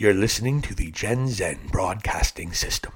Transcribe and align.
You're 0.00 0.14
listening 0.14 0.62
to 0.62 0.76
the 0.76 0.92
Gen 0.92 1.26
Zen 1.26 1.58
Broadcasting 1.72 2.52
System. 2.52 2.92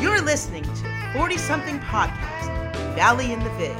You're 0.00 0.22
listening 0.22 0.62
to 0.62 1.10
40 1.12 1.38
something 1.38 1.80
podcast, 1.80 2.72
Valli 2.94 3.32
in 3.32 3.40
the 3.40 3.50
Vig. 3.58 3.76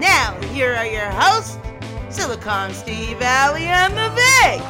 Now, 0.00 0.40
here 0.50 0.72
are 0.72 0.86
your 0.86 1.10
hosts, 1.10 1.58
Silicon 2.08 2.72
Steve 2.72 3.18
Valli 3.18 3.64
and 3.64 3.92
the 3.92 4.08
Vig. 4.16 4.62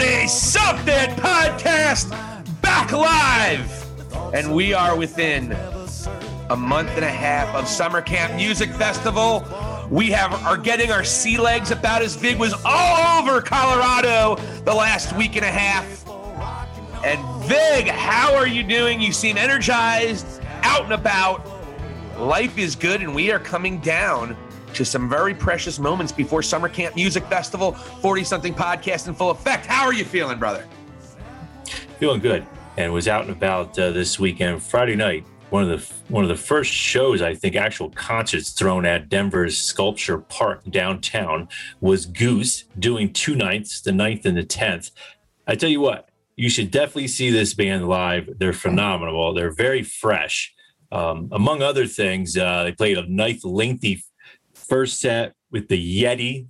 40 0.00 0.26
something 0.26 1.10
podcast 1.22 2.10
back 2.62 2.90
live. 2.90 3.70
And 4.34 4.52
we 4.52 4.74
are 4.74 4.96
within 4.96 5.56
a 6.50 6.56
month 6.56 6.90
and 6.90 7.04
a 7.04 7.10
half 7.10 7.54
of 7.54 7.66
Summer 7.66 8.00
Camp 8.00 8.34
Music 8.34 8.70
Festival. 8.70 9.44
We 9.90 10.10
have 10.10 10.32
are 10.44 10.56
getting 10.56 10.92
our 10.92 11.04
sea 11.04 11.38
legs 11.38 11.70
about 11.70 12.02
as 12.02 12.16
big 12.16 12.38
was 12.38 12.54
all 12.64 13.20
over 13.20 13.40
Colorado 13.40 14.36
the 14.64 14.74
last 14.74 15.14
week 15.16 15.36
and 15.36 15.44
a 15.44 15.50
half. 15.50 16.06
And 17.04 17.20
Vig, 17.44 17.88
how 17.88 18.34
are 18.34 18.46
you 18.46 18.62
doing? 18.62 19.00
You 19.00 19.12
seem 19.12 19.36
energized, 19.36 20.40
out 20.62 20.84
and 20.84 20.92
about. 20.92 21.46
Life 22.18 22.58
is 22.58 22.74
good, 22.74 23.02
and 23.02 23.14
we 23.14 23.30
are 23.30 23.38
coming 23.38 23.78
down 23.80 24.36
to 24.74 24.84
some 24.84 25.08
very 25.08 25.34
precious 25.34 25.78
moments 25.78 26.12
before 26.12 26.42
Summer 26.42 26.68
Camp 26.68 26.94
Music 26.96 27.24
Festival, 27.26 27.72
40 27.72 28.24
something 28.24 28.54
podcast 28.54 29.08
in 29.08 29.14
full 29.14 29.30
effect. 29.30 29.66
How 29.66 29.84
are 29.84 29.92
you 29.92 30.04
feeling, 30.04 30.38
brother? 30.38 30.64
Feeling 31.98 32.20
good, 32.20 32.46
and 32.76 32.92
was 32.92 33.08
out 33.08 33.22
and 33.22 33.30
about 33.30 33.78
uh, 33.78 33.90
this 33.90 34.18
weekend. 34.18 34.62
Friday 34.62 34.96
night, 34.96 35.24
one 35.50 35.62
of 35.62 35.68
the 35.68 35.94
one 36.12 36.24
of 36.24 36.28
the 36.28 36.36
first 36.36 36.72
shows 36.72 37.22
I 37.22 37.34
think 37.34 37.54
actual 37.54 37.90
concerts 37.90 38.50
thrown 38.50 38.84
at 38.84 39.08
Denver's 39.08 39.56
Sculpture 39.56 40.18
Park 40.18 40.62
downtown 40.70 41.48
was 41.80 42.06
Goose 42.06 42.64
doing 42.78 43.12
two 43.12 43.36
nights, 43.36 43.80
the 43.80 43.92
9th 43.92 44.24
and 44.24 44.36
the 44.36 44.44
10th. 44.44 44.90
I 45.46 45.54
tell 45.54 45.70
you 45.70 45.80
what, 45.80 46.08
you 46.36 46.50
should 46.50 46.70
definitely 46.70 47.08
see 47.08 47.30
this 47.30 47.54
band 47.54 47.88
live. 47.88 48.28
They're 48.38 48.52
phenomenal. 48.52 49.32
They're 49.34 49.52
very 49.52 49.82
fresh. 49.82 50.52
Um, 50.90 51.28
among 51.32 51.62
other 51.62 51.86
things, 51.86 52.36
uh, 52.36 52.64
they 52.64 52.72
played 52.72 52.98
a 52.98 53.10
nice, 53.10 53.44
lengthy 53.44 54.02
first 54.54 55.00
set 55.00 55.34
with 55.50 55.68
the 55.68 56.02
Yeti, 56.02 56.46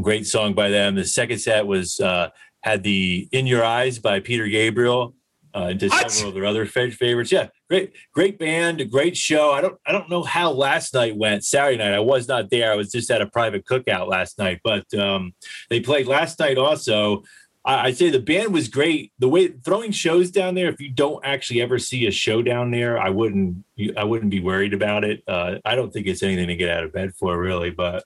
great 0.00 0.26
song 0.26 0.54
by 0.54 0.68
them. 0.68 0.94
The 0.94 1.04
second 1.04 1.38
set 1.38 1.66
was 1.66 1.98
uh, 2.00 2.30
had 2.62 2.82
the 2.82 3.28
In 3.32 3.46
Your 3.46 3.64
Eyes 3.64 3.98
by 3.98 4.20
Peter 4.20 4.46
Gabriel. 4.46 5.14
Uh, 5.54 5.72
did 5.72 5.90
What? 5.90 6.10
several 6.10 6.28
of 6.30 6.34
their 6.34 6.44
other 6.46 6.66
fa- 6.66 6.90
favorites. 6.90 7.32
Yeah, 7.32 7.48
great, 7.68 7.92
great 8.12 8.38
band, 8.38 8.80
a 8.80 8.84
great 8.84 9.16
show. 9.16 9.50
I 9.52 9.60
don't, 9.60 9.78
I 9.86 9.92
don't 9.92 10.10
know 10.10 10.22
how 10.22 10.50
last 10.52 10.94
night 10.94 11.16
went. 11.16 11.44
Saturday 11.44 11.78
night, 11.78 11.94
I 11.94 12.00
was 12.00 12.28
not 12.28 12.50
there. 12.50 12.70
I 12.72 12.76
was 12.76 12.90
just 12.92 13.10
at 13.10 13.22
a 13.22 13.26
private 13.26 13.64
cookout 13.64 14.08
last 14.08 14.38
night, 14.38 14.60
but 14.62 14.92
um, 14.94 15.34
they 15.70 15.80
played 15.80 16.06
last 16.06 16.38
night 16.38 16.58
also. 16.58 17.22
I, 17.64 17.86
I'd 17.86 17.96
say 17.96 18.10
the 18.10 18.20
band 18.20 18.52
was 18.52 18.68
great. 18.68 19.12
The 19.18 19.28
way 19.28 19.48
throwing 19.48 19.90
shows 19.92 20.30
down 20.30 20.54
there, 20.54 20.68
if 20.68 20.80
you 20.80 20.90
don't 20.90 21.24
actually 21.24 21.60
ever 21.62 21.78
see 21.78 22.06
a 22.06 22.10
show 22.10 22.42
down 22.42 22.70
there, 22.70 22.98
I 22.98 23.10
wouldn't 23.10 23.64
I 23.96 24.04
wouldn't 24.04 24.30
be 24.30 24.40
worried 24.40 24.74
about 24.74 25.04
it. 25.04 25.22
Uh, 25.26 25.56
I 25.64 25.74
don't 25.74 25.92
think 25.92 26.06
it's 26.06 26.22
anything 26.22 26.48
to 26.48 26.56
get 26.56 26.70
out 26.70 26.84
of 26.84 26.92
bed 26.92 27.14
for, 27.18 27.38
really. 27.38 27.70
But 27.70 28.04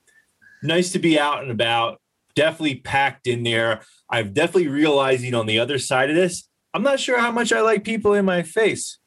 nice 0.63 0.93
to 0.93 0.98
be 0.98 1.19
out 1.19 1.43
and 1.43 1.51
about. 1.51 2.01
Definitely 2.35 2.77
packed 2.77 3.27
in 3.27 3.43
there. 3.43 3.83
I've 4.09 4.33
definitely 4.33 4.69
realizing 4.69 5.35
on 5.35 5.47
the 5.47 5.59
other 5.59 5.79
side 5.79 6.09
of 6.09 6.17
this, 6.17 6.48
I'm 6.75 6.83
not 6.83 7.01
sure 7.01 7.19
how 7.19 7.31
much 7.31 7.53
I 7.53 7.61
like 7.61 7.84
people 7.84 8.15
in 8.15 8.25
my 8.25 8.42
face. 8.42 8.98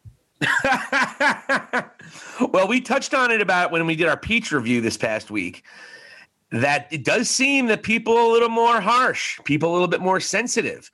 well, 2.51 2.67
we 2.67 2.81
touched 2.81 3.13
on 3.13 3.31
it 3.31 3.41
about 3.41 3.71
when 3.71 3.85
we 3.85 3.95
did 3.95 4.07
our 4.07 4.17
peach 4.17 4.51
review 4.51 4.81
this 4.81 4.97
past 4.97 5.31
week. 5.31 5.63
That 6.51 6.87
it 6.91 7.03
does 7.03 7.29
seem 7.29 7.67
that 7.67 7.83
people 7.83 8.15
are 8.15 8.23
a 8.23 8.31
little 8.31 8.49
more 8.49 8.79
harsh, 8.79 9.39
people 9.45 9.71
a 9.71 9.73
little 9.73 9.87
bit 9.87 10.01
more 10.01 10.19
sensitive. 10.19 10.91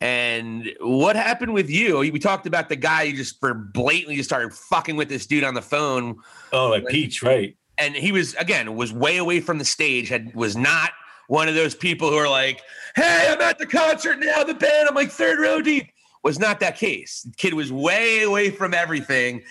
And 0.00 0.70
what 0.80 1.16
happened 1.16 1.54
with 1.54 1.70
you? 1.70 1.98
We 1.98 2.18
talked 2.18 2.46
about 2.46 2.68
the 2.68 2.76
guy 2.76 3.08
who 3.08 3.16
just 3.16 3.38
for 3.40 3.54
blatantly 3.54 4.16
just 4.16 4.28
started 4.28 4.52
fucking 4.52 4.96
with 4.96 5.08
this 5.08 5.26
dude 5.26 5.44
on 5.44 5.54
the 5.54 5.62
phone, 5.62 6.16
Oh, 6.52 6.68
like 6.70 6.86
Peach, 6.86 7.22
right? 7.22 7.56
and 7.78 7.94
he 7.94 8.12
was 8.12 8.34
again 8.34 8.74
was 8.76 8.92
way 8.92 9.16
away 9.16 9.40
from 9.40 9.58
the 9.58 9.64
stage. 9.64 10.08
Had 10.08 10.34
was 10.34 10.56
not 10.56 10.90
one 11.28 11.48
of 11.48 11.54
those 11.54 11.74
people 11.74 12.10
who 12.10 12.16
are 12.16 12.28
like, 12.28 12.60
"Hey, 12.96 13.28
I'm 13.30 13.40
at 13.40 13.58
the 13.58 13.66
concert 13.66 14.18
now. 14.18 14.42
The 14.44 14.54
band, 14.54 14.88
I'm 14.88 14.94
like 14.94 15.10
third 15.10 15.38
row 15.38 15.62
deep." 15.62 15.91
Was 16.22 16.38
not 16.38 16.60
that 16.60 16.76
case. 16.76 17.22
The 17.22 17.34
kid 17.34 17.54
was 17.54 17.72
way 17.72 18.22
away 18.22 18.50
from 18.50 18.74
everything, 18.74 19.42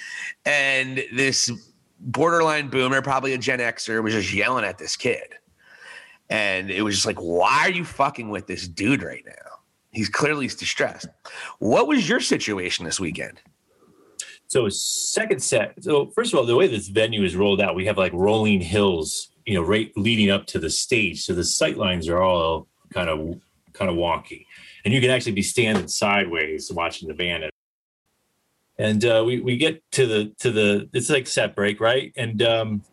and 0.46 1.04
this 1.14 1.52
borderline 2.00 2.70
boomer, 2.70 3.02
probably 3.02 3.34
a 3.34 3.38
Gen 3.38 3.60
Xer, 3.60 4.02
was 4.02 4.14
just 4.14 4.34
yelling 4.34 4.66
at 4.66 4.78
this 4.78 4.96
kid. 4.96 5.36
And 6.30 6.72
it 6.72 6.82
was 6.82 6.96
just 6.96 7.06
like, 7.06 7.18
why 7.18 7.64
are 7.64 7.72
you 7.72 7.84
fucking 7.84 8.30
with 8.30 8.48
this 8.48 8.68
dude 8.68 9.04
right 9.04 9.24
now? 9.26 9.60
He's 9.92 10.08
clearly 10.08 10.48
distressed. 10.48 11.08
What 11.60 11.88
was 11.88 12.08
your 12.08 12.22
situation 12.22 12.86
this 12.86 13.00
weekend? 13.00 13.42
So 14.48 14.68
second 14.70 15.44
set. 15.44 15.84
So 15.84 16.08
first 16.08 16.34
of 16.34 16.40
all, 16.40 16.46
the 16.46 16.56
way 16.56 16.68
this 16.68 16.88
venue 16.88 17.24
is 17.24 17.36
rolled 17.36 17.62
out, 17.62 17.76
we 17.76 17.86
have 17.86 17.98
like 17.98 18.14
rolling 18.14 18.62
hills, 18.62 19.30
you 19.46 19.56
know, 19.56 19.62
right 19.62 19.92
leading 19.98 20.30
up 20.30 20.46
to 20.48 20.60
the 20.60 20.70
stage. 20.70 21.24
So 21.24 21.34
the 21.34 21.44
sight 21.44 21.78
lines 21.78 22.08
are 22.08 22.22
all 22.22 22.68
kind 22.94 23.10
of 23.10 23.42
kind 23.74 23.90
of 23.90 23.98
wonky, 23.98 24.46
and 24.84 24.94
you 24.94 25.02
can 25.02 25.10
actually 25.10 25.34
be 25.34 25.42
standing 25.42 25.88
sideways 25.88 26.72
watching 26.72 27.08
the 27.08 27.14
band. 27.14 27.50
And 28.78 29.06
uh, 29.06 29.24
we 29.26 29.40
we 29.40 29.58
get 29.58 29.84
to 29.92 30.08
the 30.08 30.34
to 30.40 30.52
the 30.52 30.90
it's 30.94 31.10
like 31.10 31.28
set 31.28 31.56
break, 31.56 31.80
right? 31.80 32.12
And 32.16 32.42
um, 32.42 32.84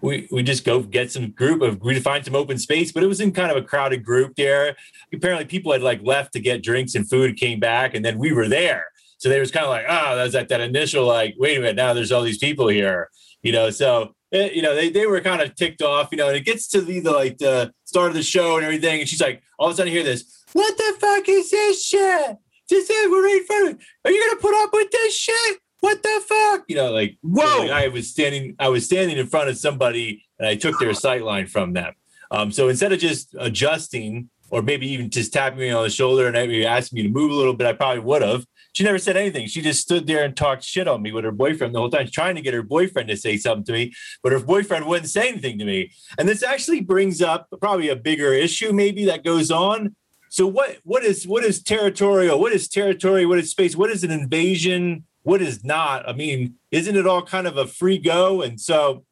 we 0.00 0.28
we 0.30 0.42
just 0.42 0.64
go 0.64 0.80
get 0.80 1.10
some 1.12 1.30
group 1.32 1.62
of 1.62 1.80
we 1.82 1.98
find 2.00 2.24
some 2.24 2.34
open 2.34 2.58
space, 2.58 2.92
but 2.92 3.02
it 3.02 3.06
was 3.06 3.20
in 3.20 3.32
kind 3.32 3.50
of 3.50 3.56
a 3.56 3.62
crowded 3.62 4.04
group 4.04 4.36
there. 4.36 4.76
Apparently, 5.12 5.44
people 5.44 5.72
had 5.72 5.82
like 5.82 6.00
left 6.02 6.32
to 6.32 6.40
get 6.40 6.62
drinks 6.62 6.94
and 6.94 7.08
food, 7.08 7.36
came 7.36 7.60
back, 7.60 7.94
and 7.94 8.04
then 8.04 8.18
we 8.18 8.32
were 8.32 8.48
there. 8.48 8.86
So 9.18 9.28
they 9.28 9.38
was 9.38 9.50
kind 9.50 9.64
of 9.66 9.70
like, 9.70 9.84
oh, 9.86 10.16
that 10.16 10.24
was 10.24 10.34
like 10.34 10.48
that 10.48 10.62
initial 10.62 11.04
like, 11.04 11.34
wait 11.36 11.58
a 11.58 11.60
minute, 11.60 11.76
now 11.76 11.92
there's 11.92 12.10
all 12.10 12.22
these 12.22 12.38
people 12.38 12.68
here, 12.68 13.10
you 13.42 13.52
know. 13.52 13.68
So 13.68 14.14
eh, 14.32 14.50
you 14.52 14.62
know, 14.62 14.74
they 14.74 14.90
they 14.90 15.06
were 15.06 15.20
kind 15.20 15.42
of 15.42 15.54
ticked 15.54 15.82
off, 15.82 16.08
you 16.12 16.18
know. 16.18 16.28
And 16.28 16.36
it 16.36 16.44
gets 16.44 16.68
to 16.68 16.80
the, 16.80 17.00
the 17.00 17.12
like 17.12 17.38
the 17.38 17.72
start 17.84 18.08
of 18.08 18.14
the 18.14 18.22
show 18.22 18.56
and 18.56 18.64
everything, 18.64 19.00
and 19.00 19.08
she's 19.08 19.20
like, 19.20 19.42
all 19.58 19.68
of 19.68 19.74
a 19.74 19.76
sudden, 19.76 19.90
I 19.90 19.94
hear 19.94 20.04
this, 20.04 20.44
what 20.52 20.76
the 20.76 20.96
fuck 20.98 21.28
is 21.28 21.50
this 21.50 21.84
shit? 21.84 22.36
This 22.68 22.88
is 22.88 23.10
we're 23.10 23.24
right 23.24 23.40
in 23.40 23.46
front 23.46 23.70
of. 23.70 23.80
Are 24.04 24.10
you 24.10 24.28
gonna 24.28 24.40
put 24.40 24.62
up 24.62 24.70
with 24.72 24.90
this 24.90 25.16
shit? 25.16 25.58
What 25.80 26.02
the 26.02 26.22
fuck? 26.26 26.64
You 26.68 26.76
know, 26.76 26.92
like 26.92 27.16
Whoa. 27.22 27.62
like, 27.62 27.70
I 27.70 27.88
was 27.88 28.10
standing, 28.10 28.54
I 28.58 28.68
was 28.68 28.84
standing 28.84 29.16
in 29.16 29.26
front 29.26 29.48
of 29.48 29.56
somebody, 29.56 30.24
and 30.38 30.48
I 30.48 30.56
took 30.56 30.78
their 30.78 30.94
sight 30.94 31.22
line 31.22 31.46
from 31.46 31.72
them. 31.72 31.94
Um, 32.30 32.52
so 32.52 32.68
instead 32.68 32.92
of 32.92 32.98
just 32.98 33.34
adjusting, 33.38 34.28
or 34.50 34.62
maybe 34.62 34.88
even 34.88 35.10
just 35.10 35.32
tapping 35.32 35.58
me 35.58 35.70
on 35.70 35.82
the 35.82 35.90
shoulder 35.90 36.26
and 36.26 36.34
maybe 36.34 36.66
asking 36.66 36.96
me 36.96 37.02
to 37.04 37.08
move 37.08 37.30
a 37.30 37.34
little 37.34 37.54
bit, 37.54 37.66
I 37.66 37.72
probably 37.72 38.00
would 38.00 38.22
have. 38.22 38.44
She 38.72 38.84
never 38.84 38.98
said 38.98 39.16
anything. 39.16 39.48
She 39.48 39.62
just 39.62 39.80
stood 39.80 40.06
there 40.06 40.24
and 40.24 40.36
talked 40.36 40.62
shit 40.62 40.86
on 40.86 41.02
me 41.02 41.12
with 41.12 41.24
her 41.24 41.32
boyfriend 41.32 41.74
the 41.74 41.80
whole 41.80 41.90
time, 41.90 42.08
trying 42.10 42.36
to 42.36 42.40
get 42.40 42.54
her 42.54 42.62
boyfriend 42.62 43.08
to 43.08 43.16
say 43.16 43.36
something 43.36 43.64
to 43.64 43.72
me, 43.72 43.92
but 44.22 44.32
her 44.32 44.40
boyfriend 44.40 44.86
wouldn't 44.86 45.10
say 45.10 45.28
anything 45.28 45.58
to 45.58 45.64
me. 45.64 45.90
And 46.18 46.28
this 46.28 46.42
actually 46.42 46.80
brings 46.80 47.20
up 47.20 47.48
probably 47.60 47.88
a 47.88 47.96
bigger 47.96 48.32
issue, 48.32 48.72
maybe 48.72 49.04
that 49.06 49.24
goes 49.24 49.50
on. 49.50 49.96
So 50.28 50.46
what 50.46 50.78
what 50.84 51.02
is 51.02 51.26
what 51.26 51.42
is 51.42 51.60
territorial? 51.60 52.38
What 52.38 52.52
is 52.52 52.68
territory? 52.68 53.26
What 53.26 53.40
is 53.40 53.50
space? 53.50 53.74
What 53.74 53.90
is 53.90 54.04
an 54.04 54.12
invasion? 54.12 55.04
What 55.22 55.42
is 55.42 55.64
not? 55.64 56.08
I 56.08 56.12
mean, 56.12 56.54
isn't 56.70 56.96
it 56.96 57.06
all 57.06 57.22
kind 57.22 57.48
of 57.48 57.56
a 57.56 57.66
free 57.66 57.98
go? 57.98 58.40
And 58.40 58.60
so 58.60 59.04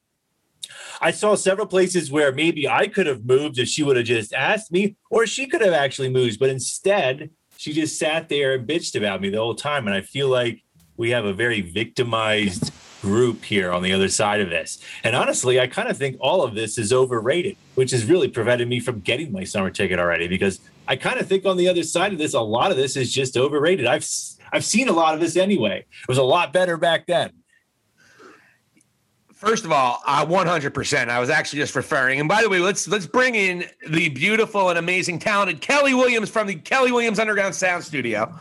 I 1.00 1.10
saw 1.10 1.34
several 1.34 1.66
places 1.66 2.10
where 2.10 2.32
maybe 2.32 2.68
I 2.68 2.86
could 2.86 3.06
have 3.06 3.24
moved 3.24 3.58
if 3.58 3.68
she 3.68 3.82
would 3.82 3.96
have 3.96 4.06
just 4.06 4.32
asked 4.32 4.70
me, 4.70 4.96
or 5.10 5.26
she 5.26 5.46
could 5.46 5.60
have 5.60 5.72
actually 5.72 6.08
moved, 6.08 6.38
but 6.38 6.50
instead 6.50 7.30
she 7.58 7.72
just 7.72 7.98
sat 7.98 8.28
there 8.28 8.54
and 8.54 8.68
bitched 8.68 8.96
about 8.96 9.20
me 9.20 9.30
the 9.30 9.38
whole 9.38 9.54
time. 9.54 9.88
And 9.88 9.96
I 9.96 10.00
feel 10.00 10.28
like 10.28 10.62
we 10.96 11.10
have 11.10 11.24
a 11.24 11.32
very 11.32 11.60
victimized 11.60 12.72
group 13.02 13.44
here 13.44 13.72
on 13.72 13.82
the 13.82 13.92
other 13.92 14.08
side 14.08 14.40
of 14.40 14.48
this. 14.48 14.78
And 15.02 15.16
honestly, 15.16 15.58
I 15.58 15.66
kind 15.66 15.88
of 15.88 15.96
think 15.96 16.16
all 16.20 16.44
of 16.44 16.54
this 16.54 16.78
is 16.78 16.92
overrated, 16.92 17.56
which 17.74 17.90
has 17.90 18.04
really 18.04 18.28
prevented 18.28 18.68
me 18.68 18.78
from 18.78 19.00
getting 19.00 19.32
my 19.32 19.42
summer 19.42 19.70
ticket 19.70 19.98
already 19.98 20.28
because 20.28 20.60
I 20.86 20.94
kind 20.94 21.18
of 21.18 21.26
think 21.26 21.46
on 21.46 21.56
the 21.56 21.66
other 21.66 21.82
side 21.82 22.12
of 22.12 22.18
this, 22.18 22.32
a 22.32 22.40
lot 22.40 22.70
of 22.70 22.76
this 22.76 22.96
is 22.96 23.12
just 23.12 23.36
overrated. 23.36 23.86
I've 23.86 24.08
I've 24.52 24.64
seen 24.64 24.88
a 24.88 24.92
lot 24.92 25.14
of 25.14 25.20
this 25.20 25.36
anyway. 25.36 25.78
It 25.80 26.08
was 26.08 26.18
a 26.18 26.22
lot 26.22 26.52
better 26.52 26.76
back 26.76 27.06
then. 27.06 27.32
First 29.38 29.64
of 29.64 29.70
all, 29.70 30.02
I 30.04 30.24
100%. 30.24 31.08
I 31.08 31.20
was 31.20 31.30
actually 31.30 31.60
just 31.60 31.76
referring. 31.76 32.18
And 32.18 32.28
by 32.28 32.42
the 32.42 32.48
way, 32.48 32.58
let's 32.58 32.88
let's 32.88 33.06
bring 33.06 33.36
in 33.36 33.66
the 33.88 34.08
beautiful 34.08 34.68
and 34.68 34.78
amazing, 34.78 35.20
talented 35.20 35.60
Kelly 35.60 35.94
Williams 35.94 36.28
from 36.28 36.48
the 36.48 36.56
Kelly 36.56 36.90
Williams 36.90 37.20
Underground 37.20 37.54
Sound 37.54 37.84
Studio. 37.84 38.34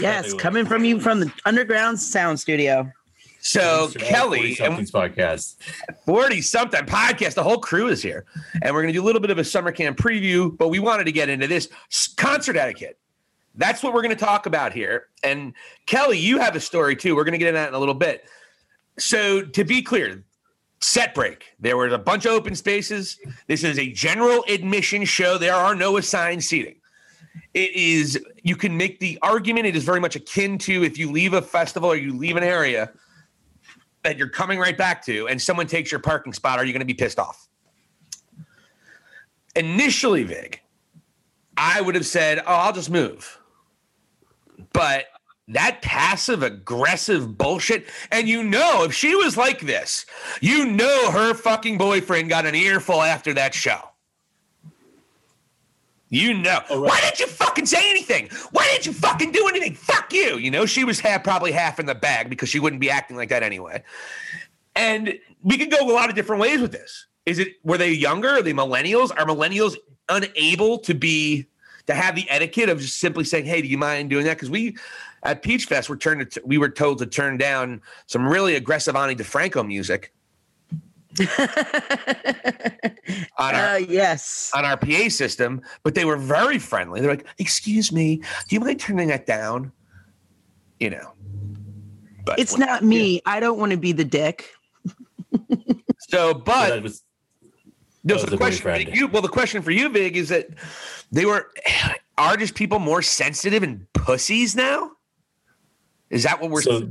Yes, 0.00 0.34
coming 0.34 0.66
from 0.66 0.84
you 0.84 0.98
from 0.98 1.20
the 1.20 1.32
underground 1.44 2.00
sound 2.00 2.40
studio. 2.40 2.90
So 3.40 3.88
Kelly, 3.98 4.48
and 4.48 4.56
something's 4.56 4.90
podcast. 4.90 5.56
40 6.04 6.42
something 6.42 6.84
podcast, 6.86 7.34
the 7.34 7.42
whole 7.44 7.58
crew 7.58 7.86
is 7.86 8.02
here, 8.02 8.24
and 8.62 8.74
we're 8.74 8.82
going 8.82 8.92
to 8.92 8.98
do 8.98 9.02
a 9.02 9.06
little 9.06 9.20
bit 9.20 9.30
of 9.30 9.38
a 9.38 9.44
summer 9.44 9.70
camp 9.70 9.96
preview. 9.96 10.56
But 10.58 10.68
we 10.68 10.80
wanted 10.80 11.04
to 11.04 11.12
get 11.12 11.28
into 11.28 11.46
this 11.46 11.68
concert 12.16 12.56
etiquette. 12.56 12.98
that's 13.54 13.82
what 13.82 13.92
we're 13.92 14.02
going 14.02 14.16
to 14.16 14.24
talk 14.24 14.46
about 14.46 14.72
here. 14.72 15.06
And 15.22 15.52
Kelly, 15.86 16.18
you 16.18 16.38
have 16.38 16.56
a 16.56 16.60
story 16.60 16.96
too. 16.96 17.14
We're 17.14 17.24
going 17.24 17.32
to 17.32 17.38
get 17.38 17.48
into 17.48 17.58
that 17.58 17.68
in 17.68 17.74
a 17.74 17.78
little 17.78 17.94
bit. 17.94 18.24
So, 19.00 19.42
to 19.42 19.64
be 19.64 19.82
clear, 19.82 20.24
set 20.80 21.14
break. 21.14 21.44
There 21.58 21.76
were 21.76 21.88
a 21.88 21.98
bunch 21.98 22.26
of 22.26 22.32
open 22.32 22.54
spaces. 22.54 23.18
This 23.46 23.64
is 23.64 23.78
a 23.78 23.90
general 23.92 24.44
admission 24.48 25.04
show. 25.04 25.38
There 25.38 25.54
are 25.54 25.74
no 25.74 25.96
assigned 25.96 26.44
seating. 26.44 26.76
It 27.54 27.72
is, 27.74 28.22
you 28.42 28.56
can 28.56 28.76
make 28.76 29.00
the 29.00 29.18
argument, 29.22 29.66
it 29.66 29.74
is 29.76 29.84
very 29.84 30.00
much 30.00 30.16
akin 30.16 30.58
to 30.58 30.84
if 30.84 30.98
you 30.98 31.10
leave 31.10 31.32
a 31.32 31.42
festival 31.42 31.90
or 31.90 31.96
you 31.96 32.16
leave 32.16 32.36
an 32.36 32.42
area 32.42 32.92
that 34.02 34.16
you're 34.16 34.28
coming 34.28 34.58
right 34.58 34.76
back 34.76 35.04
to 35.06 35.28
and 35.28 35.40
someone 35.40 35.66
takes 35.66 35.90
your 35.90 36.00
parking 36.00 36.32
spot, 36.32 36.58
are 36.58 36.64
you 36.64 36.72
going 36.72 36.80
to 36.80 36.86
be 36.86 36.94
pissed 36.94 37.18
off? 37.18 37.48
Initially, 39.56 40.24
Vig, 40.24 40.60
I 41.56 41.80
would 41.80 41.94
have 41.94 42.06
said, 42.06 42.38
oh, 42.40 42.42
I'll 42.46 42.72
just 42.72 42.90
move. 42.90 43.38
But 44.72 45.06
that 45.50 45.82
passive 45.82 46.42
aggressive 46.42 47.36
bullshit. 47.36 47.86
And 48.10 48.28
you 48.28 48.42
know, 48.42 48.84
if 48.84 48.94
she 48.94 49.14
was 49.14 49.36
like 49.36 49.60
this, 49.60 50.06
you 50.40 50.66
know 50.66 51.10
her 51.10 51.34
fucking 51.34 51.78
boyfriend 51.78 52.28
got 52.28 52.46
an 52.46 52.54
earful 52.54 53.02
after 53.02 53.34
that 53.34 53.54
show. 53.54 53.80
You 56.08 56.34
know. 56.34 56.60
Oh, 56.68 56.80
right. 56.80 56.90
Why 56.90 57.00
didn't 57.00 57.20
you 57.20 57.26
fucking 57.28 57.66
say 57.66 57.88
anything? 57.88 58.30
Why 58.50 58.64
didn't 58.72 58.86
you 58.86 58.92
fucking 58.92 59.30
do 59.30 59.46
anything? 59.48 59.74
Fuck 59.74 60.12
you. 60.12 60.38
You 60.38 60.50
know, 60.50 60.66
she 60.66 60.84
was 60.84 60.98
half, 60.98 61.22
probably 61.22 61.52
half 61.52 61.78
in 61.78 61.86
the 61.86 61.94
bag 61.94 62.28
because 62.28 62.48
she 62.48 62.58
wouldn't 62.58 62.80
be 62.80 62.90
acting 62.90 63.16
like 63.16 63.28
that 63.28 63.44
anyway. 63.44 63.84
And 64.74 65.18
we 65.42 65.56
could 65.56 65.70
go 65.70 65.88
a 65.88 65.92
lot 65.92 66.08
of 66.08 66.16
different 66.16 66.42
ways 66.42 66.60
with 66.60 66.72
this. 66.72 67.06
Is 67.26 67.38
it 67.38 67.54
were 67.62 67.78
they 67.78 67.92
younger? 67.92 68.30
Are 68.30 68.42
they 68.42 68.52
millennials? 68.52 69.10
Are 69.10 69.24
millennials 69.24 69.76
unable 70.08 70.78
to 70.78 70.94
be 70.94 71.46
to 71.86 71.94
have 71.94 72.16
the 72.16 72.28
etiquette 72.28 72.68
of 72.68 72.80
just 72.80 72.98
simply 72.98 73.24
saying, 73.24 73.44
"Hey, 73.44 73.62
do 73.62 73.68
you 73.68 73.78
mind 73.78 74.10
doing 74.10 74.24
that?" 74.24 74.36
Because 74.36 74.50
we 74.50 74.76
at 75.22 75.42
Peach 75.42 75.66
Fest 75.66 75.88
were 75.88 75.96
turned 75.96 76.30
to, 76.30 76.42
we 76.44 76.58
were 76.58 76.68
told 76.68 76.98
to 76.98 77.06
turn 77.06 77.36
down 77.36 77.80
some 78.06 78.26
really 78.26 78.56
aggressive 78.56 78.96
Ani 78.96 79.14
DiFranco 79.14 79.66
music. 79.66 80.12
on 83.36 83.54
our, 83.54 83.74
uh, 83.74 83.76
yes 83.76 84.52
on 84.54 84.64
our 84.64 84.76
PA 84.76 85.08
system, 85.08 85.60
but 85.82 85.96
they 85.96 86.04
were 86.04 86.16
very 86.16 86.56
friendly. 86.58 87.00
They're 87.00 87.10
like, 87.10 87.26
"Excuse 87.38 87.90
me, 87.90 88.18
do 88.48 88.54
you 88.54 88.60
mind 88.60 88.78
turning 88.78 89.08
that 89.08 89.26
down?" 89.26 89.72
You 90.78 90.90
know, 90.90 91.12
but 92.24 92.38
it's 92.38 92.56
when, 92.56 92.68
not 92.68 92.84
me. 92.84 93.14
Yeah. 93.14 93.20
I 93.26 93.40
don't 93.40 93.58
want 93.58 93.72
to 93.72 93.76
be 93.76 93.90
the 93.90 94.04
dick. 94.04 94.50
so, 95.98 96.32
but 96.32 96.80
was, 96.80 97.02
no, 98.04 98.16
so 98.16 98.26
the 98.26 98.36
question 98.36 98.62
for 98.62 98.78
you, 98.78 99.08
well, 99.08 99.22
the 99.22 99.28
question 99.28 99.62
for 99.62 99.72
you, 99.72 99.88
Vig, 99.88 100.16
is 100.16 100.28
that 100.28 100.48
they 101.10 101.26
were 101.26 101.50
are 102.18 102.36
just 102.36 102.54
people 102.54 102.78
more 102.78 103.02
sensitive 103.02 103.62
and 103.62 103.92
pussies 103.94 104.54
now? 104.54 104.92
Is 106.10 106.24
that 106.24 106.40
what 106.40 106.50
we're 106.50 106.62
so? 106.62 106.88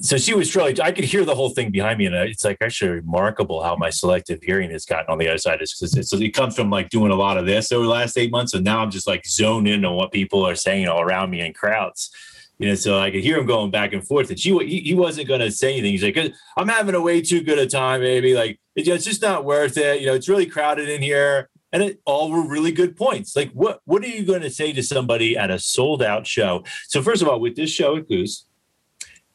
So 0.00 0.16
she 0.16 0.32
was 0.32 0.54
really. 0.54 0.80
I 0.80 0.92
could 0.92 1.04
hear 1.04 1.24
the 1.24 1.34
whole 1.34 1.50
thing 1.50 1.70
behind 1.70 1.98
me, 1.98 2.06
and 2.06 2.14
it's 2.14 2.44
like 2.44 2.58
actually 2.60 2.92
remarkable 2.92 3.62
how 3.62 3.74
my 3.74 3.90
selective 3.90 4.42
hearing 4.42 4.70
has 4.70 4.84
gotten 4.84 5.10
on 5.10 5.18
the 5.18 5.28
other 5.28 5.38
side. 5.38 5.60
It's, 5.60 5.82
it's, 5.82 6.12
it 6.12 6.30
comes 6.30 6.54
from 6.54 6.70
like 6.70 6.88
doing 6.88 7.10
a 7.10 7.16
lot 7.16 7.36
of 7.36 7.46
this 7.46 7.72
over 7.72 7.84
the 7.84 7.90
last 7.90 8.16
eight 8.16 8.30
months, 8.30 8.54
and 8.54 8.64
now 8.64 8.78
I'm 8.78 8.92
just 8.92 9.08
like 9.08 9.26
zoned 9.26 9.66
in 9.66 9.84
on 9.84 9.96
what 9.96 10.12
people 10.12 10.46
are 10.46 10.54
saying 10.54 10.86
all 10.86 11.00
around 11.00 11.30
me 11.30 11.40
in 11.40 11.52
crowds. 11.52 12.10
You 12.58 12.68
know, 12.68 12.74
so 12.76 13.00
I 13.00 13.10
could 13.10 13.24
hear 13.24 13.36
him 13.38 13.46
going 13.46 13.72
back 13.72 13.92
and 13.92 14.06
forth, 14.06 14.30
and 14.30 14.38
she 14.38 14.56
he, 14.64 14.80
he 14.80 14.94
wasn't 14.94 15.26
going 15.26 15.40
to 15.40 15.50
say 15.50 15.72
anything. 15.72 15.90
He's 15.90 16.04
like, 16.04 16.32
"I'm 16.56 16.68
having 16.68 16.94
a 16.94 17.00
way 17.00 17.20
too 17.22 17.42
good 17.42 17.58
a 17.58 17.66
time, 17.66 18.00
baby. 18.00 18.34
Like 18.34 18.60
it's 18.76 19.04
just 19.04 19.20
not 19.20 19.44
worth 19.44 19.76
it. 19.76 20.00
You 20.00 20.06
know, 20.06 20.14
it's 20.14 20.28
really 20.28 20.46
crowded 20.46 20.88
in 20.88 21.02
here." 21.02 21.50
And 21.74 21.82
it 21.82 22.00
all 22.06 22.30
were 22.30 22.46
really 22.46 22.70
good 22.70 22.96
points. 22.96 23.34
Like, 23.34 23.50
what 23.50 23.80
what 23.84 24.04
are 24.04 24.08
you 24.08 24.24
going 24.24 24.42
to 24.42 24.50
say 24.50 24.72
to 24.72 24.82
somebody 24.82 25.36
at 25.36 25.50
a 25.50 25.58
sold 25.58 26.02
out 26.02 26.24
show? 26.24 26.62
So 26.86 27.02
first 27.02 27.20
of 27.20 27.26
all, 27.26 27.40
with 27.40 27.56
this 27.56 27.68
show 27.68 27.96
at 27.96 28.08
Goose, 28.08 28.46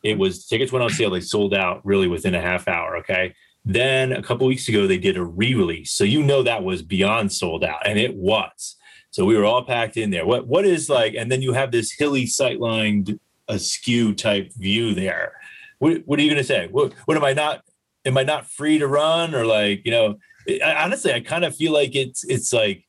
it 0.04 0.18
was 0.18 0.48
tickets 0.48 0.72
went 0.72 0.82
on 0.82 0.90
sale. 0.90 1.10
They 1.10 1.20
sold 1.20 1.54
out 1.54 1.86
really 1.86 2.08
within 2.08 2.34
a 2.34 2.42
half 2.42 2.70
hour. 2.70 2.96
Okay. 3.00 3.36
Then 3.66 4.14
a 4.14 4.24
couple 4.24 4.48
weeks 4.48 4.70
ago, 4.70 4.88
they 4.88 4.98
did 4.98 5.18
a 5.18 5.24
re-release, 5.24 5.92
so 5.92 6.06
you 6.06 6.24
know 6.24 6.42
that 6.44 6.64
was 6.64 6.82
beyond 6.82 7.34
sold 7.34 7.64
out, 7.64 7.86
and 7.86 8.00
it 8.00 8.16
was. 8.16 8.78
So 9.12 9.26
we 9.26 9.36
were 9.36 9.44
all 9.44 9.66
packed 9.66 9.98
in 9.98 10.10
there. 10.10 10.26
What 10.26 10.48
what 10.48 10.66
is 10.66 10.90
like, 10.90 11.16
and 11.16 11.30
then 11.30 11.42
you 11.42 11.52
have 11.52 11.72
this 11.72 11.92
hilly 11.92 12.24
sightline 12.24 13.20
askew 13.50 14.16
type 14.16 14.54
view 14.54 14.96
there. 14.96 15.34
What, 15.80 16.04
what 16.06 16.20
are 16.20 16.22
you 16.22 16.30
going 16.30 16.42
to 16.42 16.48
say? 16.48 16.68
What, 16.72 16.94
what 17.04 17.18
am 17.18 17.24
I 17.26 17.34
not? 17.34 17.64
Am 18.06 18.18
I 18.18 18.24
not 18.24 18.50
free 18.50 18.78
to 18.78 18.88
run 18.88 19.36
or 19.36 19.46
like 19.46 19.82
you 19.84 19.92
know? 19.92 20.16
Honestly, 20.64 21.14
I 21.14 21.20
kind 21.20 21.46
of 21.46 21.56
feel 21.56 21.74
like 21.74 21.96
it's 21.96 22.24
it's 22.24 22.52
like 22.54 22.86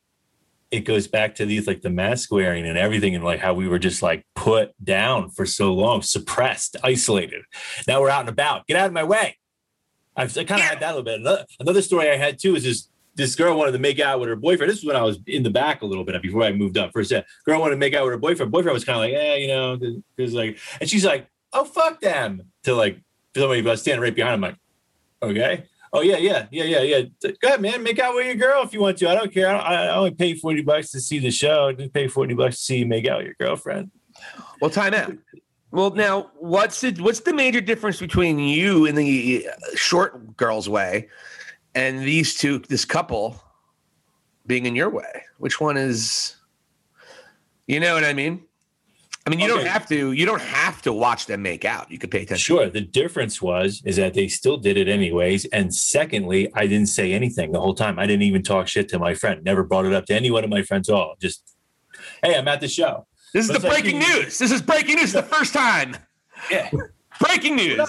it 0.71 0.81
goes 0.81 1.07
back 1.07 1.35
to 1.35 1.45
these 1.45 1.67
like 1.67 1.81
the 1.81 1.89
mask 1.89 2.31
wearing 2.31 2.65
and 2.65 2.77
everything 2.77 3.13
and 3.13 3.23
like 3.23 3.39
how 3.39 3.53
we 3.53 3.67
were 3.67 3.79
just 3.79 4.01
like 4.01 4.25
put 4.35 4.73
down 4.83 5.29
for 5.29 5.45
so 5.45 5.73
long, 5.73 6.01
suppressed, 6.01 6.77
isolated. 6.83 7.43
Now 7.87 8.01
we're 8.01 8.09
out 8.09 8.21
and 8.21 8.29
about. 8.29 8.67
Get 8.67 8.77
out 8.77 8.87
of 8.87 8.93
my 8.93 9.03
way. 9.03 9.37
I've 10.15 10.37
I 10.37 10.43
kind 10.45 10.61
of 10.61 10.67
had 10.67 10.79
that 10.79 10.93
a 10.93 10.95
little 10.95 11.03
bit. 11.03 11.19
Another, 11.19 11.45
another 11.59 11.81
story 11.81 12.09
I 12.09 12.17
had 12.17 12.39
too 12.39 12.55
is 12.55 12.63
this 12.63 12.87
this 13.15 13.35
girl 13.35 13.57
wanted 13.57 13.73
to 13.73 13.79
make 13.79 13.99
out 13.99 14.21
with 14.21 14.29
her 14.29 14.37
boyfriend. 14.37 14.71
This 14.71 14.79
was 14.79 14.85
when 14.85 14.95
I 14.95 15.03
was 15.03 15.19
in 15.27 15.43
the 15.43 15.49
back 15.49 15.81
a 15.81 15.85
little 15.85 16.05
bit 16.05 16.19
before 16.21 16.43
I 16.43 16.53
moved 16.53 16.77
up. 16.77 16.91
First, 16.93 17.11
girl 17.45 17.59
wanted 17.59 17.75
to 17.75 17.79
make 17.79 17.93
out 17.93 18.05
with 18.05 18.13
her 18.13 18.17
boyfriend. 18.17 18.51
Boyfriend 18.51 18.73
was 18.73 18.85
kind 18.85 18.95
of 18.95 19.01
like, 19.01 19.11
yeah, 19.11 19.35
you 19.35 19.47
know, 19.47 19.77
because 20.15 20.33
like, 20.33 20.57
and 20.79 20.89
she's 20.89 21.05
like, 21.05 21.27
oh 21.51 21.65
fuck 21.65 21.99
them. 21.99 22.43
To 22.63 22.73
like 22.73 23.01
somebody 23.35 23.61
was 23.61 23.81
standing 23.81 24.01
right 24.01 24.15
behind 24.15 24.35
him, 24.35 24.41
like, 24.41 24.55
okay. 25.21 25.65
Oh 25.93 26.01
yeah, 26.01 26.17
yeah, 26.17 26.47
yeah, 26.51 26.63
yeah, 26.63 26.81
yeah. 26.81 27.01
Go 27.41 27.47
ahead, 27.49 27.61
man. 27.61 27.83
Make 27.83 27.99
out 27.99 28.15
with 28.15 28.25
your 28.25 28.35
girl 28.35 28.63
if 28.63 28.73
you 28.73 28.79
want 28.79 28.97
to. 28.99 29.09
I 29.09 29.15
don't 29.15 29.33
care. 29.33 29.53
I, 29.53 29.87
I 29.87 29.95
only 29.95 30.11
pay 30.11 30.35
forty 30.35 30.61
bucks 30.61 30.91
to 30.91 31.01
see 31.01 31.19
the 31.19 31.31
show. 31.31 31.67
I 31.67 31.73
just 31.73 31.93
pay 31.93 32.07
forty 32.07 32.33
bucks 32.33 32.57
to 32.57 32.61
see 32.61 32.77
you 32.77 32.85
make 32.85 33.07
out 33.07 33.17
with 33.17 33.25
your 33.25 33.35
girlfriend. 33.39 33.91
Well, 34.61 34.69
time 34.69 34.93
out. 34.93 35.17
Well, 35.71 35.89
now 35.91 36.31
what's 36.35 36.81
the 36.81 36.93
what's 37.01 37.21
the 37.21 37.33
major 37.33 37.59
difference 37.59 37.99
between 37.99 38.39
you 38.39 38.85
and 38.85 38.97
the 38.97 39.47
uh, 39.49 39.75
short 39.75 40.37
girl's 40.37 40.69
way, 40.69 41.09
and 41.75 41.99
these 42.01 42.35
two, 42.35 42.59
this 42.59 42.85
couple, 42.85 43.41
being 44.47 44.65
in 44.65 44.75
your 44.75 44.89
way? 44.89 45.23
Which 45.39 45.59
one 45.59 45.75
is? 45.75 46.37
You 47.67 47.79
know 47.79 47.93
what 47.93 48.05
I 48.05 48.13
mean? 48.13 48.43
I 49.25 49.29
mean, 49.29 49.39
you 49.39 49.45
okay. 49.45 49.63
don't 49.63 49.67
have 49.67 49.87
to. 49.89 50.11
You 50.13 50.25
don't 50.25 50.41
have 50.41 50.81
to 50.81 50.93
watch 50.93 51.27
them 51.27 51.43
make 51.43 51.63
out. 51.63 51.91
You 51.91 51.99
could 51.99 52.09
pay 52.09 52.23
attention. 52.23 52.37
Sure. 52.37 52.69
The 52.69 52.81
difference 52.81 53.41
was 53.41 53.81
is 53.85 53.97
that 53.97 54.15
they 54.15 54.27
still 54.27 54.57
did 54.57 54.77
it 54.77 54.87
anyways. 54.87 55.45
And 55.45 55.73
secondly, 55.73 56.51
I 56.55 56.65
didn't 56.65 56.87
say 56.87 57.13
anything 57.13 57.51
the 57.51 57.59
whole 57.59 57.75
time. 57.75 57.99
I 57.99 58.07
didn't 58.07 58.23
even 58.23 58.41
talk 58.41 58.67
shit 58.67 58.89
to 58.89 58.99
my 58.99 59.13
friend. 59.13 59.43
Never 59.43 59.63
brought 59.63 59.85
it 59.85 59.93
up 59.93 60.05
to 60.07 60.15
any 60.15 60.31
one 60.31 60.43
of 60.43 60.49
my 60.49 60.63
friends 60.63 60.89
at 60.89 60.95
all. 60.95 61.15
Just, 61.21 61.55
hey, 62.23 62.35
I'm 62.35 62.47
at 62.47 62.61
the 62.61 62.67
show. 62.67 63.05
This 63.33 63.45
is 63.45 63.51
but 63.51 63.61
the 63.61 63.67
breaking 63.67 63.99
like, 63.99 64.09
news. 64.09 64.39
This 64.39 64.51
is 64.51 64.61
breaking 64.61 64.95
news. 64.95 65.13
The 65.13 65.23
first 65.23 65.53
time. 65.53 65.95
Yeah. 66.49 66.71
breaking 67.19 67.57
news. 67.57 67.79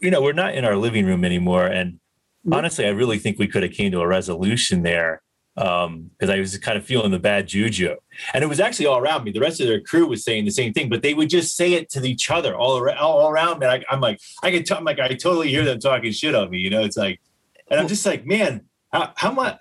You 0.00 0.10
know, 0.10 0.22
we're 0.22 0.32
not 0.32 0.54
in 0.54 0.64
our 0.64 0.76
living 0.76 1.04
room 1.04 1.24
anymore, 1.24 1.66
and 1.66 2.00
honestly, 2.50 2.86
I 2.86 2.90
really 2.90 3.18
think 3.18 3.38
we 3.38 3.46
could 3.46 3.62
have 3.62 3.72
came 3.72 3.92
to 3.92 4.00
a 4.00 4.06
resolution 4.06 4.82
there 4.82 5.22
because 5.58 5.86
um, 5.88 6.30
I 6.30 6.38
was 6.38 6.56
kind 6.58 6.78
of 6.78 6.84
feeling 6.84 7.10
the 7.10 7.18
bad 7.18 7.48
juju. 7.48 7.96
And 8.32 8.44
it 8.44 8.46
was 8.46 8.60
actually 8.60 8.86
all 8.86 8.98
around 8.98 9.24
me. 9.24 9.32
The 9.32 9.40
rest 9.40 9.60
of 9.60 9.66
their 9.66 9.80
crew 9.80 10.06
was 10.06 10.22
saying 10.22 10.44
the 10.44 10.52
same 10.52 10.72
thing, 10.72 10.88
but 10.88 11.02
they 11.02 11.14
would 11.14 11.28
just 11.28 11.56
say 11.56 11.72
it 11.72 11.90
to 11.90 12.04
each 12.04 12.30
other 12.30 12.56
all 12.56 12.78
around, 12.78 12.98
all 12.98 13.28
around 13.28 13.58
me. 13.58 13.66
I, 13.66 13.82
am 13.90 14.00
like, 14.00 14.20
I 14.44 14.52
can, 14.52 14.62
t- 14.62 14.74
I'm 14.74 14.84
like, 14.84 15.00
I 15.00 15.08
totally 15.08 15.48
hear 15.48 15.64
them 15.64 15.80
talking 15.80 16.12
shit 16.12 16.36
on 16.36 16.50
me. 16.50 16.58
You 16.58 16.70
know, 16.70 16.82
it's 16.82 16.96
like, 16.96 17.20
and 17.70 17.80
I'm 17.80 17.88
just 17.88 18.06
like, 18.06 18.24
man, 18.24 18.66
how, 18.92 19.12
how 19.16 19.32
much, 19.32 19.58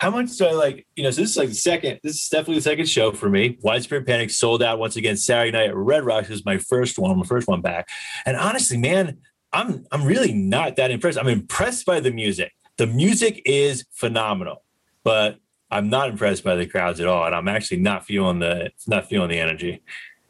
how 0.00 0.10
much 0.10 0.36
do 0.36 0.46
I 0.46 0.52
like, 0.52 0.86
you 0.96 1.04
know, 1.04 1.10
so 1.12 1.20
this 1.20 1.30
is 1.30 1.36
like 1.36 1.50
the 1.50 1.54
second, 1.54 2.00
this 2.02 2.16
is 2.16 2.28
definitely 2.28 2.56
the 2.56 2.62
second 2.62 2.88
show 2.88 3.12
for 3.12 3.28
me. 3.28 3.58
Widespread 3.62 4.06
Panic 4.06 4.30
sold 4.30 4.60
out 4.60 4.80
once 4.80 4.96
again 4.96 5.16
Saturday 5.16 5.52
night 5.52 5.68
at 5.68 5.76
Red 5.76 6.04
Rocks 6.04 6.28
was 6.28 6.44
my 6.44 6.58
first 6.58 6.98
one, 6.98 7.16
my 7.16 7.24
first 7.24 7.46
one 7.46 7.60
back. 7.60 7.88
And 8.26 8.36
honestly, 8.36 8.76
man, 8.76 9.18
I'm, 9.52 9.84
I'm 9.92 10.04
really 10.04 10.32
not 10.32 10.74
that 10.76 10.90
impressed. 10.90 11.16
I'm 11.16 11.28
impressed 11.28 11.86
by 11.86 12.00
the 12.00 12.10
music. 12.10 12.52
The 12.76 12.86
music 12.86 13.42
is 13.44 13.84
phenomenal 13.92 14.62
but 15.08 15.40
I'm 15.70 15.88
not 15.88 16.10
impressed 16.10 16.44
by 16.44 16.54
the 16.54 16.66
crowds 16.66 17.00
at 17.00 17.06
all, 17.06 17.24
and 17.24 17.34
I'm 17.34 17.48
actually 17.48 17.78
not 17.78 18.04
feeling 18.04 18.40
the 18.40 18.72
not 18.86 19.08
feeling 19.08 19.30
the 19.30 19.38
energy, 19.38 19.80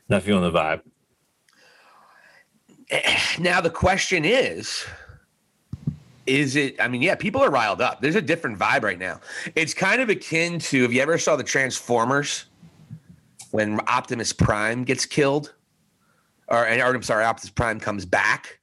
not 0.08 0.22
feeling 0.22 0.44
the 0.44 0.56
vibe. 0.56 0.82
Now 3.40 3.60
the 3.60 3.70
question 3.70 4.24
is, 4.24 4.84
is 6.26 6.54
it? 6.54 6.80
I 6.80 6.86
mean, 6.86 7.02
yeah, 7.02 7.16
people 7.16 7.42
are 7.42 7.50
riled 7.50 7.80
up. 7.80 8.00
There's 8.00 8.14
a 8.14 8.22
different 8.22 8.56
vibe 8.56 8.84
right 8.84 9.00
now. 9.00 9.20
It's 9.56 9.74
kind 9.74 10.00
of 10.00 10.10
akin 10.10 10.60
to 10.60 10.84
if 10.84 10.92
you 10.92 11.02
ever 11.02 11.18
saw 11.18 11.34
the 11.34 11.42
Transformers 11.42 12.44
when 13.50 13.80
Optimus 13.88 14.32
Prime 14.32 14.84
gets 14.84 15.06
killed, 15.06 15.54
or, 16.46 16.58
or 16.58 16.94
I'm 16.94 17.02
sorry, 17.02 17.24
Optimus 17.24 17.50
Prime 17.50 17.80
comes 17.80 18.06
back 18.06 18.57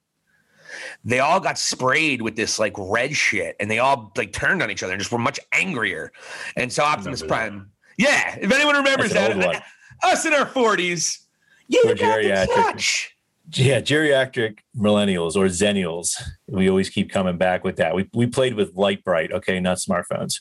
they 1.04 1.20
all 1.20 1.40
got 1.40 1.58
sprayed 1.58 2.22
with 2.22 2.36
this 2.36 2.60
like 2.60 2.74
red 2.78 3.16
shit 3.16 3.56
and 3.60 3.70
they 3.70 3.80
all 3.80 4.12
like 4.18 4.34
turned 4.34 4.62
on 4.62 4.72
each 4.72 4.84
other 4.84 4.94
and 4.94 5.00
just 5.00 5.12
were 5.12 5.20
much 5.20 5.40
angrier. 5.52 6.12
And 6.56 6.72
so 6.72 6.84
Optimus 6.84 7.22
Prime, 7.22 7.72
yeah, 7.98 8.38
if 8.40 8.52
anyone 8.52 8.76
remembers 8.76 9.14
that, 9.14 9.64
us 10.04 10.26
in 10.26 10.34
our 10.34 10.46
40s, 10.46 11.20
you 11.68 11.84
got 11.96 11.98
the 11.98 12.48
touch. 12.54 13.12
Yeah, 13.54 13.80
geriatric 13.80 14.60
millennials 14.76 15.36
or 15.36 15.46
zennials. 15.46 16.20
We 16.48 16.70
always 16.70 16.90
keep 16.90 17.12
coming 17.12 17.38
back 17.38 17.64
with 17.64 17.76
that. 17.78 17.96
We 17.96 18.10
we 18.14 18.26
played 18.26 18.56
with 18.56 18.74
Lite-Brite, 18.76 19.32
okay, 19.32 19.60
not 19.60 19.78
smartphones. 19.78 20.40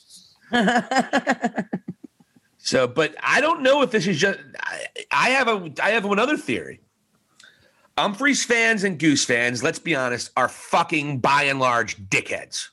So, 2.65 2.87
but 2.87 3.13
I 3.21 3.41
don't 3.41 3.61
know 3.61 3.83
if 3.83 3.91
this 3.91 4.07
is 4.07 4.17
just. 4.17 4.39
I, 4.59 4.87
I 5.11 5.29
have 5.29 5.47
a. 5.47 5.71
I 5.83 5.91
have 5.91 6.03
another 6.05 6.35
theory. 6.35 6.81
Umphreys 7.97 8.43
fans 8.45 8.83
and 8.83 8.99
Goose 8.99 9.23
fans, 9.25 9.63
let's 9.63 9.79
be 9.79 9.95
honest, 9.95 10.31
are 10.35 10.49
fucking 10.49 11.19
by 11.19 11.43
and 11.43 11.59
large 11.59 11.97
dickheads. 12.09 12.67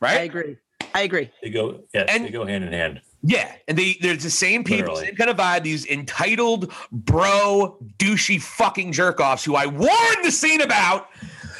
Right? 0.00 0.18
I 0.18 0.22
agree. 0.22 0.56
I 0.94 1.02
agree. 1.02 1.30
They 1.42 1.50
go, 1.50 1.80
yes, 1.92 2.06
And- 2.08 2.24
they 2.26 2.30
go 2.30 2.44
hand 2.46 2.64
in 2.64 2.72
hand. 2.72 3.00
Yeah, 3.24 3.52
and 3.68 3.78
they 3.78 3.96
there's 4.00 4.24
the 4.24 4.30
same 4.30 4.64
people, 4.64 4.94
Literally. 4.94 5.06
same 5.06 5.14
kind 5.14 5.30
of 5.30 5.36
vibe. 5.36 5.62
These 5.62 5.86
entitled 5.86 6.72
bro 6.90 7.78
douchey 7.98 8.42
fucking 8.42 8.90
jerk 8.90 9.20
offs 9.20 9.44
who 9.44 9.54
I 9.54 9.66
warned 9.66 10.24
the 10.24 10.32
scene 10.32 10.60
about 10.60 11.06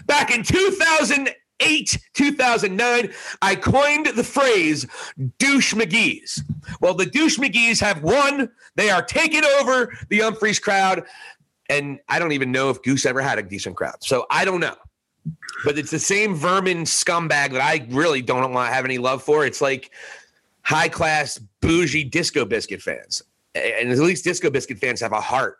back 0.07 0.35
in 0.35 0.43
2008, 0.43 1.99
2009. 2.15 3.13
I 3.43 3.55
coined 3.55 4.07
the 4.07 4.25
phrase 4.25 4.89
douche 5.39 5.73
McGee's. 5.73 6.43
Well, 6.81 6.95
the 6.95 7.07
douche 7.07 7.39
McGee's 7.39 7.79
have 7.79 8.03
won. 8.03 8.51
They 8.75 8.91
are 8.91 9.03
taking 9.03 9.45
over 9.61 9.97
the 10.09 10.19
Umphrey's 10.19 10.59
crowd, 10.59 11.05
and 11.69 12.01
I 12.09 12.19
don't 12.19 12.33
even 12.33 12.53
know 12.53 12.71
if 12.71 12.83
Goose 12.83 13.07
ever 13.07 13.21
had 13.21 13.39
a 13.39 13.43
decent 13.43 13.77
crowd, 13.77 13.97
so 14.01 14.27
I 14.31 14.45
don't 14.45 14.61
know. 14.61 14.77
But 15.65 15.79
it's 15.79 15.91
the 15.93 16.01
same 16.01 16.35
vermin 16.35 16.83
scumbag 16.83 17.53
that 17.53 17.61
I 17.63 17.87
really 17.91 18.23
don't 18.23 18.53
want 18.53 18.69
to 18.69 18.75
have 18.75 18.85
any 18.85 18.99
love 18.99 19.23
for. 19.23 19.47
It's 19.47 19.61
like 19.61 19.93
high 20.63 20.89
class 20.89 21.39
bougie 21.61 22.05
disco 22.05 22.45
biscuit 22.45 22.83
fans. 22.83 23.23
And 23.55 23.91
at 23.91 23.99
least 23.99 24.25
disco 24.25 24.51
biscuit 24.51 24.79
fans 24.79 25.01
have 25.01 25.13
a 25.13 25.21
heart. 25.21 25.59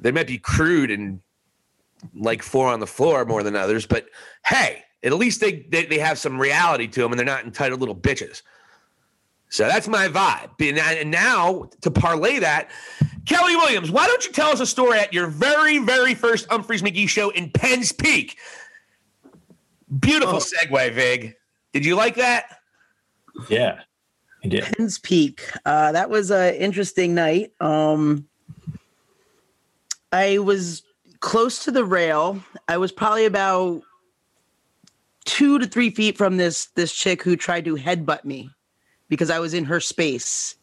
They 0.00 0.10
might 0.10 0.26
be 0.26 0.38
crude 0.38 0.90
and 0.90 1.20
like 2.14 2.42
four 2.42 2.68
on 2.68 2.80
the 2.80 2.86
floor 2.86 3.26
more 3.26 3.42
than 3.42 3.54
others 3.54 3.84
but 3.84 4.06
hey 4.46 4.82
at 5.02 5.12
least 5.12 5.40
they 5.40 5.66
they, 5.70 5.86
they 5.86 5.98
have 5.98 6.18
some 6.18 6.40
reality 6.40 6.86
to 6.86 7.00
them 7.00 7.12
and 7.12 7.18
they're 7.18 7.26
not 7.26 7.44
entitled 7.44 7.80
little 7.80 7.96
bitches. 7.96 8.42
So 9.48 9.66
that's 9.66 9.88
my 9.88 10.08
vibe. 10.08 10.50
And 10.60 10.78
and 10.78 11.10
now 11.10 11.70
to 11.80 11.90
parlay 11.90 12.38
that 12.38 12.70
kelly 13.26 13.56
williams 13.56 13.90
why 13.90 14.06
don't 14.06 14.24
you 14.26 14.32
tell 14.32 14.50
us 14.50 14.60
a 14.60 14.66
story 14.66 14.98
at 14.98 15.12
your 15.12 15.26
very 15.26 15.78
very 15.78 16.14
first 16.14 16.48
Umphrey's 16.48 16.82
McGee 16.82 17.08
show 17.08 17.30
in 17.30 17.50
penn's 17.50 17.92
peak 17.92 18.38
beautiful 19.98 20.36
Oh. 20.36 20.40
segue 20.40 20.92
vig 20.94 21.34
did 21.72 21.84
you 21.84 21.94
like 21.96 22.16
that 22.16 22.58
Yeah, 23.48 23.80
I 24.44 24.48
did. 24.48 24.64
Penn's 24.64 24.98
Peak. 24.98 25.42
Uh, 25.64 25.92
that 25.92 26.10
was 26.10 26.30
an 26.30 26.54
interesting 26.54 27.14
night. 27.14 27.52
Um, 27.60 28.26
I 30.12 30.38
was 30.38 30.82
close 31.20 31.64
to 31.64 31.70
the 31.70 31.84
rail. 31.84 32.42
I 32.66 32.76
was 32.78 32.90
probably 32.90 33.24
about 33.26 33.82
two 35.26 35.58
to 35.58 35.66
three 35.66 35.90
feet 35.90 36.18
from 36.18 36.36
this 36.38 36.66
this 36.74 36.92
chick 36.92 37.22
who 37.22 37.36
tried 37.36 37.64
to 37.66 37.76
headbutt 37.76 38.24
me 38.24 38.50
because 39.08 39.30
I 39.30 39.38
was 39.38 39.54
in 39.54 39.64
her 39.66 39.78
space. 39.80 40.56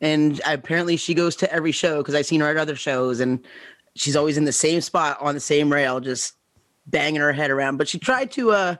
And 0.00 0.40
apparently 0.46 0.96
she 0.96 1.14
goes 1.14 1.36
to 1.36 1.52
every 1.52 1.72
show 1.72 1.98
because 1.98 2.14
I've 2.14 2.26
seen 2.26 2.40
her 2.40 2.48
at 2.48 2.56
other 2.56 2.76
shows 2.76 3.20
and 3.20 3.44
she's 3.94 4.16
always 4.16 4.38
in 4.38 4.44
the 4.44 4.52
same 4.52 4.80
spot 4.80 5.18
on 5.20 5.34
the 5.34 5.40
same 5.40 5.72
rail, 5.72 6.00
just 6.00 6.34
banging 6.86 7.20
her 7.20 7.32
head 7.32 7.50
around. 7.50 7.76
But 7.76 7.88
she 7.88 7.98
tried 7.98 8.30
to 8.32 8.52
uh, 8.52 8.76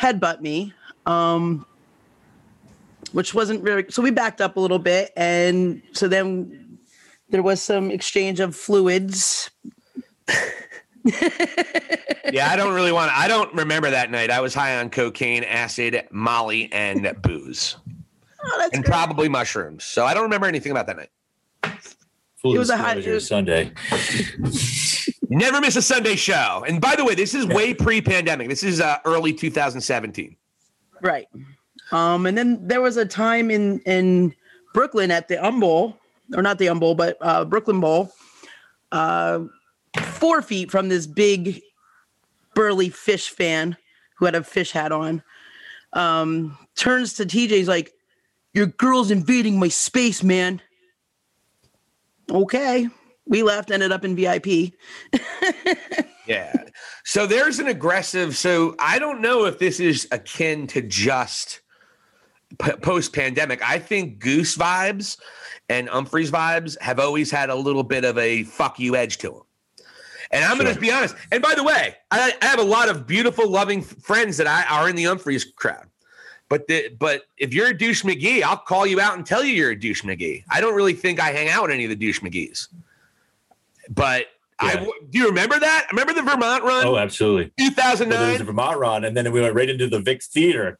headbutt 0.00 0.40
me. 0.40 0.74
Um, 1.06 1.64
which 3.12 3.32
wasn't 3.32 3.64
very 3.64 3.86
so 3.88 4.02
we 4.02 4.10
backed 4.10 4.42
up 4.42 4.58
a 4.58 4.60
little 4.60 4.78
bit 4.78 5.12
and 5.16 5.80
so 5.92 6.08
then 6.08 6.78
there 7.30 7.42
was 7.42 7.62
some 7.62 7.90
exchange 7.90 8.38
of 8.38 8.54
fluids 8.54 9.50
yeah, 12.32 12.48
I 12.50 12.56
don't 12.56 12.74
really 12.74 12.92
want. 12.92 13.10
I 13.16 13.28
don't 13.28 13.52
remember 13.54 13.90
that 13.90 14.10
night. 14.10 14.30
I 14.30 14.40
was 14.40 14.54
high 14.54 14.78
on 14.78 14.90
cocaine, 14.90 15.44
acid, 15.44 16.06
Molly, 16.10 16.70
and 16.72 17.16
booze, 17.22 17.76
oh, 18.44 18.68
and 18.72 18.84
great. 18.84 18.92
probably 18.92 19.28
mushrooms. 19.28 19.84
So 19.84 20.04
I 20.04 20.14
don't 20.14 20.22
remember 20.24 20.46
anything 20.46 20.72
about 20.72 20.86
that 20.86 20.96
night. 20.96 21.10
Full 22.36 22.54
It 22.54 22.58
was 22.58 22.70
a 22.70 22.76
high- 22.76 22.94
disclosure, 22.94 23.10
it 23.10 23.14
was- 23.14 23.26
Sunday. 23.28 23.72
Never 25.30 25.60
miss 25.60 25.76
a 25.76 25.82
Sunday 25.82 26.16
show. 26.16 26.64
And 26.66 26.80
by 26.80 26.96
the 26.96 27.04
way, 27.04 27.14
this 27.14 27.34
is 27.34 27.46
way 27.46 27.74
pre-pandemic. 27.74 28.48
This 28.48 28.62
is 28.62 28.80
uh, 28.80 28.98
early 29.04 29.32
2017. 29.32 30.36
right 31.02 31.26
um 31.92 32.26
and 32.26 32.36
then 32.36 32.66
there 32.66 32.80
was 32.82 32.96
a 32.98 33.06
time 33.06 33.50
in 33.50 33.78
in 33.86 34.34
brooklyn 34.74 35.10
at 35.10 35.26
the 35.28 35.42
um 35.42 35.58
bowl 35.60 35.96
or 36.34 36.42
not 36.42 36.58
the 36.58 36.68
um 36.68 36.78
bowl 36.80 36.94
but 36.94 37.16
uh 37.22 37.44
brooklyn 37.46 37.80
bowl 37.80 38.12
uh 38.92 39.38
four 40.02 40.42
feet 40.42 40.70
from 40.70 40.88
this 40.90 41.06
big 41.06 41.62
burly 42.54 42.90
Phish 42.90 43.28
fan 43.30 43.76
who 44.16 44.24
had 44.26 44.34
a 44.34 44.40
Phish 44.40 44.72
hat 44.72 44.90
on 44.92 45.22
um 45.94 46.58
turns 46.76 47.14
to 47.14 47.24
tj 47.24 47.48
he's 47.50 47.68
like 47.68 47.92
your 48.54 48.66
girl's 48.66 49.10
invading 49.10 49.58
my 49.58 49.68
space 49.68 50.22
man 50.22 50.60
okay 52.30 52.88
we 53.26 53.42
left 53.42 53.70
ended 53.70 53.92
up 53.92 54.04
in 54.04 54.16
vip 54.16 54.46
Yeah. 56.28 56.52
So 57.04 57.26
there's 57.26 57.58
an 57.58 57.66
aggressive. 57.68 58.36
So 58.36 58.76
I 58.78 58.98
don't 58.98 59.22
know 59.22 59.46
if 59.46 59.58
this 59.58 59.80
is 59.80 60.06
akin 60.12 60.66
to 60.68 60.82
just 60.82 61.62
p- 62.62 62.76
post 62.82 63.14
pandemic. 63.14 63.62
I 63.68 63.78
think 63.78 64.18
Goose 64.18 64.56
vibes 64.56 65.18
and 65.70 65.88
Umphrey's 65.88 66.30
vibes 66.30 66.78
have 66.82 67.00
always 67.00 67.30
had 67.30 67.48
a 67.48 67.54
little 67.54 67.82
bit 67.82 68.04
of 68.04 68.18
a 68.18 68.44
fuck 68.44 68.78
you 68.78 68.94
edge 68.94 69.16
to 69.18 69.30
them. 69.30 69.42
And 70.30 70.44
I'm 70.44 70.58
going 70.58 70.72
to 70.72 70.78
be 70.78 70.92
honest. 70.92 71.16
And 71.32 71.42
by 71.42 71.54
the 71.54 71.64
way, 71.64 71.96
I, 72.10 72.34
I 72.42 72.44
have 72.44 72.58
a 72.58 72.64
lot 72.64 72.90
of 72.90 73.06
beautiful, 73.06 73.48
loving 73.48 73.80
friends 73.80 74.36
that 74.36 74.46
I 74.46 74.64
are 74.64 74.86
in 74.90 74.94
the 74.94 75.04
Umphrey's 75.04 75.46
crowd. 75.46 75.87
But 76.48 76.66
the, 76.66 76.88
but 76.98 77.22
if 77.36 77.52
you're 77.52 77.68
a 77.68 77.76
douche 77.76 78.04
McGee, 78.04 78.42
I'll 78.42 78.56
call 78.56 78.86
you 78.86 79.00
out 79.00 79.16
and 79.16 79.26
tell 79.26 79.44
you 79.44 79.52
you're 79.52 79.70
a 79.72 79.78
douche 79.78 80.02
McGee. 80.02 80.44
I 80.50 80.60
don't 80.60 80.74
really 80.74 80.94
think 80.94 81.20
I 81.20 81.30
hang 81.30 81.48
out 81.48 81.62
with 81.62 81.72
any 81.72 81.84
of 81.84 81.90
the 81.90 81.96
douche 81.96 82.20
McGees. 82.20 82.68
But 83.90 84.26
Yeah. 84.62 84.74
w 84.76 84.92
do 85.10 85.18
you 85.18 85.26
remember 85.26 85.58
that? 85.60 85.86
Remember 85.92 86.12
the 86.14 86.22
Vermont 86.22 86.64
run? 86.64 86.84
Oh, 86.86 86.96
absolutely. 86.96 87.52
Well, 87.58 87.70
there 87.76 87.90
was 87.90 87.98
2009. 88.00 88.38
the 88.38 88.44
Vermont 88.44 88.78
run, 88.78 89.04
and 89.04 89.16
then 89.16 89.30
we 89.30 89.40
went 89.40 89.54
right 89.54 89.68
into 89.68 89.88
the 89.88 90.00
Vic 90.00 90.22
Theater, 90.22 90.78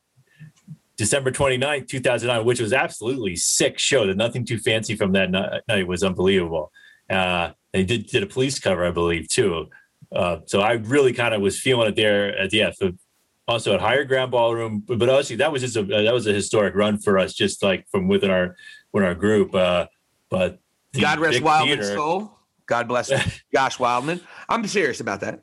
December 0.96 1.30
29th, 1.30 1.86
2009, 1.86 2.44
which 2.44 2.60
was 2.60 2.72
absolutely 2.72 3.36
sick 3.36 3.78
show. 3.78 4.06
The 4.06 4.14
nothing 4.14 4.44
too 4.44 4.58
fancy 4.58 4.96
from 4.96 5.12
that 5.12 5.30
ni- 5.30 5.60
night 5.68 5.86
was 5.86 6.02
unbelievable. 6.02 6.72
Uh, 7.08 7.50
they 7.72 7.84
did 7.84 8.06
did 8.06 8.22
a 8.22 8.26
police 8.26 8.58
cover, 8.58 8.84
I 8.84 8.90
believe, 8.90 9.28
too. 9.28 9.68
Uh, 10.10 10.38
so 10.46 10.60
I 10.60 10.72
really 10.72 11.12
kind 11.12 11.34
of 11.34 11.40
was 11.40 11.60
feeling 11.60 11.88
it 11.88 11.94
there 11.96 12.36
at 12.36 12.50
the 12.50 12.62
F. 12.62 12.76
Also 13.48 13.72
at 13.72 13.80
Higher 13.80 14.04
Ground 14.04 14.30
Ballroom, 14.30 14.84
but, 14.86 14.98
but 14.98 15.08
also 15.08 15.34
that 15.36 15.50
was 15.50 15.62
just 15.62 15.76
a 15.76 15.82
that 15.82 16.12
was 16.12 16.26
a 16.26 16.32
historic 16.32 16.74
run 16.74 16.98
for 16.98 17.18
us, 17.18 17.32
just 17.32 17.62
like 17.62 17.86
from 17.90 18.06
within 18.06 18.30
our 18.30 18.54
within 18.92 19.08
our 19.08 19.14
group. 19.14 19.54
Uh, 19.54 19.86
but 20.28 20.60
God 20.92 21.18
rest 21.18 21.40
Wildman's 21.40 21.86
Theater- 21.86 21.96
soul. 21.96 22.38
God 22.66 22.86
bless. 22.86 23.10
Josh 23.54 23.78
Wildman. 23.78 24.20
I'm 24.50 24.66
serious 24.66 25.00
about 25.00 25.20
that. 25.20 25.42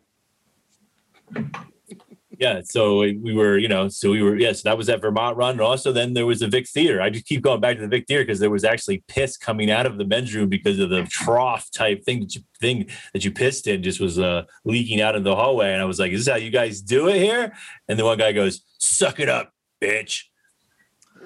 Yeah 2.40 2.62
so 2.64 3.00
we 3.00 3.18
we 3.18 3.34
were 3.34 3.58
you 3.58 3.68
know 3.68 3.88
so 3.88 4.12
we 4.12 4.22
were 4.22 4.36
yes 4.36 4.62
that 4.64 4.78
was 4.78 4.88
that 4.88 5.02
vermont 5.02 5.38
run 5.38 5.52
and 5.52 5.62
also 5.62 5.92
then 5.92 6.14
there 6.14 6.26
was 6.26 6.40
the 6.40 6.48
vic 6.48 6.68
theater 6.68 7.02
i 7.02 7.10
just 7.10 7.26
keep 7.26 7.42
going 7.42 7.62
back 7.62 7.76
to 7.76 7.82
the 7.82 7.88
vic 7.88 8.06
theater 8.08 8.24
because 8.24 8.40
there 8.40 8.50
was 8.50 8.64
actually 8.64 9.04
piss 9.08 9.38
coming 9.38 9.72
out 9.72 9.86
of 9.86 9.98
the 9.98 10.06
men's 10.06 10.34
room 10.34 10.50
because 10.50 10.80
of 10.80 10.90
the 10.90 11.04
trough 11.04 11.70
type 11.72 12.04
thing 12.04 12.20
that 12.20 12.36
you 12.36 12.42
thing 12.60 12.88
that 13.14 13.24
you 13.24 13.32
pissed 13.32 13.68
in 13.68 13.84
just 13.84 14.00
was 14.00 14.20
uh 14.20 14.44
leaking 14.64 15.02
out 15.02 15.16
in 15.16 15.24
the 15.24 15.36
hallway 15.36 15.72
and 15.72 15.82
i 15.82 15.86
was 15.86 16.00
like 16.00 16.12
is 16.12 16.26
this 16.26 16.32
how 16.32 16.38
you 16.38 16.50
guys 16.50 16.82
do 16.82 17.08
it 17.08 17.18
here 17.18 17.54
and 17.88 18.00
the 18.00 18.04
one 18.04 18.18
guy 18.18 18.32
goes 18.32 18.62
suck 18.80 19.20
it 19.20 19.30
up 19.30 19.52
bitch 19.82 20.24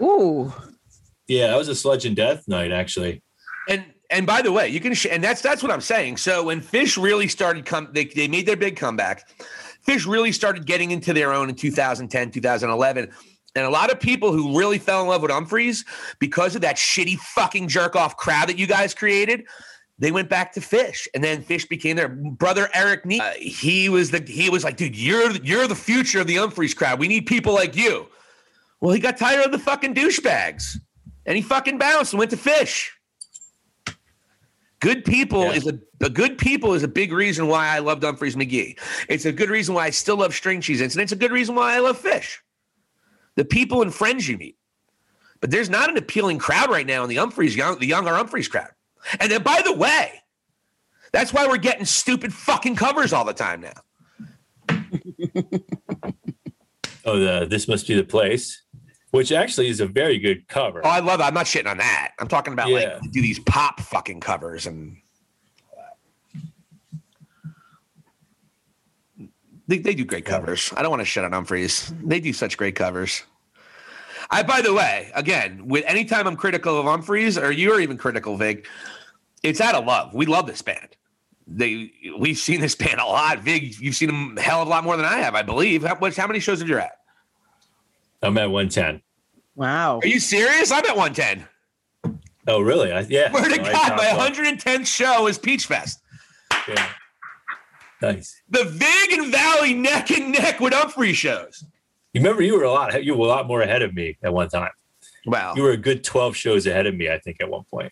ooh 0.02 0.54
yeah 1.28 1.48
that 1.48 1.58
was 1.58 1.68
a 1.68 1.76
sludge 1.76 2.06
and 2.06 2.16
death 2.16 2.48
night 2.48 2.72
actually 2.72 3.22
And 3.68 3.86
and 4.10 4.26
by 4.26 4.42
the 4.42 4.52
way, 4.52 4.70
you 4.70 4.80
can 4.80 4.94
sh- 4.96 5.06
and 5.12 5.24
that's 5.24 5.42
that's 5.42 5.62
what 5.62 5.72
I'm 5.72 5.82
saying. 5.82 6.18
So 6.18 6.46
when 6.46 6.62
Phish 6.62 7.02
really 7.02 7.28
started 7.28 7.66
come, 7.66 7.90
they 7.94 8.06
they 8.06 8.28
made 8.28 8.48
their 8.48 8.58
big 8.58 8.76
comeback. 8.76 9.30
Phish 9.90 10.06
really 10.06 10.32
started 10.32 10.68
getting 10.68 10.92
into 10.92 11.14
their 11.14 11.34
own 11.34 11.50
in 11.50 11.56
2010, 11.56 12.32
2011. 12.32 13.10
And 13.56 13.66
a 13.66 13.70
lot 13.70 13.92
of 13.92 14.00
people 14.00 14.32
who 14.32 14.58
really 14.58 14.78
fell 14.78 15.02
in 15.02 15.08
love 15.08 15.24
with 15.24 15.32
Umphrey's 15.32 15.84
because 16.20 16.56
of 16.56 16.62
that 16.62 16.76
shitty 16.76 17.18
fucking 17.18 17.68
jerk 17.68 17.96
off 17.96 18.16
crowd 18.16 18.50
that 18.50 18.60
you 18.60 18.68
guys 18.68 18.94
created, 18.94 19.46
they 19.98 20.12
went 20.12 20.30
back 20.30 20.54
to 20.54 20.60
Phish, 20.60 21.08
and 21.14 21.24
then 21.24 21.44
Phish 21.44 21.68
became 21.68 21.96
their 21.96 22.08
brother 22.08 22.70
Eric 22.74 23.06
Nee. 23.06 23.20
Uh, 23.20 23.34
he 23.38 23.90
was 23.90 24.12
the 24.12 24.24
he 24.26 24.50
was 24.50 24.64
like, 24.64 24.78
dude, 24.78 24.96
you're 24.96 25.32
you're 25.38 25.68
the 25.68 25.76
future 25.76 26.22
of 26.22 26.28
the 26.28 26.36
Umphrey's 26.36 26.74
crowd. 26.74 27.00
We 27.00 27.08
need 27.08 27.26
people 27.26 27.54
like 27.54 27.76
you. 27.76 28.08
Well, 28.80 28.94
he 28.94 29.02
got 29.02 29.18
tired 29.18 29.44
of 29.44 29.52
the 29.52 29.60
fucking 29.60 29.96
douchebags, 29.96 30.78
and 31.26 31.36
he 31.36 31.42
fucking 31.42 31.80
bounced 31.80 32.14
and 32.14 32.20
went 32.20 32.32
to 32.32 32.38
Phish. 32.38 32.92
Good 34.80 35.04
people 35.04 35.44
Yeah. 35.44 35.52
is 35.54 35.68
a, 35.68 35.78
a 36.02 36.10
good 36.10 36.38
people 36.38 36.74
is 36.74 36.84
a 36.84 36.88
big 36.88 37.12
reason 37.12 37.48
why 37.48 37.68
I 37.68 37.80
love 37.80 38.00
Umphrey's 38.00 38.36
McGee. 38.36 38.80
It's 39.10 39.26
a 39.26 39.32
good 39.32 39.50
reason 39.50 39.76
why 39.76 39.86
I 39.86 39.90
still 39.90 40.18
love 40.18 40.34
string 40.34 40.62
cheese 40.62 40.80
and 40.82 40.96
It's 40.96 41.12
a 41.12 41.18
good 41.18 41.32
reason 41.32 41.56
why 41.56 41.76
I 41.76 41.80
love 41.80 42.02
Phish. 42.02 42.38
The 43.36 43.46
people 43.46 43.82
and 43.82 43.94
friends 43.94 44.28
you 44.28 44.38
meet. 44.38 44.58
But 45.42 45.52
there's 45.52 45.70
not 45.70 45.90
an 45.90 45.98
appealing 45.98 46.40
crowd 46.40 46.70
right 46.70 46.86
now 46.86 47.04
in 47.04 47.10
the 47.10 47.16
Umphrey's, 47.18 47.56
young, 47.56 47.80
the 47.80 47.88
younger 47.88 48.12
Umphrey's 48.12 48.48
crowd. 48.48 48.72
And 49.20 49.32
then, 49.32 49.42
by 49.42 49.62
the 49.64 49.74
way, 49.74 50.22
that's 51.14 51.34
why 51.34 51.48
we're 51.48 51.58
getting 51.58 51.86
stupid 51.86 52.34
fucking 52.34 52.76
covers 52.76 53.14
all 53.14 53.24
the 53.26 53.34
time 53.34 53.62
now. 53.62 53.74
oh 57.06 57.18
the 57.20 57.48
this 57.50 57.68
must 57.68 57.88
be 57.88 57.96
the 57.96 58.04
place 58.04 58.62
which 59.12 59.32
actually 59.32 59.68
is 59.68 59.80
a 59.80 59.88
very 59.88 60.20
good 60.20 60.48
cover. 60.48 60.82
Oh, 60.86 60.90
I 60.90 61.00
love 61.00 61.20
it. 61.20 61.24
I'm 61.24 61.34
not 61.34 61.46
shitting 61.46 61.70
on 61.70 61.78
that. 61.78 62.12
I'm 62.20 62.28
talking 62.28 62.54
about 62.54 62.70
Yeah. 62.70 63.00
like 63.02 63.12
do 63.12 63.22
these 63.22 63.40
pop 63.40 63.80
fucking 63.80 64.20
covers 64.20 64.68
and 64.68 64.98
they, 69.68 69.78
they 69.78 69.94
do 69.94 70.04
great 70.06 70.26
covers. 70.26 70.74
I 70.76 70.82
don't 70.82 70.90
want 70.92 71.02
to 71.02 71.06
shit 71.06 71.24
on 71.24 71.32
Umphrey's. 71.32 71.94
They 72.04 72.20
do 72.20 72.34
such 72.34 72.58
great 72.58 72.76
covers. 72.76 73.24
I, 74.32 74.44
by 74.44 74.62
the 74.62 74.74
way, 74.74 75.12
again, 75.16 75.68
with 75.68 75.86
anytime 75.86 76.28
I'm 76.28 76.36
critical 76.36 76.80
of 76.80 76.86
Umphrey's 76.86 77.38
or 77.38 77.52
you're 77.52 77.80
even 77.80 77.98
critical, 77.98 78.36
Vig, 78.38 78.68
it's 79.44 79.62
out 79.62 79.76
of 79.76 79.86
love. 79.86 80.14
We 80.14 80.26
love 80.26 80.46
this 80.46 80.62
band. 80.62 80.90
They 81.48 81.92
we've 82.20 82.38
seen 82.38 82.62
this 82.62 82.76
band 82.76 83.00
a 83.00 83.06
lot. 83.06 83.40
Vig, 83.40 83.80
you've 83.80 83.96
seen 83.96 84.08
them 84.08 84.38
a 84.38 84.42
hell 84.42 84.62
of 84.62 84.68
a 84.68 84.72
lot 84.72 84.84
more 84.84 84.98
than 84.98 85.06
I 85.06 85.18
have, 85.18 85.34
I 85.34 85.42
believe. 85.42 85.84
How, 85.84 85.98
how 86.12 86.28
many 86.28 86.40
shows 86.40 86.60
have 86.60 86.70
you 86.70 86.78
at? 86.78 86.99
I'm 88.22 88.38
at 88.38 88.52
110. 88.52 89.02
Wow. 89.56 90.00
Are 90.00 90.08
you 90.08 90.20
serious? 90.20 90.72
I'm 90.72 90.86
at 90.86 90.96
110. 90.96 91.48
Oh, 92.48 92.62
really? 92.62 92.92
I, 92.92 93.02
yeah. 93.02 93.32
Word 93.32 93.50
to 93.50 93.56
So 93.56 93.62
I 93.62 93.72
God, 93.72 93.98
my 93.98 94.12
off. 94.12 94.32
110th 94.32 94.88
show 94.88 95.28
is 95.28 95.38
Peach 95.38 95.66
Fest. 95.66 96.02
Yeah. 96.68 96.90
Nice. 98.02 98.42
The 98.50 98.64
Vig 98.64 99.20
and 99.20 99.32
Valli 99.32 99.74
neck 99.74 100.10
and 100.12 100.32
neck 100.32 100.60
with 100.60 100.74
Umphrey 100.74 101.14
shows. 101.14 101.64
You 102.14 102.22
remember 102.22 102.42
you 102.42 102.58
were 102.58 102.64
a 102.64 102.72
lot 102.72 103.04
you 103.04 103.16
were 103.16 103.26
a 103.26 103.30
lot 103.30 103.46
more 103.46 103.62
ahead 103.62 103.82
of 103.82 103.94
me 103.94 104.18
at 104.24 104.34
one 104.34 104.50
time. 104.50 104.72
Wow. 105.26 105.54
You 105.56 105.64
were 105.64 105.72
a 105.72 105.78
good 105.78 106.04
12 106.04 106.36
shows 106.36 106.66
ahead 106.66 106.88
of 106.88 106.96
me, 106.96 107.10
I 107.10 107.20
think, 107.20 107.38
at 107.42 107.50
one 107.50 107.66
point. 107.70 107.92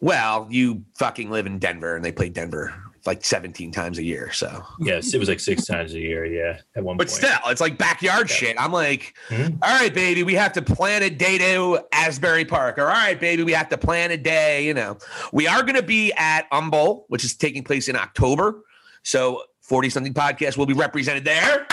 Well, 0.00 0.46
you 0.50 0.84
fucking 0.98 1.30
live 1.30 1.46
in 1.46 1.58
Denver 1.58 1.96
and 1.96 2.04
they 2.04 2.12
play 2.12 2.28
Denver 2.28 2.74
like 3.08 3.24
17 3.24 3.72
times 3.72 3.98
a 3.98 4.02
year. 4.04 4.30
So, 4.32 4.62
Yes, 4.78 5.12
it 5.14 5.18
was 5.18 5.28
like 5.28 5.40
six 5.40 5.64
times 5.66 5.94
a 5.94 5.98
year. 5.98 6.24
Yeah, 6.26 6.60
at 6.76 6.84
one 6.84 6.96
but 6.96 7.08
point. 7.08 7.16
still, 7.16 7.38
it's 7.46 7.60
like 7.60 7.76
backyard 7.78 8.30
shit. 8.30 8.54
I'm 8.60 8.70
like, 8.72 9.16
Mhm. 9.30 9.58
all 9.62 9.80
right, 9.80 9.92
baby, 9.92 10.22
we 10.22 10.34
have 10.34 10.52
to 10.52 10.62
plan 10.62 11.02
a 11.02 11.10
day 11.10 11.38
to 11.38 11.80
Asbury 11.92 12.44
Park. 12.44 12.78
Or, 12.78 12.82
all 12.84 12.92
right, 12.92 13.18
baby, 13.18 13.42
we 13.42 13.52
have 13.52 13.68
to 13.70 13.78
plan 13.78 14.10
a 14.12 14.16
day. 14.16 14.64
You 14.66 14.74
know, 14.74 14.98
we 15.32 15.48
are 15.48 15.62
going 15.62 15.74
to 15.74 15.82
be 15.82 16.12
at 16.12 16.48
Umbowl, 16.52 17.04
which 17.08 17.24
is 17.24 17.34
taking 17.34 17.64
place 17.64 17.88
in 17.88 17.96
October. 17.96 18.62
So, 19.02 19.42
40 19.62 19.90
something 19.90 20.14
podcast 20.14 20.56
will 20.56 20.66
be 20.66 20.74
represented 20.74 21.24
there. 21.24 21.66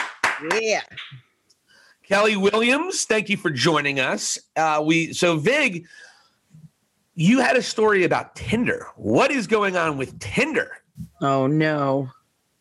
Yeah. 0.60 0.82
Kelly 2.04 2.36
Williams, 2.38 3.04
thank 3.06 3.30
you 3.30 3.38
for 3.38 3.50
joining 3.50 4.00
us. 4.00 4.38
Uh, 4.56 4.82
we 4.86 5.12
so 5.14 5.38
Vig, 5.38 5.86
you 7.16 7.40
had 7.40 7.56
a 7.56 7.62
story 7.64 8.04
about 8.04 8.36
Tinder. 8.36 8.88
What 8.96 9.32
is 9.32 9.48
going 9.48 9.76
on 9.76 9.98
with 9.98 10.20
Tinder? 10.20 10.70
Oh 11.22 11.48
no. 11.48 12.12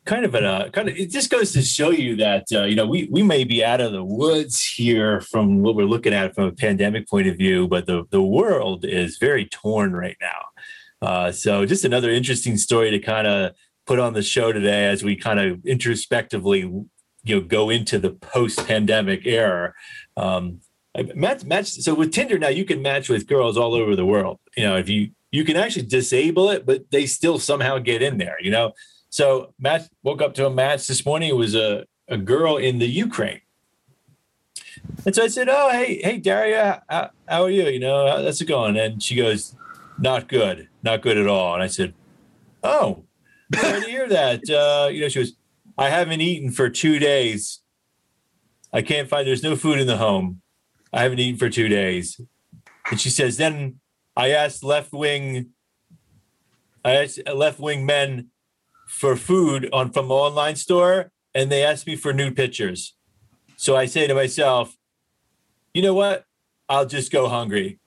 kind 0.04 0.24
of 0.24 0.34
an 0.34 0.44
uh, 0.44 0.68
kind 0.70 0.88
of 0.88 0.96
it 0.96 1.10
just 1.10 1.30
goes 1.30 1.52
to 1.52 1.62
show 1.62 1.90
you 1.90 2.16
that 2.16 2.44
uh, 2.52 2.64
you 2.64 2.76
know 2.76 2.86
we 2.86 3.08
we 3.10 3.22
may 3.22 3.44
be 3.44 3.64
out 3.64 3.80
of 3.80 3.92
the 3.92 4.04
woods 4.04 4.62
here 4.62 5.20
from 5.20 5.62
what 5.62 5.74
we're 5.74 5.86
looking 5.86 6.12
at 6.12 6.34
from 6.34 6.44
a 6.44 6.52
pandemic 6.52 7.08
point 7.08 7.26
of 7.26 7.36
view, 7.36 7.66
but 7.68 7.86
the 7.86 8.04
the 8.10 8.22
world 8.22 8.84
is 8.84 9.18
very 9.18 9.46
torn 9.46 9.94
right 9.94 10.16
now. 10.20 11.06
Uh, 11.06 11.32
so 11.32 11.66
just 11.66 11.84
another 11.84 12.10
interesting 12.10 12.56
story 12.56 12.90
to 12.90 12.98
kind 12.98 13.26
of 13.26 13.52
put 13.86 13.98
on 13.98 14.14
the 14.14 14.22
show 14.22 14.52
today 14.52 14.86
as 14.86 15.02
we 15.02 15.16
kind 15.16 15.38
of 15.38 15.64
introspectively 15.66 16.60
you 16.60 16.88
know 17.36 17.40
go 17.40 17.70
into 17.70 17.98
the 17.98 18.10
post 18.10 18.66
pandemic 18.66 19.26
era. 19.26 19.72
Um, 20.16 20.60
match 21.14 21.44
match 21.44 21.66
so 21.66 21.94
with 21.94 22.12
Tinder 22.12 22.38
now 22.38 22.48
you 22.48 22.64
can 22.64 22.82
match 22.82 23.08
with 23.08 23.26
girls 23.26 23.56
all 23.56 23.74
over 23.74 23.96
the 23.96 24.06
world. 24.06 24.38
You 24.56 24.64
know 24.64 24.76
if 24.76 24.88
you 24.88 25.10
you 25.34 25.44
can 25.44 25.56
actually 25.56 25.86
disable 25.86 26.50
it, 26.50 26.64
but 26.64 26.90
they 26.90 27.06
still 27.06 27.38
somehow 27.38 27.78
get 27.78 28.02
in 28.02 28.18
there. 28.18 28.36
You 28.40 28.50
know. 28.50 28.72
So 29.10 29.54
Matt 29.60 29.88
woke 30.02 30.22
up 30.22 30.34
to 30.34 30.46
a 30.46 30.50
match 30.50 30.88
this 30.88 31.06
morning. 31.06 31.30
It 31.30 31.36
was 31.36 31.54
a, 31.54 31.86
a 32.08 32.16
girl 32.16 32.56
in 32.56 32.80
the 32.80 32.86
Ukraine. 32.86 33.40
And 35.06 35.14
so 35.14 35.22
I 35.22 35.28
said, 35.28 35.48
Oh, 35.48 35.70
hey, 35.70 36.00
hey, 36.02 36.18
Daria, 36.18 36.82
how, 36.88 37.10
how 37.28 37.44
are 37.44 37.50
you? 37.50 37.64
You 37.68 37.80
know, 37.80 38.06
how's 38.08 38.40
it 38.40 38.46
going? 38.46 38.76
And 38.76 39.02
she 39.02 39.14
goes, 39.14 39.54
Not 39.98 40.28
good, 40.28 40.68
not 40.82 41.02
good 41.02 41.16
at 41.16 41.26
all. 41.26 41.54
And 41.54 41.62
I 41.62 41.68
said, 41.68 41.94
Oh, 42.62 43.04
sorry 43.54 43.82
to 43.82 43.88
hear 43.88 44.08
that. 44.08 44.40
Uh, 44.50 44.88
you 44.88 45.00
know, 45.00 45.08
she 45.08 45.20
was, 45.20 45.34
I 45.78 45.90
haven't 45.90 46.20
eaten 46.20 46.50
for 46.50 46.68
two 46.68 46.98
days. 46.98 47.60
I 48.72 48.82
can't 48.82 49.08
find, 49.08 49.26
there's 49.26 49.42
no 49.42 49.56
food 49.56 49.78
in 49.78 49.86
the 49.86 49.96
home. 49.96 50.42
I 50.92 51.02
haven't 51.02 51.18
eaten 51.18 51.38
for 51.38 51.48
two 51.48 51.68
days. 51.68 52.20
And 52.90 53.00
she 53.00 53.10
says, 53.10 53.36
Then 53.36 53.80
I 54.16 54.30
asked 54.30 54.62
left 54.62 54.92
wing, 54.92 55.50
I 56.84 56.92
asked 56.92 57.20
left 57.32 57.58
wing 57.58 57.84
men 57.84 58.28
for 58.86 59.16
food 59.16 59.68
on 59.72 59.90
from 59.90 60.06
an 60.06 60.12
online 60.12 60.56
store 60.56 61.10
and 61.34 61.50
they 61.50 61.64
asked 61.64 61.86
me 61.86 61.96
for 61.96 62.12
nude 62.12 62.36
pictures. 62.36 62.94
So 63.56 63.76
I 63.76 63.86
say 63.86 64.06
to 64.06 64.14
myself, 64.14 64.76
you 65.72 65.82
know 65.82 65.94
what? 65.94 66.24
I'll 66.68 66.86
just 66.86 67.10
go 67.10 67.28
hungry. 67.28 67.80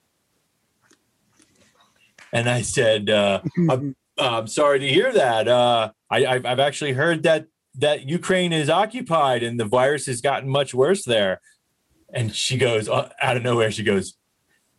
And 2.32 2.48
I 2.48 2.62
said, 2.62 3.08
uh, 3.08 3.40
I'm, 3.70 3.96
I'm 4.18 4.46
sorry 4.46 4.80
to 4.80 4.88
hear 4.88 5.12
that. 5.12 5.48
Uh, 5.48 5.92
I, 6.10 6.26
I've, 6.26 6.46
I've 6.46 6.60
actually 6.60 6.92
heard 6.92 7.22
that 7.22 7.46
that 7.78 8.08
Ukraine 8.08 8.52
is 8.52 8.68
occupied 8.68 9.44
and 9.44 9.58
the 9.58 9.64
virus 9.64 10.06
has 10.06 10.20
gotten 10.20 10.48
much 10.48 10.74
worse 10.74 11.04
there. 11.04 11.40
And 12.12 12.34
she 12.34 12.58
goes 12.58 12.88
uh, 12.88 13.10
out 13.20 13.36
of 13.36 13.44
nowhere. 13.44 13.70
She 13.70 13.84
goes, 13.84 14.17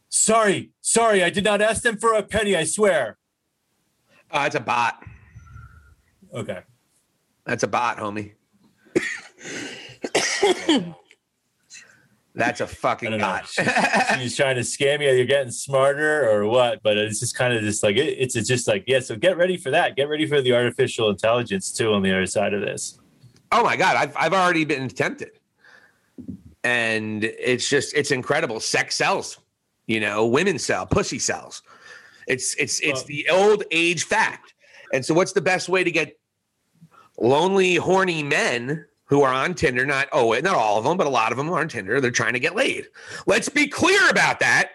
"Sorry, 0.09 0.71
sorry, 0.81 1.23
I 1.23 1.29
did 1.29 1.43
not 1.43 1.61
ask 1.61 1.83
them 1.83 1.97
for 1.97 2.13
a 2.13 2.23
penny. 2.23 2.55
I 2.55 2.65
swear." 2.65 3.17
Uh, 4.31 4.43
it's 4.45 4.55
a 4.55 4.59
bot. 4.59 5.03
Okay. 6.33 6.59
That's 7.45 7.63
a 7.63 7.67
bot, 7.67 7.97
homie. 7.97 8.33
That's 12.35 12.61
a 12.61 12.67
fucking 12.67 13.17
bot. 13.17 13.47
She's, 13.47 13.67
she's 14.17 14.37
trying 14.37 14.55
to 14.55 14.61
scam 14.61 15.01
you. 15.01 15.11
You're 15.11 15.25
getting 15.25 15.51
smarter 15.51 16.29
or 16.29 16.47
what? 16.47 16.81
But 16.83 16.97
it's 16.97 17.19
just 17.19 17.35
kind 17.35 17.53
of 17.53 17.63
just 17.63 17.83
like 17.83 17.97
it, 17.97 18.17
it's 18.19 18.35
just 18.35 18.67
like 18.67 18.83
yeah. 18.87 18.99
So 18.99 19.15
get 19.15 19.35
ready 19.35 19.57
for 19.57 19.71
that. 19.71 19.95
Get 19.95 20.09
ready 20.09 20.27
for 20.27 20.41
the 20.41 20.53
artificial 20.53 21.09
intelligence 21.09 21.71
too 21.71 21.91
on 21.93 22.03
the 22.03 22.11
other 22.11 22.27
side 22.27 22.53
of 22.53 22.61
this. 22.61 22.99
oh 23.51 23.63
my 23.63 23.75
god, 23.75 23.95
I've 23.97 24.15
I've 24.15 24.33
already 24.33 24.63
been 24.63 24.87
tempted, 24.89 25.31
and 26.63 27.23
it's 27.23 27.67
just 27.67 27.95
it's 27.95 28.11
incredible. 28.11 28.59
Sex 28.59 28.95
sells, 28.95 29.39
you 29.89 29.99
know, 29.99 30.27
women 30.27 30.59
sell, 30.59 30.85
pussy 30.85 31.17
sells. 31.17 31.63
It's 32.27 32.53
it's 32.55 32.79
it's 32.81 33.03
the 33.05 33.27
old 33.29 33.63
age 33.71 34.03
fact. 34.03 34.53
And 34.93 35.03
so, 35.03 35.15
what's 35.15 35.33
the 35.33 35.41
best 35.41 35.67
way 35.67 35.83
to 35.83 35.89
get 35.89 36.17
lonely, 37.17 37.75
horny 37.75 38.21
men 38.21 38.85
who 39.05 39.23
are 39.23 39.33
on 39.33 39.55
Tinder? 39.55 39.87
Not 39.87 40.07
oh, 40.11 40.39
not 40.43 40.55
all 40.55 40.77
of 40.77 40.83
them, 40.83 40.95
but 40.95 41.07
a 41.07 41.09
lot 41.09 41.31
of 41.31 41.39
them 41.39 41.49
are 41.49 41.59
on 41.59 41.67
Tinder. 41.67 41.99
They're 41.99 42.11
trying 42.11 42.33
to 42.33 42.39
get 42.39 42.55
laid. 42.55 42.85
Let's 43.25 43.49
be 43.49 43.67
clear 43.67 44.07
about 44.11 44.39
that. 44.41 44.73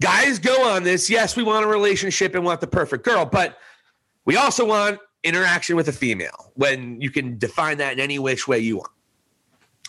Guys 0.00 0.38
go 0.38 0.68
on 0.68 0.84
this. 0.84 1.10
Yes, 1.10 1.34
we 1.34 1.42
want 1.42 1.64
a 1.64 1.68
relationship 1.68 2.36
and 2.36 2.44
want 2.44 2.60
the 2.60 2.68
perfect 2.68 3.04
girl, 3.04 3.26
but 3.26 3.58
we 4.24 4.36
also 4.36 4.64
want 4.64 5.00
interaction 5.24 5.74
with 5.74 5.88
a 5.88 5.92
female 5.92 6.52
when 6.54 7.00
you 7.00 7.10
can 7.10 7.38
define 7.38 7.78
that 7.78 7.94
in 7.94 7.98
any 7.98 8.20
which 8.20 8.46
way 8.46 8.60
you 8.60 8.76
want, 8.76 8.92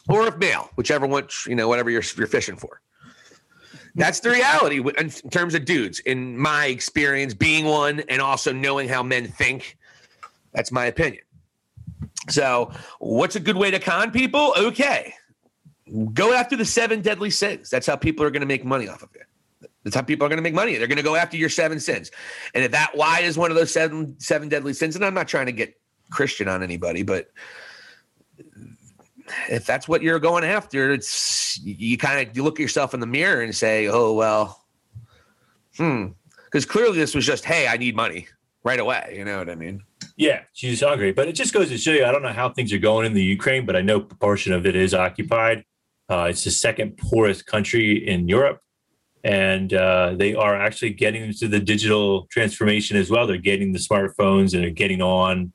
or 0.09 0.25
if 0.25 0.37
male, 0.37 0.71
whichever 0.73 1.05
one 1.05 1.27
you 1.45 1.53
know, 1.53 1.67
whatever 1.67 1.91
you're 1.91 2.03
you're 2.17 2.25
fishing 2.25 2.55
for. 2.55 2.81
That's 3.97 4.19
the 4.19 4.29
reality 4.29 4.79
in 4.97 5.09
terms 5.31 5.55
of 5.55 5.65
dudes. 5.65 5.99
In 6.01 6.37
my 6.37 6.67
experience, 6.67 7.33
being 7.33 7.65
one 7.65 8.01
and 8.01 8.21
also 8.21 8.53
knowing 8.53 8.87
how 8.87 9.01
men 9.01 9.25
think, 9.25 9.75
that's 10.53 10.71
my 10.71 10.85
opinion. 10.85 11.23
So, 12.29 12.71
what's 12.99 13.35
a 13.35 13.39
good 13.39 13.57
way 13.57 13.71
to 13.71 13.79
con 13.79 14.11
people? 14.11 14.53
Okay, 14.55 15.15
go 16.13 16.31
after 16.31 16.55
the 16.55 16.63
seven 16.63 17.01
deadly 17.01 17.31
sins. 17.31 17.71
That's 17.71 17.87
how 17.87 17.95
people 17.95 18.23
are 18.23 18.29
going 18.29 18.41
to 18.41 18.47
make 18.47 18.63
money 18.63 18.87
off 18.87 19.01
of 19.01 19.09
it. 19.15 19.25
That's 19.83 19.95
how 19.95 20.03
people 20.03 20.27
are 20.27 20.29
going 20.29 20.37
to 20.37 20.43
make 20.43 20.53
money. 20.53 20.75
They're 20.75 20.87
going 20.87 20.97
to 20.97 21.03
go 21.03 21.15
after 21.15 21.35
your 21.35 21.49
seven 21.49 21.79
sins. 21.79 22.11
And 22.53 22.63
if 22.63 22.71
that 22.71 22.91
why 22.93 23.21
is 23.21 23.35
one 23.35 23.49
of 23.49 23.57
those 23.57 23.71
seven 23.71 24.19
seven 24.19 24.47
deadly 24.47 24.73
sins, 24.73 24.95
and 24.95 25.03
I'm 25.03 25.15
not 25.15 25.27
trying 25.27 25.47
to 25.47 25.51
get 25.51 25.75
Christian 26.11 26.47
on 26.47 26.61
anybody, 26.61 27.01
but 27.01 27.31
if 29.49 29.65
that's 29.65 29.87
what 29.87 30.01
you're 30.01 30.19
going 30.19 30.43
after, 30.43 30.91
it's 30.91 31.59
you 31.63 31.97
kind 31.97 32.27
of 32.27 32.35
you 32.35 32.43
look 32.43 32.59
at 32.59 32.61
yourself 32.61 32.93
in 32.93 32.99
the 32.99 33.07
mirror 33.07 33.41
and 33.41 33.55
say, 33.55 33.87
"Oh 33.87 34.13
well, 34.13 34.65
hmm," 35.77 36.07
because 36.45 36.65
clearly 36.65 36.97
this 36.97 37.15
was 37.15 37.25
just, 37.25 37.45
"Hey, 37.45 37.67
I 37.67 37.77
need 37.77 37.95
money 37.95 38.27
right 38.63 38.79
away." 38.79 39.13
You 39.17 39.25
know 39.25 39.37
what 39.37 39.49
I 39.49 39.55
mean? 39.55 39.83
Yeah, 40.15 40.41
she's 40.53 40.81
hungry, 40.81 41.11
but 41.11 41.27
it 41.27 41.33
just 41.33 41.53
goes 41.53 41.69
to 41.69 41.77
show 41.77 41.91
you. 41.91 42.05
I 42.05 42.11
don't 42.11 42.23
know 42.23 42.33
how 42.33 42.49
things 42.49 42.73
are 42.73 42.79
going 42.79 43.05
in 43.05 43.13
the 43.13 43.23
Ukraine, 43.23 43.65
but 43.65 43.75
I 43.75 43.81
know 43.81 43.97
a 43.97 44.01
portion 44.01 44.53
of 44.53 44.65
it 44.65 44.75
is 44.75 44.93
occupied. 44.93 45.63
Uh, 46.09 46.27
it's 46.29 46.43
the 46.43 46.51
second 46.51 46.97
poorest 46.97 47.45
country 47.45 48.07
in 48.07 48.27
Europe, 48.27 48.61
and 49.23 49.73
uh, 49.73 50.13
they 50.15 50.33
are 50.33 50.55
actually 50.55 50.91
getting 50.91 51.23
into 51.23 51.47
the 51.47 51.59
digital 51.59 52.27
transformation 52.31 52.97
as 52.97 53.09
well. 53.09 53.27
They're 53.27 53.37
getting 53.37 53.73
the 53.73 53.79
smartphones 53.79 54.53
and 54.53 54.63
they're 54.63 54.69
getting 54.69 55.01
on. 55.01 55.53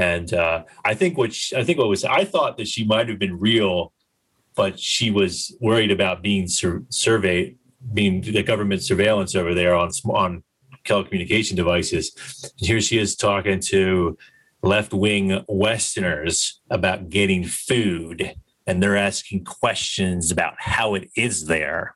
And 0.00 0.32
uh, 0.32 0.64
I 0.82 0.94
think 0.94 1.18
what 1.18 1.34
she, 1.34 1.54
I 1.54 1.62
think 1.62 1.78
what 1.78 1.90
was 1.90 2.06
I 2.06 2.24
thought 2.24 2.56
that 2.56 2.66
she 2.66 2.84
might 2.84 3.10
have 3.10 3.18
been 3.18 3.38
real, 3.38 3.92
but 4.56 4.80
she 4.80 5.10
was 5.10 5.54
worried 5.60 5.90
about 5.90 6.22
being 6.22 6.48
sur- 6.48 6.84
surveyed, 6.88 7.58
being 7.92 8.22
the 8.22 8.42
government 8.42 8.82
surveillance 8.82 9.34
over 9.34 9.52
there 9.52 9.74
on 9.74 9.90
on 10.06 10.42
telecommunication 10.86 11.54
devices. 11.54 12.16
And 12.58 12.66
here 12.66 12.80
she 12.80 12.96
is 12.96 13.14
talking 13.14 13.60
to 13.72 14.16
left 14.62 14.94
wing 14.94 15.44
Westerners 15.48 16.62
about 16.70 17.10
getting 17.10 17.44
food 17.44 18.34
and 18.66 18.82
they're 18.82 18.96
asking 18.96 19.44
questions 19.44 20.30
about 20.30 20.54
how 20.56 20.94
it 20.94 21.10
is 21.14 21.44
there. 21.44 21.94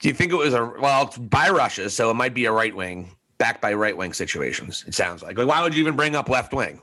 Do 0.00 0.08
you 0.08 0.14
think 0.14 0.32
it 0.32 0.36
was 0.36 0.54
a 0.54 0.64
well 0.64 1.08
it's 1.08 1.18
by 1.18 1.50
Russia, 1.50 1.90
so 1.90 2.10
it 2.10 2.14
might 2.14 2.32
be 2.32 2.46
a 2.46 2.52
right 2.52 2.74
wing 2.74 3.10
backed 3.38 3.60
by 3.60 3.72
right 3.72 3.96
wing 3.96 4.12
situations? 4.12 4.84
It 4.86 4.94
sounds 4.94 5.22
like. 5.22 5.38
Like, 5.38 5.46
why 5.46 5.62
would 5.62 5.74
you 5.74 5.80
even 5.80 5.96
bring 5.96 6.16
up 6.16 6.28
left 6.28 6.52
wing? 6.52 6.80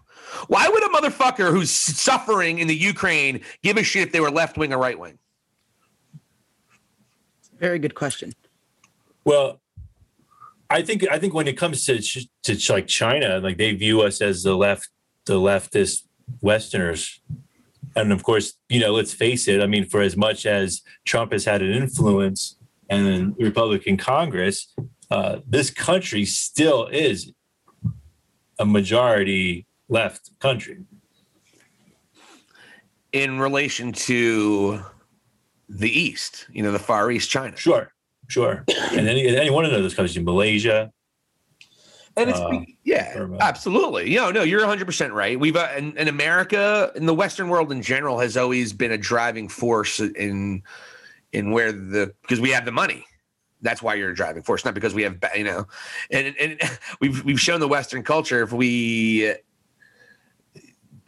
Why 0.48 0.68
would 0.68 0.84
a 0.84 0.90
motherfucker 0.90 1.52
who's 1.52 1.70
suffering 1.70 2.60
in 2.60 2.68
the 2.68 2.76
Ukraine 2.76 3.42
give 3.62 3.78
a 3.78 3.84
shit 3.84 4.08
if 4.08 4.12
they 4.12 4.20
were 4.20 4.32
left 4.32 4.58
wing 4.58 4.74
or 4.74 4.78
right 4.78 4.98
wing? 4.98 5.18
Very 7.60 7.80
good 7.80 7.96
question. 7.96 8.34
Well, 9.26 9.62
I 10.70 10.82
think 10.82 11.06
I 11.10 11.20
think 11.20 11.34
when 11.34 11.48
it 11.48 11.58
comes 11.58 11.86
to 11.86 12.02
to 12.44 12.74
like 12.74 12.88
China, 12.88 13.40
like 13.40 13.58
they 13.58 13.74
view 13.74 14.02
us 14.02 14.22
as 14.22 14.44
the 14.44 14.56
left 14.56 14.90
the 15.26 15.36
leftist 15.36 16.04
Westerners. 16.42 17.22
And 17.96 18.12
of 18.12 18.24
course, 18.24 18.54
you 18.70 18.80
know, 18.80 18.92
let's 18.92 19.14
face 19.14 19.48
it. 19.48 19.62
I 19.62 19.68
mean, 19.68 19.86
for 19.86 20.02
as 20.02 20.18
much 20.18 20.46
as 20.46 20.82
Trump 21.06 21.32
has 21.32 21.46
had 21.46 21.62
an 21.62 21.72
influence 21.72 22.58
and 22.90 23.36
Republican 23.38 23.98
Congress, 23.98 24.74
uh, 25.14 25.40
this 25.46 25.70
country 25.70 26.26
still 26.26 26.88
is 26.88 27.32
a 28.58 28.66
majority 28.66 29.68
left 29.88 30.32
country. 30.40 30.80
In 33.12 33.40
relation 33.40 33.92
to 33.92 34.84
the 35.70 35.88
East, 35.88 36.48
you 36.52 36.64
know, 36.64 36.72
the 36.72 36.80
Far 36.80 37.12
East, 37.12 37.30
China. 37.30 37.56
Sure, 37.56 37.94
sure. 38.28 38.66
and 38.92 39.08
any, 39.08 39.28
any 39.28 39.52
one 39.52 39.66
of 39.66 39.72
those 39.72 39.94
countries, 39.94 40.18
Malaysia, 40.20 40.92
and 42.18 42.30
it's 42.32 42.40
uh, 42.40 42.62
yeah, 42.84 43.28
absolutely. 43.40 44.10
You 44.10 44.18
know, 44.18 44.32
no, 44.32 44.42
you're 44.42 44.62
100 44.62 44.86
percent 44.86 45.14
right. 45.14 45.40
We've 45.40 45.56
uh, 45.56 45.70
in, 45.78 45.96
in, 45.96 46.08
America, 46.08 46.92
in 46.96 47.06
the 47.06 47.14
Western 47.14 47.50
world 47.50 47.72
in 47.72 47.84
general, 47.84 48.20
has 48.20 48.36
always 48.36 48.74
been 48.74 48.92
a 48.92 48.98
driving 48.98 49.48
force 49.48 50.00
in 50.00 50.64
in 51.34 51.52
where 51.52 51.72
the 51.72 52.14
because 52.24 52.40
we 52.40 52.50
have 52.50 52.66
the 52.66 52.72
money. 52.72 53.06
That's 53.64 53.82
why 53.82 53.96
you're 53.96 54.12
a 54.12 54.16
driving 54.16 54.44
force, 54.44 54.64
not 54.64 54.76
because 54.76 54.94
we 54.94 55.02
have 55.04 55.18
you 55.36 55.44
know, 55.44 55.68
and 56.12 56.36
and 56.38 56.60
we've 57.02 57.24
we've 57.24 57.40
shown 57.40 57.60
the 57.60 57.68
Western 57.68 58.04
culture 58.04 58.44
if 58.44 58.52
we 58.52 59.34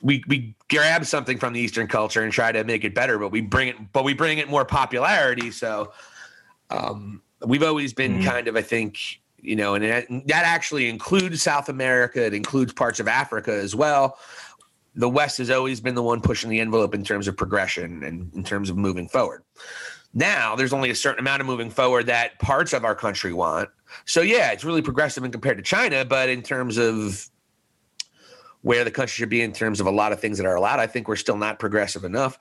we 0.01 0.23
we 0.27 0.55
grab 0.69 1.05
something 1.05 1.37
from 1.37 1.53
the 1.53 1.59
Eastern 1.59 1.87
culture 1.87 2.23
and 2.23 2.31
try 2.31 2.51
to 2.51 2.63
make 2.63 2.83
it 2.83 2.95
better, 2.95 3.19
but 3.19 3.31
we 3.31 3.41
bring 3.41 3.67
it 3.67 3.75
but 3.91 4.03
we 4.03 4.13
bring 4.13 4.37
it 4.37 4.49
more 4.49 4.65
popularity. 4.65 5.51
So 5.51 5.91
um, 6.69 7.21
we've 7.45 7.63
always 7.63 7.93
been 7.93 8.19
mm-hmm. 8.19 8.29
kind 8.29 8.47
of 8.47 8.55
I 8.55 8.61
think 8.61 9.21
you 9.45 9.55
know, 9.55 9.75
and 9.75 9.83
that 10.27 10.43
actually 10.45 10.89
includes 10.89 11.41
South 11.41 11.69
America. 11.69 12.25
It 12.25 12.33
includes 12.33 12.73
parts 12.73 12.99
of 12.99 13.07
Africa 13.07 13.53
as 13.53 13.75
well. 13.75 14.17
The 14.95 15.09
West 15.09 15.37
has 15.37 15.49
always 15.49 15.81
been 15.81 15.93
the 15.93 16.01
one 16.03 16.21
pushing 16.21 16.49
the 16.49 16.59
envelope 16.59 16.95
in 16.95 17.03
terms 17.03 17.27
of 17.27 17.37
progression 17.37 18.03
and 18.03 18.33
in 18.33 18.43
terms 18.43 18.69
of 18.69 18.77
moving 18.77 19.07
forward. 19.07 19.43
Now 20.15 20.56
there's 20.56 20.71
only 20.71 20.89
a 20.89 20.95
certain 20.95 21.19
amount 21.19 21.41
of 21.41 21.45
moving 21.45 21.69
forward 21.69 22.06
that 22.08 22.39
parts 22.39 22.71
of 22.71 22.86
our 22.86 22.95
country 22.95 23.34
want. 23.34 23.69
So 24.06 24.21
yeah, 24.21 24.51
it's 24.51 24.63
really 24.63 24.82
progressive 24.82 25.23
in 25.25 25.32
compared 25.32 25.58
to 25.58 25.63
China, 25.63 26.06
but 26.06 26.30
in 26.30 26.41
terms 26.41 26.78
of 26.78 27.30
where 28.62 28.86
the 28.86 28.91
country 28.91 29.12
should 29.12 29.30
be 29.30 29.41
in 29.41 29.51
terms 29.51 29.80
of 29.80 29.86
a 29.86 29.91
lot 29.91 30.13
of 30.13 30.19
things 30.19 30.38
that 30.38 30.47
are 30.47 30.56
allowed, 30.56 30.80
I 30.80 30.88
think 30.88 31.10
we're 31.10 31.17
still 31.17 31.38
not 31.38 31.60
progressive 31.60 32.06
enough. 32.06 32.39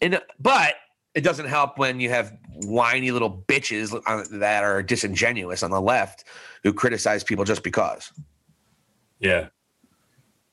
And 0.00 0.20
but 0.38 0.74
it 1.14 1.22
doesn't 1.22 1.46
help 1.46 1.78
when 1.78 1.98
you 1.98 2.10
have 2.10 2.36
whiny 2.64 3.10
little 3.10 3.42
bitches 3.48 3.90
that 4.38 4.62
are 4.62 4.82
disingenuous 4.82 5.62
on 5.62 5.70
the 5.70 5.80
left 5.80 6.24
who 6.62 6.72
criticize 6.74 7.24
people 7.24 7.44
just 7.44 7.62
because. 7.62 8.12
Yeah. 9.18 9.48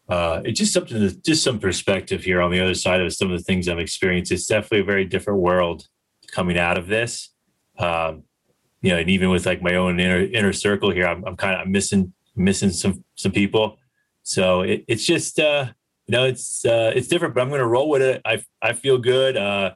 Uh, 0.08 0.42
it's 0.46 0.60
just 0.60 0.72
something, 0.72 1.22
just 1.24 1.44
some 1.44 1.60
perspective 1.60 2.24
here 2.24 2.42
on 2.42 2.52
the 2.52 2.60
other 2.60 2.76
side 2.76 3.02
of 3.02 3.14
some 3.14 3.32
of 3.32 3.38
the 3.38 3.44
things 3.44 3.68
I've 3.68 3.80
experienced. 3.80 4.32
It's 4.32 4.48
definitely 4.48 4.80
a 4.80 4.86
very 4.86 5.04
different 5.04 5.40
world 5.42 5.88
coming 6.36 6.58
out 6.58 6.78
of 6.78 6.88
this. 6.88 7.30
Um, 7.80 8.24
you 8.82 8.92
know, 8.92 8.98
and 8.98 9.10
even 9.10 9.30
with 9.30 9.46
like 9.46 9.64
my 9.64 9.76
own 9.76 10.00
inner 10.00 10.20
inner 10.20 10.54
circle 10.54 10.92
here, 10.92 11.08
I'm, 11.08 11.24
I'm 11.26 11.38
kind 11.38 11.60
of 11.60 11.68
missing 11.68 12.14
missing 12.36 12.70
some 12.70 13.04
some 13.16 13.32
people. 13.32 13.78
So 14.24 14.62
it, 14.62 14.84
it's 14.88 15.06
just 15.06 15.40
uh, 15.40 15.68
you 16.06 16.12
know 16.12 16.26
it's 16.26 16.66
uh, 16.66 16.92
it's 16.96 17.08
different, 17.08 17.34
but 17.34 17.42
I'm 17.42 17.50
going 17.50 17.62
to 17.62 17.68
roll 17.68 17.90
with 17.90 18.02
it. 18.02 18.22
I 18.26 18.44
I 18.62 18.74
feel 18.74 18.98
good. 18.98 19.38
Uh, 19.38 19.74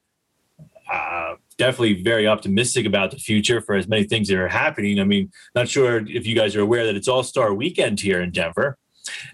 uh, 0.91 1.35
definitely 1.57 2.01
very 2.01 2.27
optimistic 2.27 2.85
about 2.85 3.11
the 3.11 3.17
future 3.17 3.61
for 3.61 3.75
as 3.75 3.87
many 3.87 4.03
things 4.03 4.27
that 4.27 4.37
are 4.37 4.47
happening. 4.47 4.99
I 4.99 5.03
mean, 5.03 5.31
not 5.55 5.69
sure 5.69 5.97
if 6.07 6.25
you 6.25 6.35
guys 6.35 6.55
are 6.55 6.61
aware 6.61 6.85
that 6.85 6.95
it's 6.95 7.07
All 7.07 7.23
Star 7.23 7.53
Weekend 7.53 7.99
here 7.99 8.21
in 8.21 8.31
Denver, 8.31 8.77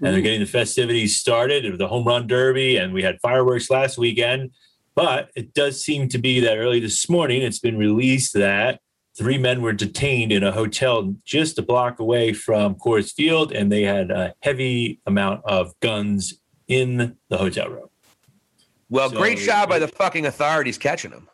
and 0.02 0.14
they're 0.14 0.22
getting 0.22 0.42
the 0.42 0.46
festivities 0.46 1.18
started. 1.18 1.70
with 1.70 1.80
The 1.80 1.88
home 1.88 2.06
run 2.06 2.28
derby, 2.28 2.78
and 2.78 2.94
we 2.94 3.04
had 3.04 3.20
fireworks 3.22 3.70
last 3.70 3.98
weekend. 3.98 4.52
But 4.96 5.32
it 5.36 5.54
does 5.54 5.84
seem 5.84 6.08
to 6.10 6.18
be 6.18 6.40
that 6.40 6.58
early 6.58 6.80
this 6.80 7.10
morning, 7.10 7.42
it's 7.42 7.60
been 7.60 7.78
released 7.78 8.34
that 8.34 8.80
three 9.18 9.38
men 9.38 9.62
were 9.62 9.74
detained 9.74 10.32
in 10.32 10.44
a 10.44 10.52
hotel 10.52 11.16
just 11.26 11.58
a 11.58 11.62
block 11.62 12.00
away 12.00 12.34
from 12.34 12.76
Coors 12.76 13.14
Field, 13.14 13.52
and 13.52 13.72
they 13.72 13.84
had 13.84 14.12
a 14.12 14.34
heavy 14.42 15.00
amount 15.06 15.42
of 15.46 15.74
guns 15.82 16.40
in 16.68 17.18
the 17.30 17.38
hotel 17.38 17.70
room. 17.70 17.90
Well, 18.90 19.10
so, 19.10 19.18
great 19.18 19.40
job 19.40 19.70
by 19.70 19.80
the 19.80 19.88
fucking 19.88 20.26
authorities 20.26 20.78
catching 20.78 21.12
them. 21.12 21.28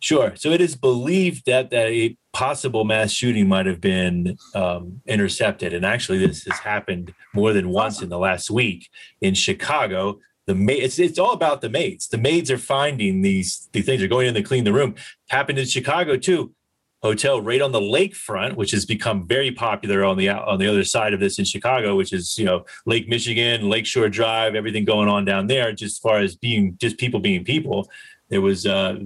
Sure. 0.00 0.34
So 0.36 0.50
it 0.50 0.60
is 0.60 0.76
believed 0.76 1.46
that, 1.46 1.70
that 1.70 1.86
a 1.86 2.16
possible 2.34 2.84
mass 2.84 3.10
shooting 3.10 3.48
might 3.48 3.64
have 3.64 3.80
been 3.80 4.36
um, 4.54 5.00
intercepted. 5.06 5.72
And 5.72 5.84
actually, 5.86 6.18
this 6.18 6.44
has 6.44 6.58
happened 6.58 7.14
more 7.34 7.54
than 7.54 7.70
once 7.70 8.02
in 8.02 8.10
the 8.10 8.18
last 8.18 8.50
week 8.50 8.90
in 9.22 9.32
Chicago. 9.32 10.18
The 10.46 10.54
it's 10.68 10.98
it's 10.98 11.18
all 11.18 11.32
about 11.32 11.62
the 11.62 11.70
maids. 11.70 12.08
The 12.08 12.18
maids 12.18 12.50
are 12.50 12.58
finding 12.58 13.22
these 13.22 13.68
these 13.72 13.86
things. 13.86 14.00
They're 14.00 14.08
going 14.08 14.26
in 14.26 14.34
to 14.34 14.42
clean 14.42 14.64
the 14.64 14.72
room. 14.72 14.94
Happened 15.28 15.58
in 15.58 15.66
Chicago 15.66 16.16
too. 16.16 16.52
Hotel 17.02 17.40
right 17.40 17.60
on 17.60 17.72
the 17.72 17.80
lakefront, 17.80 18.56
which 18.56 18.70
has 18.70 18.86
become 18.86 19.26
very 19.26 19.50
popular 19.50 20.04
on 20.04 20.16
the 20.16 20.28
on 20.28 20.58
the 20.58 20.66
other 20.66 20.84
side 20.84 21.14
of 21.14 21.20
this 21.20 21.38
in 21.38 21.44
Chicago, 21.44 21.96
which 21.96 22.12
is 22.12 22.36
you 22.38 22.44
know 22.44 22.64
Lake 22.84 23.08
Michigan, 23.08 23.68
Lakeshore 23.68 24.08
Drive, 24.08 24.54
everything 24.54 24.84
going 24.84 25.08
on 25.08 25.24
down 25.24 25.46
there. 25.46 25.72
Just 25.72 25.96
as 25.96 25.98
far 25.98 26.18
as 26.18 26.36
being 26.36 26.76
just 26.78 26.98
people 26.98 27.20
being 27.20 27.44
people, 27.44 27.90
there 28.28 28.40
was 28.40 28.66
uh, 28.66 28.98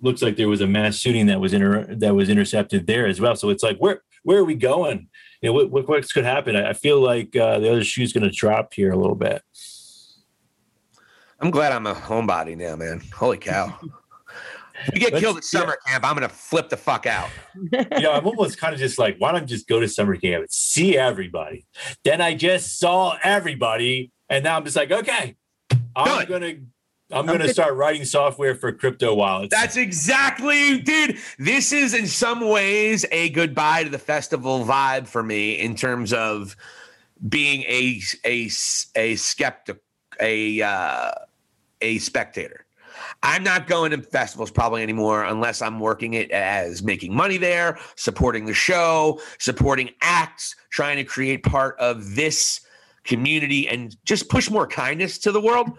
looks 0.00 0.22
like 0.22 0.36
there 0.36 0.48
was 0.48 0.60
a 0.60 0.66
mass 0.66 0.96
shooting 0.96 1.26
that 1.26 1.40
was 1.40 1.52
inter- 1.52 1.92
that 1.94 2.14
was 2.14 2.28
intercepted 2.28 2.86
there 2.86 3.06
as 3.06 3.20
well. 3.20 3.34
So 3.34 3.50
it's 3.50 3.62
like 3.62 3.78
where 3.78 4.02
where 4.22 4.38
are 4.38 4.44
we 4.44 4.54
going? 4.54 5.08
You 5.40 5.48
know, 5.48 5.52
what 5.54 5.70
what, 5.70 5.88
what 5.88 6.12
could 6.12 6.24
happen? 6.24 6.54
I, 6.54 6.70
I 6.70 6.72
feel 6.72 7.00
like 7.00 7.34
uh, 7.34 7.58
the 7.58 7.70
other 7.70 7.84
shoe's 7.84 8.12
going 8.12 8.24
to 8.24 8.30
drop 8.30 8.74
here 8.74 8.92
a 8.92 8.96
little 8.96 9.16
bit. 9.16 9.42
I'm 11.44 11.50
glad 11.50 11.72
I'm 11.72 11.86
a 11.86 11.94
homebody 11.94 12.56
now, 12.56 12.74
man. 12.74 13.02
Holy 13.14 13.36
cow. 13.36 13.78
If 14.86 14.94
you 14.94 15.00
get 15.00 15.12
Let's, 15.12 15.22
killed 15.22 15.36
at 15.36 15.44
summer 15.44 15.76
yeah. 15.86 15.92
camp, 15.92 16.04
I'm 16.06 16.14
gonna 16.14 16.26
flip 16.30 16.70
the 16.70 16.76
fuck 16.78 17.04
out. 17.04 17.28
yeah, 17.70 18.08
I'm 18.08 18.26
almost 18.26 18.58
kind 18.58 18.72
of 18.72 18.80
just 18.80 18.98
like, 18.98 19.18
why 19.18 19.32
don't 19.32 19.42
I 19.42 19.44
just 19.44 19.68
go 19.68 19.78
to 19.78 19.86
summer 19.86 20.16
camp 20.16 20.40
and 20.40 20.50
see 20.50 20.96
everybody? 20.96 21.66
Then 22.02 22.22
I 22.22 22.34
just 22.34 22.78
saw 22.78 23.18
everybody, 23.22 24.10
and 24.30 24.42
now 24.42 24.56
I'm 24.56 24.64
just 24.64 24.74
like, 24.74 24.90
okay, 24.90 25.36
I'm 25.94 26.26
gonna 26.26 26.54
I'm 27.12 27.26
going 27.26 27.40
to 27.40 27.50
start 27.50 27.74
writing 27.74 28.06
software 28.06 28.54
for 28.54 28.72
crypto 28.72 29.14
wallets. 29.14 29.54
That's 29.54 29.76
exactly, 29.76 30.80
dude. 30.80 31.18
This 31.38 31.72
is 31.72 31.92
in 31.92 32.06
some 32.06 32.40
ways 32.48 33.04
a 33.12 33.28
goodbye 33.28 33.84
to 33.84 33.90
the 33.90 33.98
festival 33.98 34.64
vibe 34.64 35.06
for 35.06 35.22
me 35.22 35.60
in 35.60 35.76
terms 35.76 36.14
of 36.14 36.56
being 37.28 37.64
a 37.64 38.00
a 38.24 38.50
a 38.96 39.16
skeptic, 39.16 39.82
a 40.18 40.62
uh, 40.62 41.10
a 41.84 41.98
spectator. 41.98 42.66
I'm 43.22 43.42
not 43.42 43.66
going 43.66 43.90
to 43.90 43.98
festivals 44.02 44.50
probably 44.50 44.82
anymore 44.82 45.24
unless 45.24 45.62
I'm 45.62 45.80
working 45.80 46.14
it 46.14 46.30
as 46.30 46.82
making 46.82 47.14
money 47.14 47.36
there, 47.36 47.78
supporting 47.96 48.46
the 48.46 48.54
show, 48.54 49.20
supporting 49.38 49.90
acts, 50.00 50.56
trying 50.70 50.96
to 50.96 51.04
create 51.04 51.42
part 51.42 51.78
of 51.78 52.14
this 52.14 52.60
community 53.04 53.68
and 53.68 53.96
just 54.04 54.28
push 54.28 54.50
more 54.50 54.66
kindness 54.66 55.18
to 55.18 55.32
the 55.32 55.40
world. 55.40 55.70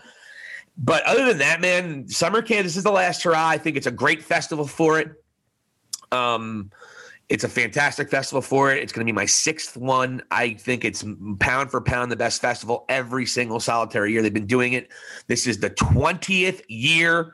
But 0.77 1.03
other 1.03 1.25
than 1.25 1.37
that, 1.39 1.61
man, 1.61 2.07
Summer 2.07 2.41
Camp, 2.41 2.63
this 2.63 2.75
is 2.75 2.83
the 2.83 2.91
last 2.91 3.23
hurrah. 3.23 3.47
I 3.47 3.57
think 3.57 3.77
it's 3.77 3.87
a 3.87 3.91
great 3.91 4.21
festival 4.21 4.67
for 4.67 4.99
it. 4.99 5.09
Um, 6.11 6.69
it's 7.29 7.43
a 7.43 7.49
fantastic 7.49 8.09
festival 8.09 8.41
for 8.41 8.71
it. 8.71 8.81
It's 8.81 8.93
going 8.93 9.05
to 9.05 9.11
be 9.11 9.15
my 9.15 9.25
sixth 9.25 9.75
one. 9.75 10.21
I 10.31 10.53
think 10.53 10.85
it's 10.85 11.03
pound 11.39 11.71
for 11.71 11.81
pound 11.81 12.11
the 12.11 12.15
best 12.15 12.41
festival 12.41 12.85
every 12.89 13.25
single 13.25 13.59
solitary 13.59 14.11
year. 14.11 14.21
They've 14.21 14.33
been 14.33 14.45
doing 14.45 14.73
it. 14.73 14.91
This 15.27 15.47
is 15.47 15.59
the 15.59 15.71
20th 15.71 16.61
year, 16.67 17.33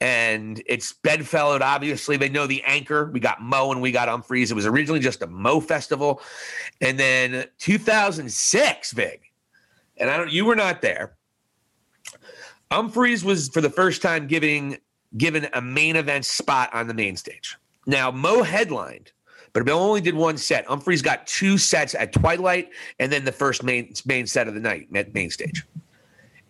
and 0.00 0.62
it's 0.66 0.92
bedfellowed. 0.92 1.60
Obviously, 1.60 2.16
they 2.16 2.28
know 2.28 2.46
the 2.46 2.62
anchor. 2.64 3.10
We 3.12 3.20
got 3.20 3.42
Mo 3.42 3.72
and 3.72 3.82
we 3.82 3.90
got 3.90 4.08
Umphrey's. 4.08 4.50
It 4.50 4.54
was 4.54 4.66
originally 4.66 5.00
just 5.00 5.22
a 5.22 5.26
Mo 5.26 5.60
festival. 5.60 6.22
And 6.80 6.98
then 6.98 7.46
2006, 7.58 8.92
Vig, 8.92 9.20
and 9.96 10.08
I 10.08 10.16
don't, 10.16 10.30
you 10.30 10.44
were 10.44 10.56
not 10.56 10.82
there 10.82 11.16
Umphrey's 12.72 13.22
was 13.22 13.48
for 13.50 13.60
the 13.60 13.70
first 13.70 14.00
time 14.00 14.26
giving 14.26 14.78
given 15.18 15.46
a 15.52 15.60
main 15.60 15.94
event 15.94 16.24
spot 16.24 16.70
on 16.72 16.88
the 16.88 16.94
main 16.94 17.16
stage. 17.16 17.56
Now 17.86 18.10
Mo 18.10 18.42
headlined, 18.42 19.12
but 19.52 19.66
Mo 19.66 19.72
only 19.72 20.00
did 20.00 20.14
one 20.14 20.36
set. 20.36 20.66
Umphrey's 20.66 21.02
got 21.02 21.26
two 21.26 21.58
sets 21.58 21.94
at 21.94 22.12
Twilight, 22.12 22.70
and 22.98 23.12
then 23.12 23.24
the 23.24 23.32
first 23.32 23.62
main 23.62 23.92
main 24.06 24.26
set 24.26 24.48
of 24.48 24.54
the 24.54 24.60
night 24.60 24.88
at 24.94 25.12
main 25.14 25.30
stage. 25.30 25.64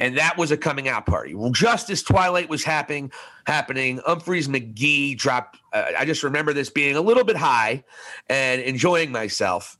and 0.01 0.17
that 0.17 0.37
was 0.37 0.51
a 0.51 0.57
coming 0.57 0.89
out 0.89 1.07
party. 1.07 1.35
Just 1.53 1.91
as 1.91 2.03
Twilight 2.03 2.49
was 2.49 2.65
happening, 2.65 3.11
happening, 3.47 3.99
Umphrey's 4.01 4.49
McGee 4.49 5.17
dropped. 5.17 5.59
Uh, 5.73 5.87
I 5.99 6.05
just 6.05 6.23
remember 6.23 6.53
this 6.53 6.71
being 6.71 6.97
a 6.97 7.01
little 7.01 7.25
bit 7.25 7.37
high, 7.37 7.85
and 8.29 8.61
enjoying 8.63 9.11
myself 9.11 9.79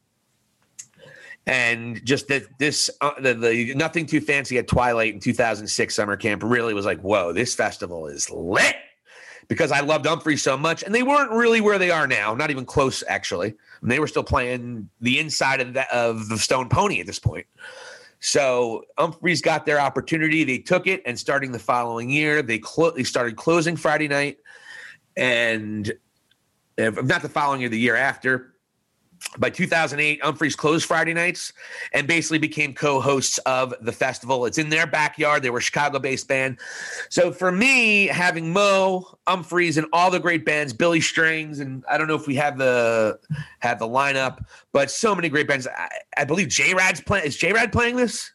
and 1.47 2.05
just 2.05 2.29
that 2.29 2.45
this 2.59 2.89
uh, 3.01 3.11
the, 3.21 3.35
the 3.35 3.75
nothing 3.75 4.07
too 4.07 4.21
fancy 4.21 4.59
at 4.59 4.69
twilight 4.69 5.13
in 5.13 5.21
2006 5.21 5.95
summer 5.95 6.17
camp 6.17 6.43
really 6.45 6.73
was 6.73 6.87
like 6.87 7.01
whoa 7.01 7.33
this 7.33 7.55
festival 7.55 8.07
is 8.07 8.31
lit 8.31 8.77
because 9.53 9.71
i 9.71 9.81
loved 9.81 10.07
umphrey 10.07 10.39
so 10.39 10.57
much 10.57 10.83
and 10.83 10.95
they 10.95 11.03
weren't 11.03 11.31
really 11.31 11.61
where 11.61 11.79
they 11.79 11.91
are 11.91 12.07
now 12.07 12.35
not 12.35 12.51
even 12.51 12.65
close 12.65 13.05
actually. 13.07 13.55
And 13.83 13.91
they 13.91 13.99
were 13.99 14.07
still 14.07 14.25
playing 14.25 14.89
the 15.01 15.19
inside 15.19 15.61
of 15.61 15.75
the, 15.75 15.95
of 15.95 16.29
the 16.29 16.39
stone 16.39 16.69
pony 16.69 17.01
at 17.01 17.07
this 17.07 17.19
point. 17.19 17.47
So 18.21 18.85
umphrey's 18.99 19.43
got 19.43 19.67
their 19.67 19.81
opportunity. 19.81 20.45
They 20.45 20.59
took 20.59 20.87
it 20.87 21.03
and 21.05 21.19
starting 21.19 21.53
the 21.53 21.59
following 21.59 22.09
year 22.09 22.41
they, 22.41 22.59
clo- 22.59 22.93
they 22.93 23.05
started 23.05 23.37
closing 23.37 23.77
friday 23.77 24.09
night 24.09 24.39
and 25.17 25.93
if 26.79 27.03
not 27.05 27.21
the 27.21 27.29
following 27.29 27.61
year 27.61 27.69
the 27.69 27.79
year 27.79 27.97
after 27.97 28.52
by 29.39 29.51
2008, 29.51 30.21
Umphrey's 30.23 30.57
closed 30.57 30.87
Friday 30.87 31.15
nights 31.15 31.53
and 31.93 32.07
basically 32.07 32.39
became 32.39 32.75
co-hosts 32.75 33.39
of 33.39 33.75
the 33.81 33.93
festival. 33.93 34.47
It's 34.47 34.59
in 34.59 34.69
their 34.69 34.87
backyard. 34.87 35.43
They 35.43 35.51
were 35.51 35.59
a 35.59 35.63
Chicago-based 35.63 36.29
band. 36.29 36.59
So 37.09 37.33
for 37.33 37.51
me, 37.51 38.07
having 38.07 38.53
Mo, 38.53 39.19
Umphrey's, 39.27 39.79
and 39.79 39.87
all 39.93 40.11
the 40.11 40.21
great 40.21 40.45
bands, 40.45 40.73
Billy 40.73 41.01
Strings, 41.01 41.61
and 41.61 41.85
I 41.91 41.99
don't 41.99 42.09
know 42.09 42.15
if 42.15 42.27
we 42.27 42.35
have 42.37 42.59
the 42.59 43.19
have 43.61 43.79
the 43.79 43.89
lineup, 43.89 44.45
but 44.73 44.91
so 44.91 45.15
many 45.15 45.29
great 45.29 45.49
bands. 45.49 45.67
I, 45.67 45.89
I 46.17 46.25
believe 46.25 46.49
JRAD's 46.49 47.01
playing. 47.01 47.25
Is 47.25 47.37
JRAD 47.37 47.73
playing 47.73 47.97
this? 47.97 48.33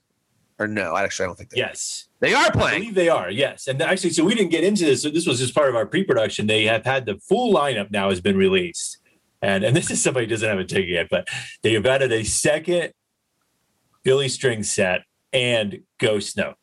Or 0.60 0.67
no? 0.67 0.97
Actually, 0.97 1.26
I 1.26 1.28
don't 1.28 1.36
think. 1.36 1.50
They 1.52 1.58
yes. 1.58 2.06
Are. 2.06 2.08
They 2.19 2.34
are 2.34 2.52
playing. 2.52 2.76
I 2.76 2.80
believe 2.80 2.95
they 2.95 3.10
are, 3.10 3.30
yes. 3.30 3.67
And 3.67 3.80
actually, 3.80 4.10
so 4.10 4.26
we 4.26 4.34
didn't 4.34 4.50
get 4.50 4.63
into 4.63 4.86
this. 4.86 5.04
So 5.04 5.10
this 5.12 5.28
was 5.28 5.38
just 5.38 5.54
part 5.54 5.69
of 5.69 5.76
our 5.76 5.86
pre-production. 5.86 6.47
They 6.47 6.65
have 6.65 6.84
had 6.84 7.06
the 7.06 7.17
full 7.17 7.54
lineup 7.54 7.91
now 7.91 8.10
has 8.10 8.21
been 8.21 8.36
released 8.36 8.97
and 9.41 9.63
and 9.63 9.76
this 9.76 9.91
is 9.91 10.02
somebody 10.02 10.26
who 10.26 10.30
doesn't 10.30 10.50
have 10.50 10.60
a 10.60 10.65
ticket 10.65 10.89
yet, 10.89 11.08
but 11.10 11.28
they 11.63 11.73
have 11.73 11.86
added 11.86 12.12
a 12.12 12.23
second 12.23 12.91
Billy 14.04 14.30
String 14.30 14.63
set 14.63 15.02
and 15.34 15.80
Ghost 16.00 16.38
Note. 16.38 16.56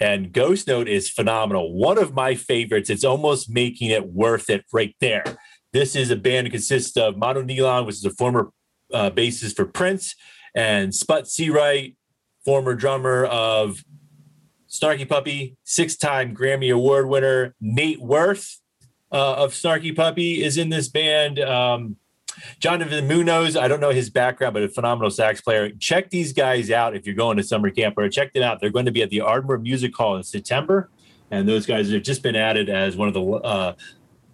And 0.00 0.32
Ghost 0.32 0.66
Note 0.66 0.88
is 0.88 1.10
phenomenal. 1.10 1.74
One 1.74 1.98
of 1.98 2.14
my 2.14 2.34
favorites. 2.34 2.88
It's 2.88 3.04
almost 3.04 3.50
making 3.50 3.90
it 3.90 4.06
worth 4.06 4.48
it 4.48 4.64
right 4.72 4.94
there. 5.00 5.38
This 5.72 5.94
is 5.94 6.10
a 6.10 6.16
band 6.16 6.46
that 6.46 6.50
consists 6.50 6.96
of 6.96 7.14
MonoNeon, 7.14 7.86
which 7.86 7.96
is 7.96 8.04
a 8.04 8.10
former 8.10 8.50
uh, 8.92 9.10
bassist 9.10 9.56
for 9.56 9.66
Prince, 9.66 10.14
and 10.54 10.94
Sput 10.94 11.28
Searight, 11.28 11.96
former 12.44 12.74
drummer 12.74 13.24
of 13.26 13.84
Snarky 14.68 15.08
Puppy, 15.08 15.56
six-time 15.64 16.34
Grammy 16.34 16.72
Award 16.72 17.08
winner 17.08 17.54
Nate 17.60 18.00
Werth 18.00 18.58
uh, 19.12 19.34
of 19.34 19.52
Snarky 19.52 19.94
Puppy 19.94 20.42
is 20.42 20.56
in 20.56 20.70
this 20.70 20.88
band. 20.88 21.38
Um, 21.38 21.96
Jonathan 22.58 23.06
Mones, 23.06 23.56
I 23.56 23.68
don't 23.68 23.80
know 23.80 23.90
his 23.90 24.10
background, 24.10 24.54
but 24.54 24.62
a 24.62 24.68
phenomenal 24.68 25.10
sax 25.10 25.40
player. 25.40 25.70
Check 25.70 26.10
these 26.10 26.32
guys 26.32 26.70
out 26.70 26.96
if 26.96 27.06
you're 27.06 27.14
going 27.14 27.36
to 27.36 27.42
summer 27.42 27.70
camp 27.70 27.96
or 27.98 28.08
check 28.08 28.32
them 28.32 28.42
out. 28.42 28.60
They're 28.60 28.70
going 28.70 28.86
to 28.86 28.92
be 28.92 29.02
at 29.02 29.10
the 29.10 29.20
Ardmore 29.20 29.58
Music 29.58 29.94
Hall 29.94 30.16
in 30.16 30.22
September. 30.22 30.90
And 31.30 31.48
those 31.48 31.66
guys 31.66 31.90
have 31.90 32.02
just 32.02 32.22
been 32.22 32.36
added 32.36 32.68
as 32.68 32.96
one 32.96 33.08
of 33.08 33.14
the 33.14 33.22
uh, 33.22 33.74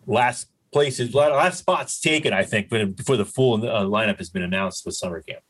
last 0.06 0.48
places, 0.72 1.14
last 1.14 1.58
spots 1.58 2.00
taken, 2.00 2.32
I 2.32 2.42
think, 2.42 2.68
before 2.68 3.16
the 3.16 3.24
full 3.24 3.54
uh, 3.54 3.84
lineup 3.84 4.18
has 4.18 4.30
been 4.30 4.42
announced 4.42 4.84
with 4.84 4.94
summer 4.94 5.20
camp. 5.22 5.42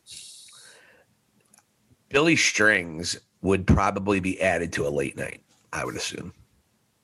Billy 2.09 2.37
Strings 2.37 3.19
would 3.43 3.67
probably 3.67 4.21
be 4.21 4.41
added 4.41 4.73
to 4.75 4.87
a 4.87 4.91
late 4.91 5.17
night, 5.17 5.43
I 5.73 5.85
would 5.85 5.97
assume. 5.97 6.33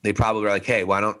They 0.03 0.13
probably 0.13 0.43
were 0.43 0.49
like, 0.49 0.65
hey, 0.65 0.83
why 0.83 1.01
don't 1.01 1.19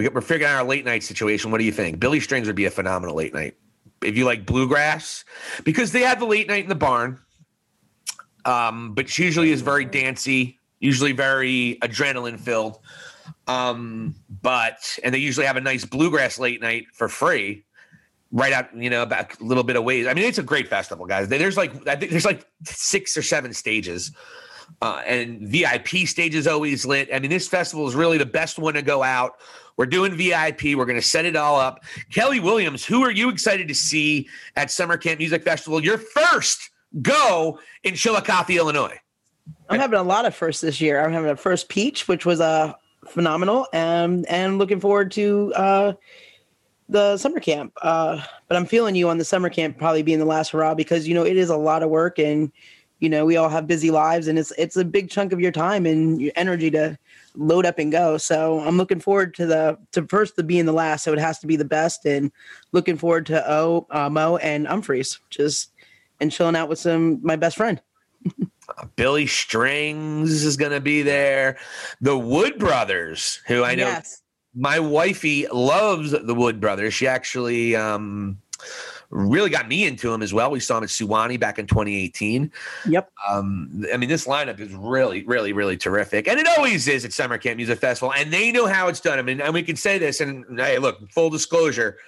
we, 0.00 0.08
we're 0.08 0.20
figuring 0.22 0.50
out 0.50 0.58
our 0.58 0.64
late 0.64 0.84
night 0.84 1.02
situation. 1.02 1.50
What 1.50 1.58
do 1.58 1.64
you 1.64 1.72
think? 1.72 2.00
Billy 2.00 2.20
Strings 2.20 2.46
would 2.46 2.56
be 2.56 2.64
a 2.64 2.70
phenomenal 2.70 3.14
late 3.14 3.34
night. 3.34 3.56
If 4.02 4.16
you 4.16 4.24
like 4.24 4.46
bluegrass, 4.46 5.26
because 5.62 5.92
they 5.92 6.00
have 6.00 6.18
the 6.18 6.26
late 6.26 6.48
night 6.48 6.62
in 6.62 6.70
the 6.70 6.74
barn, 6.74 7.20
um, 8.46 8.94
but 8.94 9.18
usually 9.18 9.50
is 9.50 9.60
very 9.60 9.84
dancey, 9.84 10.58
usually 10.78 11.12
very 11.12 11.78
adrenaline 11.82 12.40
filled. 12.40 12.78
Um, 13.46 14.14
but 14.40 14.98
and 15.04 15.14
they 15.14 15.18
usually 15.18 15.44
have 15.44 15.56
a 15.56 15.60
nice 15.60 15.84
bluegrass 15.84 16.38
late 16.38 16.62
night 16.62 16.86
for 16.94 17.10
free, 17.10 17.66
right 18.32 18.54
out 18.54 18.74
you 18.74 18.88
know 18.88 19.02
about 19.02 19.38
a 19.38 19.44
little 19.44 19.64
bit 19.64 19.76
of 19.76 19.84
ways. 19.84 20.06
I 20.06 20.14
mean, 20.14 20.24
it's 20.24 20.38
a 20.38 20.42
great 20.42 20.68
festival, 20.68 21.04
guys. 21.04 21.28
There's 21.28 21.58
like 21.58 21.86
I 21.86 21.96
think 21.96 22.10
there's 22.10 22.24
like 22.24 22.46
six 22.64 23.18
or 23.18 23.22
seven 23.22 23.52
stages. 23.52 24.12
Uh, 24.80 25.02
and 25.04 25.40
VIP 25.40 26.06
stage 26.06 26.34
is 26.34 26.46
always 26.46 26.86
lit. 26.86 27.08
I 27.12 27.18
mean, 27.18 27.30
this 27.30 27.48
festival 27.48 27.88
is 27.88 27.94
really 27.94 28.18
the 28.18 28.24
best 28.24 28.58
one 28.58 28.74
to 28.74 28.82
go 28.82 29.02
out 29.02 29.34
we're 29.80 29.86
doing 29.86 30.14
VIP. 30.14 30.76
We're 30.76 30.84
going 30.84 31.00
to 31.00 31.02
set 31.02 31.24
it 31.24 31.34
all 31.34 31.58
up. 31.58 31.82
Kelly 32.12 32.38
Williams, 32.38 32.84
who 32.84 33.02
are 33.02 33.10
you 33.10 33.30
excited 33.30 33.66
to 33.68 33.74
see 33.74 34.28
at 34.54 34.70
Summer 34.70 34.98
Camp 34.98 35.20
Music 35.20 35.42
Festival? 35.42 35.82
Your 35.82 35.96
first 35.96 36.68
go 37.00 37.58
in 37.82 37.94
Chillicothe, 37.94 38.50
Illinois. 38.50 39.00
I'm 39.70 39.80
having 39.80 39.98
a 39.98 40.02
lot 40.02 40.26
of 40.26 40.34
firsts 40.34 40.60
this 40.60 40.82
year. 40.82 41.02
I'm 41.02 41.14
having 41.14 41.30
a 41.30 41.36
first 41.36 41.70
peach, 41.70 42.08
which 42.08 42.26
was 42.26 42.42
uh, 42.42 42.74
phenomenal, 43.06 43.68
and 43.72 44.26
and 44.26 44.58
looking 44.58 44.80
forward 44.80 45.12
to 45.12 45.50
uh, 45.56 45.92
the 46.90 47.16
summer 47.16 47.40
camp. 47.40 47.72
Uh, 47.80 48.22
but 48.48 48.58
I'm 48.58 48.66
feeling 48.66 48.94
you 48.94 49.08
on 49.08 49.16
the 49.16 49.24
summer 49.24 49.48
camp 49.48 49.78
probably 49.78 50.02
being 50.02 50.18
the 50.18 50.26
last 50.26 50.50
hurrah 50.50 50.74
because 50.74 51.08
you 51.08 51.14
know 51.14 51.24
it 51.24 51.38
is 51.38 51.48
a 51.48 51.56
lot 51.56 51.82
of 51.82 51.88
work 51.88 52.18
and 52.18 52.52
you 53.00 53.08
know 53.08 53.24
we 53.24 53.36
all 53.36 53.48
have 53.48 53.66
busy 53.66 53.90
lives 53.90 54.28
and 54.28 54.38
it's 54.38 54.52
it's 54.56 54.76
a 54.76 54.84
big 54.84 55.10
chunk 55.10 55.32
of 55.32 55.40
your 55.40 55.52
time 55.52 55.86
and 55.86 56.20
your 56.20 56.32
energy 56.36 56.70
to 56.70 56.98
load 57.34 57.66
up 57.66 57.78
and 57.78 57.92
go. 57.92 58.18
So 58.18 58.60
I'm 58.60 58.76
looking 58.76 59.00
forward 59.00 59.34
to 59.34 59.46
the 59.46 59.78
to 59.92 60.06
first 60.06 60.36
the 60.36 60.42
being 60.42 60.66
the 60.66 60.72
last. 60.72 61.04
So 61.04 61.12
it 61.12 61.18
has 61.18 61.38
to 61.40 61.46
be 61.46 61.56
the 61.56 61.64
best, 61.64 62.04
and 62.04 62.30
looking 62.72 62.96
forward 62.96 63.26
to 63.26 63.50
O 63.50 63.86
uh, 63.90 64.10
Mo 64.10 64.36
and 64.36 64.66
Umphrey's 64.66 65.18
just 65.30 65.72
and 66.20 66.30
chilling 66.30 66.56
out 66.56 66.68
with 66.68 66.78
some 66.78 67.20
my 67.22 67.36
best 67.36 67.56
friend. 67.56 67.80
Billy 68.96 69.26
Strings 69.26 70.44
is 70.44 70.56
going 70.56 70.72
to 70.72 70.80
be 70.80 71.02
there. 71.02 71.58
The 72.00 72.16
Wood 72.16 72.58
Brothers, 72.58 73.40
who 73.46 73.64
I 73.64 73.74
know 73.74 73.86
yes. 73.86 74.22
my 74.54 74.78
wifey 74.78 75.46
loves 75.52 76.12
the 76.12 76.34
Wood 76.34 76.60
Brothers. 76.60 76.94
She 76.94 77.08
actually 77.08 77.74
um, 77.74 78.38
really 79.10 79.50
got 79.50 79.68
me 79.68 79.84
into 79.84 80.12
him 80.12 80.22
as 80.22 80.32
well. 80.32 80.50
We 80.50 80.60
saw 80.60 80.78
him 80.78 80.84
at 80.84 80.90
Suwannee 80.90 81.36
back 81.36 81.58
in 81.58 81.66
2018. 81.66 82.50
Yep. 82.88 83.12
Um, 83.28 83.84
I 83.92 83.96
mean, 83.96 84.08
this 84.08 84.26
lineup 84.26 84.60
is 84.60 84.72
really, 84.72 85.24
really, 85.24 85.52
really 85.52 85.76
terrific, 85.76 86.28
and 86.28 86.38
it 86.38 86.46
always 86.56 86.86
is 86.88 87.04
at 87.04 87.12
Summer 87.12 87.36
Camp 87.36 87.56
Music 87.56 87.78
Festival, 87.78 88.12
and 88.12 88.32
they 88.32 88.52
know 88.52 88.66
how 88.66 88.88
it's 88.88 89.00
done. 89.00 89.18
I 89.18 89.22
mean, 89.22 89.40
and 89.40 89.52
we 89.52 89.62
can 89.62 89.76
say 89.76 89.98
this, 89.98 90.20
and 90.20 90.44
hey, 90.58 90.78
look, 90.78 91.10
full 91.10 91.30
disclosure, 91.30 91.98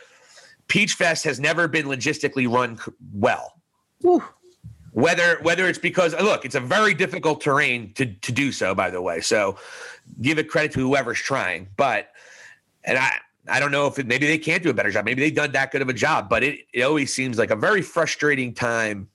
Peach 0.68 0.94
Fest 0.94 1.24
has 1.24 1.40
never 1.40 1.68
been 1.68 1.86
logistically 1.86 2.50
run 2.50 2.78
well. 3.12 3.54
Woo. 4.02 4.22
Whether 4.92 5.38
whether 5.42 5.68
it's 5.68 5.78
because 5.78 6.14
look, 6.14 6.44
it's 6.44 6.54
a 6.54 6.60
very 6.60 6.94
difficult 6.94 7.40
terrain 7.40 7.92
to 7.94 8.06
to 8.06 8.32
do 8.32 8.52
so. 8.52 8.74
By 8.74 8.90
the 8.90 9.00
way, 9.00 9.20
so 9.20 9.56
give 10.20 10.38
it 10.38 10.48
credit 10.48 10.72
to 10.72 10.80
whoever's 10.80 11.18
trying, 11.18 11.68
but 11.76 12.10
and 12.84 12.98
I 12.98 13.18
I 13.48 13.59
don't 13.59 13.72
know 13.72 13.87
if 13.87 13.98
it, 13.98 14.07
maybe 14.07 14.26
they 14.26 14.38
can't 14.38 14.62
do 14.62 14.70
a 14.70 14.74
better 14.74 14.90
job. 14.90 15.05
Maybe 15.05 15.22
they've 15.22 15.35
done 15.35 15.52
that 15.52 15.72
good 15.72 15.83
of 15.83 15.88
a 15.88 15.94
job, 15.94 16.28
but 16.28 16.44
it, 16.44 16.61
it 16.72 16.83
always 16.83 17.12
seems 17.12 17.38
like 17.38 17.50
a 17.50 17.57
very 17.57 17.83
frustrating 17.83 18.55
time 18.55 19.09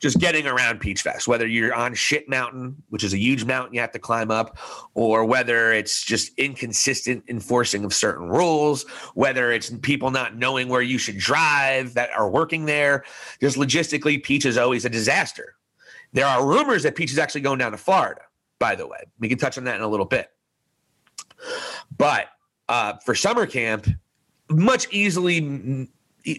just 0.00 0.18
getting 0.18 0.46
around 0.46 0.80
Peach 0.80 1.02
Fest, 1.02 1.28
whether 1.28 1.46
you're 1.46 1.74
on 1.74 1.94
Shit 1.94 2.28
Mountain, 2.28 2.76
which 2.90 3.04
is 3.04 3.14
a 3.14 3.18
huge 3.18 3.44
mountain 3.44 3.74
you 3.74 3.80
have 3.80 3.92
to 3.92 3.98
climb 3.98 4.30
up, 4.30 4.58
or 4.94 5.24
whether 5.24 5.72
it's 5.72 6.04
just 6.04 6.36
inconsistent 6.38 7.24
enforcing 7.28 7.84
of 7.84 7.94
certain 7.94 8.28
rules, 8.28 8.84
whether 9.14 9.52
it's 9.52 9.70
people 9.70 10.10
not 10.10 10.36
knowing 10.36 10.68
where 10.68 10.82
you 10.82 10.98
should 10.98 11.16
drive 11.16 11.94
that 11.94 12.10
are 12.10 12.28
working 12.28 12.66
there. 12.66 13.04
Just 13.40 13.56
logistically, 13.56 14.22
Peach 14.22 14.44
is 14.44 14.58
always 14.58 14.84
a 14.84 14.90
disaster. 14.90 15.56
There 16.12 16.26
are 16.26 16.46
rumors 16.46 16.82
that 16.82 16.96
Peach 16.96 17.10
is 17.10 17.18
actually 17.18 17.40
going 17.40 17.58
down 17.58 17.72
to 17.72 17.78
Florida, 17.78 18.22
by 18.58 18.74
the 18.74 18.86
way. 18.86 18.98
We 19.18 19.28
can 19.28 19.38
touch 19.38 19.56
on 19.56 19.64
that 19.64 19.76
in 19.76 19.82
a 19.82 19.88
little 19.88 20.06
bit. 20.06 20.30
But 21.96 22.28
uh, 22.68 22.94
for 23.04 23.14
summer 23.14 23.46
camp, 23.46 23.86
much 24.50 24.92
easily 24.92 25.88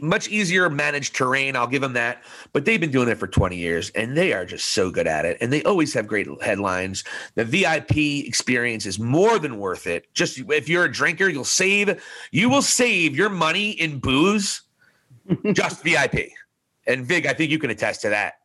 much 0.02 0.28
easier 0.30 0.70
managed 0.70 1.16
terrain. 1.16 1.56
I'll 1.56 1.68
give 1.68 1.82
them 1.82 1.94
that. 1.94 2.24
But 2.54 2.66
they've 2.66 2.80
been 2.80 2.92
doing 2.92 3.08
it 3.08 3.18
for 3.18 3.28
20 3.28 3.56
years 3.56 3.92
and 3.92 4.18
they 4.18 4.34
are 4.34 4.46
just 4.46 4.68
so 4.70 4.90
good 4.90 5.08
at 5.08 5.26
it. 5.26 5.38
And 5.42 5.54
they 5.54 5.64
always 5.64 5.94
have 5.94 6.08
great 6.08 6.28
headlines. 6.42 7.04
The 7.36 7.46
VIP 7.46 8.26
experience 8.28 8.86
is 8.86 9.00
more 9.00 9.38
than 9.38 9.60
worth 9.60 9.88
it. 9.88 10.12
Just 10.14 10.40
if 10.40 10.68
you're 10.68 10.86
a 10.86 10.92
drinker, 10.92 11.30
you'll 11.30 11.44
save, 11.44 12.04
you 12.32 12.50
will 12.50 12.62
save 12.62 13.16
your 13.16 13.30
money 13.30 13.72
in 13.72 14.00
booze, 14.00 14.62
just 15.54 15.84
VIP. 15.84 16.30
And 16.88 17.06
Vig, 17.06 17.26
I 17.26 17.34
think 17.34 17.52
you 17.52 17.60
can 17.60 17.70
attest 17.70 18.02
to 18.02 18.10
that. 18.10 18.36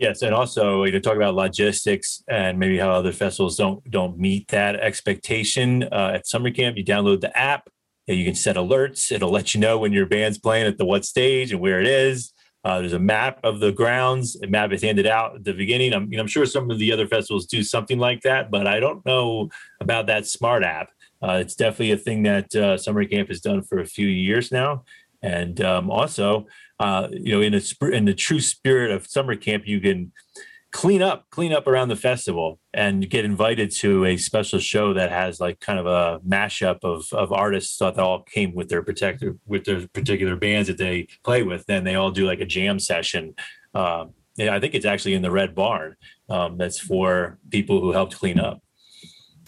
Yes, 0.00 0.22
and 0.22 0.34
also 0.34 0.84
you 0.84 0.92
know 0.92 0.98
talk 0.98 1.16
about 1.16 1.34
logistics 1.34 2.24
and 2.26 2.58
maybe 2.58 2.78
how 2.78 2.90
other 2.90 3.12
festivals 3.12 3.58
don't 3.58 3.88
don't 3.90 4.18
meet 4.18 4.48
that 4.48 4.76
expectation. 4.76 5.82
Uh, 5.92 6.12
at 6.14 6.26
summer 6.26 6.50
camp, 6.50 6.78
you 6.78 6.84
download 6.84 7.20
the 7.20 7.36
app, 7.38 7.68
you 8.06 8.24
can 8.24 8.34
set 8.34 8.56
alerts. 8.56 9.12
It'll 9.12 9.30
let 9.30 9.54
you 9.54 9.60
know 9.60 9.76
when 9.76 9.92
your 9.92 10.06
band's 10.06 10.38
playing 10.38 10.66
at 10.66 10.78
the 10.78 10.86
what 10.86 11.04
stage 11.04 11.52
and 11.52 11.60
where 11.60 11.80
it 11.82 11.86
is. 11.86 12.32
Uh, 12.64 12.80
there's 12.80 12.94
a 12.94 12.98
map 12.98 13.40
of 13.44 13.60
the 13.60 13.72
grounds. 13.72 14.36
A 14.42 14.46
map 14.46 14.72
is 14.72 14.82
handed 14.82 15.06
out 15.06 15.36
at 15.36 15.44
the 15.44 15.52
beginning. 15.52 15.92
I'm, 15.92 16.10
you 16.10 16.16
know, 16.16 16.22
I'm 16.22 16.28
sure 16.28 16.46
some 16.46 16.70
of 16.70 16.78
the 16.78 16.92
other 16.92 17.06
festivals 17.06 17.44
do 17.44 17.62
something 17.62 17.98
like 17.98 18.22
that, 18.22 18.50
but 18.50 18.66
I 18.66 18.80
don't 18.80 19.04
know 19.04 19.50
about 19.82 20.06
that 20.06 20.26
smart 20.26 20.62
app. 20.62 20.90
Uh, 21.22 21.38
it's 21.42 21.54
definitely 21.54 21.92
a 21.92 21.98
thing 21.98 22.22
that 22.22 22.54
uh, 22.54 22.78
Summer 22.78 23.04
Camp 23.04 23.28
has 23.28 23.40
done 23.42 23.62
for 23.62 23.80
a 23.80 23.86
few 23.86 24.06
years 24.06 24.50
now, 24.50 24.84
and 25.22 25.60
um, 25.60 25.90
also, 25.90 26.46
uh, 26.80 27.08
you 27.12 27.34
know, 27.34 27.42
in 27.42 27.54
a 27.54 27.60
in 27.94 28.06
the 28.06 28.14
true 28.14 28.40
spirit 28.40 28.90
of 28.90 29.06
Summer 29.06 29.36
Camp, 29.36 29.64
you 29.66 29.80
can 29.80 30.12
clean 30.72 31.02
up 31.02 31.26
clean 31.30 31.52
up 31.52 31.66
around 31.66 31.88
the 31.88 31.96
festival 31.96 32.58
and 32.72 33.10
get 33.10 33.24
invited 33.24 33.70
to 33.70 34.06
a 34.06 34.16
special 34.16 34.58
show 34.58 34.94
that 34.94 35.10
has 35.10 35.40
like 35.40 35.60
kind 35.60 35.78
of 35.78 35.84
a 35.84 36.20
mashup 36.26 36.78
of, 36.82 37.04
of 37.12 37.32
artists 37.32 37.76
that 37.78 37.98
all 37.98 38.22
came 38.22 38.54
with 38.54 38.70
their 38.70 38.82
protector 38.82 39.36
with 39.46 39.64
their 39.64 39.86
particular 39.88 40.36
bands 40.36 40.68
that 40.68 40.78
they 40.78 41.06
play 41.22 41.42
with. 41.42 41.66
Then 41.66 41.84
they 41.84 41.96
all 41.96 42.10
do 42.10 42.26
like 42.26 42.40
a 42.40 42.46
jam 42.46 42.78
session. 42.78 43.34
Yeah, 44.36 44.54
i 44.54 44.60
think 44.60 44.74
it's 44.74 44.86
actually 44.86 45.14
in 45.14 45.22
the 45.22 45.30
red 45.30 45.54
barn 45.54 45.96
um, 46.30 46.56
that's 46.56 46.78
for 46.78 47.38
people 47.50 47.82
who 47.82 47.92
helped 47.92 48.16
clean 48.16 48.40
up. 48.40 48.62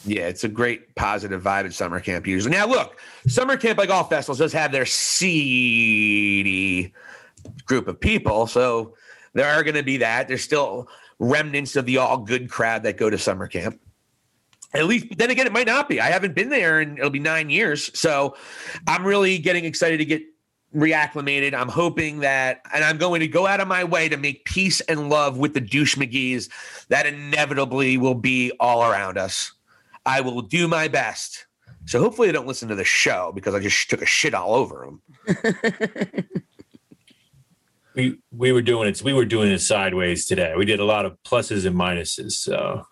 Yeah, 0.05 0.27
it's 0.27 0.45
a 0.45 0.49
great 0.49 0.95
positive 0.97 1.43
vibe 1.43 1.65
at 1.65 1.73
summer 1.73 2.01
camp 2.01 2.27
usually. 2.27 2.55
Now, 2.55 2.67
look, 2.67 3.01
summer 3.27 3.57
camp, 3.57 3.79
like 3.79 3.89
all 3.89 4.05
festivals, 4.05 4.39
does 4.39 4.53
have 4.53 4.71
their 4.71 4.85
seedy 4.85 6.93
group 7.67 7.89
of 7.89 8.01
people. 8.01 8.47
So 8.47 8.95
there 9.35 9.47
are 9.47 9.63
going 9.63 9.75
to 9.75 9.83
be 9.83 9.99
that. 9.99 10.29
There's 10.29 10.43
still 10.43 10.89
remnants 11.19 11.77
of 11.77 11.87
the 11.87 11.99
all 11.99 12.19
good 12.19 12.51
crowd 12.51 12.83
that 12.83 12.97
go 12.97 13.11
to 13.11 13.19
summer 13.19 13.47
camp. 13.47 13.81
At 14.75 14.87
least, 14.87 15.19
then 15.19 15.31
again, 15.31 15.47
it 15.47 15.53
might 15.53 15.67
not 15.67 15.89
be. 15.89 16.01
I 16.01 16.07
haven't 16.11 16.35
been 16.35 16.49
there 16.49 16.81
and 16.81 16.99
it'll 16.99 17.11
be 17.11 17.19
nine 17.19 17.51
years. 17.51 17.91
So 17.99 18.37
I'm 18.87 19.05
really 19.05 19.39
getting 19.39 19.65
excited 19.65 19.99
to 19.99 20.05
get 20.05 20.23
reacclimated. 20.75 21.55
I'm 21.55 21.69
hoping 21.69 22.21
that, 22.21 22.63
and 22.73 22.83
I'm 22.85 22.97
going 22.99 23.21
to 23.21 23.29
go 23.29 23.47
out 23.47 23.61
of 23.61 23.69
my 23.69 23.85
way 23.85 24.09
to 24.09 24.17
make 24.17 24.45
peace 24.45 24.81
and 24.83 25.11
love 25.11 25.37
with 25.37 25.55
the 25.55 25.61
douche 25.61 25.97
McGee's 25.97 26.49
that 26.89 27.07
inevitably 27.07 27.99
will 27.99 28.15
be 28.15 28.53
all 28.59 28.83
around 28.83 29.19
us. 29.19 29.53
I 30.07 30.21
will 30.21 30.43
do 30.43 30.67
my 30.67 30.89
best. 30.89 31.47
So 31.85 32.01
hopefully, 32.01 32.29
they 32.29 32.33
don't 32.33 32.47
listen 32.47 32.69
to 32.69 32.75
the 32.75 32.85
show 32.85 33.33
because 33.35 33.55
I 33.55 33.59
just 33.61 33.91
took 33.91 34.03
a 34.03 34.07
shit 34.07 34.35
all 34.35 34.55
over 34.55 34.87
them. 35.27 36.25
we 37.95 38.19
we 38.31 38.53
were 38.53 38.63
doing 38.63 38.89
it. 38.89 39.03
We 39.03 39.13
were 39.13 39.25
doing 39.25 39.51
it 39.51 39.61
sideways 39.61 40.27
today. 40.27 40.55
We 40.57 40.65
did 40.65 40.81
a 40.81 40.85
lot 40.85 41.05
of 41.05 41.17
pluses 41.25 41.67
and 41.67 41.77
minuses. 41.77 42.33
So 42.33 42.85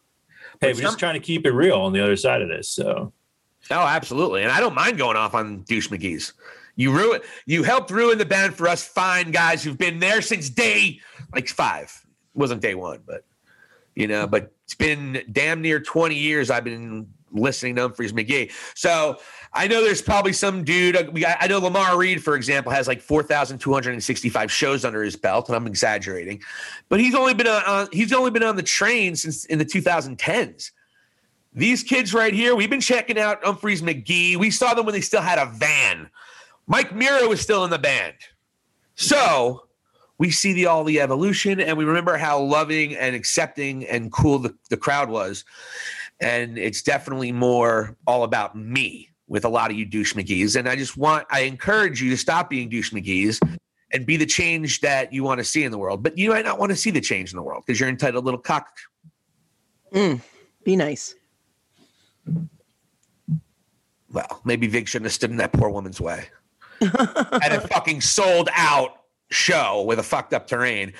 hey, 0.60 0.72
we're 0.72 0.80
just 0.80 0.98
trying 0.98 1.14
to 1.14 1.20
keep 1.20 1.46
it 1.46 1.52
real 1.52 1.80
on 1.80 1.92
the 1.92 2.02
other 2.02 2.16
side 2.16 2.42
of 2.42 2.48
this. 2.48 2.68
So 2.68 3.12
oh, 3.70 3.74
absolutely, 3.74 4.42
and 4.42 4.52
I 4.52 4.60
don't 4.60 4.74
mind 4.74 4.98
going 4.98 5.16
off 5.16 5.34
on 5.34 5.62
douche 5.62 5.88
McGee's. 5.88 6.32
You 6.76 6.92
ruin, 6.92 7.20
you 7.46 7.62
helped 7.62 7.90
ruin 7.90 8.18
the 8.18 8.24
band 8.24 8.54
for 8.54 8.68
us 8.68 8.86
fine 8.86 9.32
guys 9.32 9.62
who've 9.62 9.76
been 9.76 9.98
there 9.98 10.22
since 10.22 10.48
day 10.48 11.00
like 11.34 11.48
five. 11.48 11.92
It 12.34 12.38
wasn't 12.38 12.62
day 12.62 12.74
one, 12.74 13.00
but 13.06 13.24
you 13.94 14.06
know, 14.06 14.26
but 14.26 14.52
it's 14.64 14.74
been 14.74 15.22
damn 15.30 15.60
near 15.60 15.80
20 15.80 16.14
years 16.14 16.50
I've 16.50 16.64
been 16.64 17.08
listening 17.32 17.76
to 17.76 17.88
Umphrey's 17.88 18.12
McGee. 18.12 18.52
So 18.74 19.18
I 19.52 19.66
know 19.66 19.82
there's 19.82 20.02
probably 20.02 20.32
some 20.32 20.62
dude. 20.62 20.96
Uh, 20.96 21.34
I 21.40 21.48
know 21.48 21.58
Lamar 21.58 21.98
Reed, 21.98 22.22
for 22.22 22.36
example, 22.36 22.70
has 22.70 22.86
like 22.86 23.00
4,265 23.00 24.52
shows 24.52 24.84
under 24.84 25.02
his 25.02 25.16
belt, 25.16 25.48
and 25.48 25.56
I'm 25.56 25.66
exaggerating, 25.66 26.40
but 26.88 27.00
he's 27.00 27.14
only 27.14 27.34
been 27.34 27.48
on 27.48 27.88
he's 27.92 28.12
only 28.12 28.30
been 28.30 28.44
on 28.44 28.56
the 28.56 28.62
train 28.62 29.16
since 29.16 29.44
in 29.46 29.58
the 29.58 29.64
2010s. 29.64 30.70
These 31.52 31.82
kids 31.82 32.14
right 32.14 32.32
here, 32.32 32.54
we've 32.54 32.70
been 32.70 32.80
checking 32.80 33.18
out 33.18 33.42
Umphrey's 33.42 33.82
McGee. 33.82 34.36
We 34.36 34.52
saw 34.52 34.72
them 34.74 34.86
when 34.86 34.94
they 34.94 35.00
still 35.00 35.20
had 35.20 35.38
a 35.38 35.46
van. 35.46 36.08
Mike 36.68 36.94
Mirro 36.94 37.28
was 37.28 37.40
still 37.40 37.64
in 37.64 37.70
the 37.70 37.78
band. 37.78 38.14
So 38.94 39.64
we 40.18 40.30
see 40.30 40.52
the 40.52 40.66
all 40.66 40.84
the 40.84 41.00
evolution 41.00 41.58
and 41.58 41.76
we 41.76 41.84
remember 41.84 42.16
how 42.16 42.38
loving 42.38 42.94
and 42.94 43.16
accepting 43.16 43.84
and 43.86 44.12
cool 44.12 44.38
the, 44.38 44.54
the 44.68 44.76
crowd 44.76 45.08
was. 45.08 45.44
And 46.20 46.56
it's 46.56 46.82
definitely 46.82 47.32
more 47.32 47.96
all 48.06 48.22
about 48.22 48.56
me 48.56 49.09
with 49.30 49.44
a 49.44 49.48
lot 49.48 49.70
of 49.70 49.78
you 49.78 49.86
douche 49.86 50.12
McGee's. 50.14 50.56
And 50.56 50.68
I 50.68 50.74
just 50.74 50.96
want, 50.96 51.24
I 51.30 51.42
encourage 51.42 52.02
you 52.02 52.10
to 52.10 52.16
stop 52.16 52.50
being 52.50 52.68
douche 52.68 52.92
McGee's 52.92 53.40
and 53.92 54.04
be 54.04 54.16
the 54.16 54.26
change 54.26 54.80
that 54.80 55.12
you 55.12 55.22
want 55.22 55.38
to 55.38 55.44
see 55.44 55.62
in 55.62 55.70
the 55.70 55.78
world. 55.78 56.02
But 56.02 56.18
you 56.18 56.30
might 56.30 56.44
not 56.44 56.58
want 56.58 56.70
to 56.70 56.76
see 56.76 56.90
the 56.90 57.00
change 57.00 57.32
in 57.32 57.36
the 57.36 57.42
world 57.42 57.62
because 57.64 57.78
you're 57.78 57.88
entitled 57.88 58.24
little 58.24 58.40
cock. 58.40 58.68
Mm, 59.94 60.20
be 60.64 60.74
nice. 60.74 61.14
Well, 64.12 64.40
maybe 64.44 64.66
Vig 64.66 64.88
shouldn't 64.88 65.06
have 65.06 65.12
stood 65.12 65.30
in 65.30 65.36
that 65.36 65.52
poor 65.52 65.70
woman's 65.70 66.00
way. 66.00 66.28
and 66.80 67.52
it 67.54 67.60
fucking 67.72 68.00
sold 68.00 68.48
out 68.52 68.99
show 69.30 69.82
with 69.82 69.98
a 69.98 70.02
fucked 70.02 70.34
up 70.34 70.46
terrain. 70.46 70.92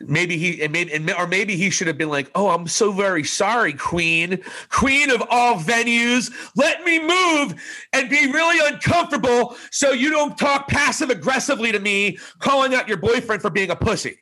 Maybe 0.00 0.36
he 0.36 0.62
and 0.62 0.72
maybe 0.72 0.92
and, 0.92 1.10
or 1.12 1.26
maybe 1.26 1.56
he 1.56 1.70
should 1.70 1.86
have 1.86 1.98
been 1.98 2.08
like, 2.08 2.30
"Oh, 2.34 2.50
I'm 2.50 2.66
so 2.66 2.92
very 2.92 3.24
sorry, 3.24 3.72
Queen, 3.72 4.42
Queen 4.70 5.10
of 5.10 5.22
all 5.30 5.56
venues. 5.56 6.32
Let 6.56 6.84
me 6.84 6.98
move 7.00 7.54
and 7.92 8.08
be 8.08 8.30
really 8.30 8.66
uncomfortable 8.72 9.56
so 9.70 9.92
you 9.92 10.10
don't 10.10 10.36
talk 10.36 10.68
passive 10.68 11.10
aggressively 11.10 11.72
to 11.72 11.78
me, 11.78 12.18
calling 12.38 12.74
out 12.74 12.88
your 12.88 12.98
boyfriend 12.98 13.42
for 13.42 13.50
being 13.50 13.70
a 13.70 13.76
pussy." 13.76 14.18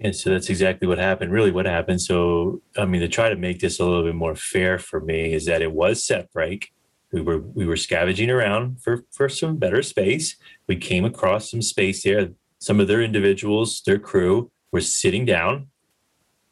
And 0.00 0.14
so 0.14 0.30
that's 0.30 0.48
exactly 0.48 0.86
what 0.86 0.98
happened. 0.98 1.32
Really, 1.32 1.50
what 1.50 1.66
happened. 1.66 2.00
So, 2.00 2.62
I 2.76 2.84
mean, 2.84 3.00
to 3.00 3.08
try 3.08 3.30
to 3.30 3.36
make 3.36 3.58
this 3.58 3.80
a 3.80 3.84
little 3.84 4.04
bit 4.04 4.14
more 4.14 4.36
fair 4.36 4.78
for 4.78 5.00
me 5.00 5.32
is 5.32 5.46
that 5.46 5.60
it 5.60 5.72
was 5.72 6.06
set 6.06 6.32
break 6.32 6.70
we 7.12 7.20
were 7.20 7.38
we 7.38 7.66
were 7.66 7.76
scavenging 7.76 8.30
around 8.30 8.80
for 8.82 9.04
for 9.10 9.28
some 9.28 9.56
better 9.56 9.82
space. 9.82 10.36
We 10.68 10.76
came 10.76 11.04
across 11.04 11.50
some 11.50 11.62
space 11.62 12.04
there. 12.04 12.28
Some 12.60 12.80
of 12.80 12.88
their 12.88 13.02
individuals, 13.02 13.82
their 13.86 13.98
crew, 13.98 14.50
were 14.72 14.80
sitting 14.80 15.24
down, 15.24 15.68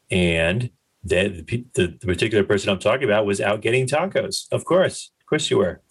and 0.09 0.71
the, 1.03 1.43
the, 1.73 1.87
the 1.87 2.07
particular 2.07 2.43
person 2.43 2.69
I'm 2.69 2.79
talking 2.79 3.03
about 3.03 3.25
was 3.25 3.39
out 3.39 3.61
getting 3.61 3.85
tacos. 3.85 4.47
Of 4.51 4.65
course, 4.65 5.11
of 5.21 5.25
course, 5.27 5.49
you 5.49 5.57
were. 5.57 5.81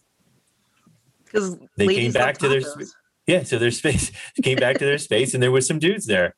Because 1.25 1.57
they 1.77 1.87
came 1.87 2.13
back 2.13 2.39
to 2.39 2.49
their 2.49 2.63
yeah, 3.27 3.43
so 3.43 3.59
their 3.59 3.71
space 3.71 4.13
came 4.43 4.59
back 4.59 4.79
to 4.79 4.85
their 4.85 4.99
space, 4.99 5.35
and 5.35 5.43
there 5.43 5.51
was 5.51 5.67
some 5.67 5.79
dudes 5.79 6.07
there. 6.07 6.35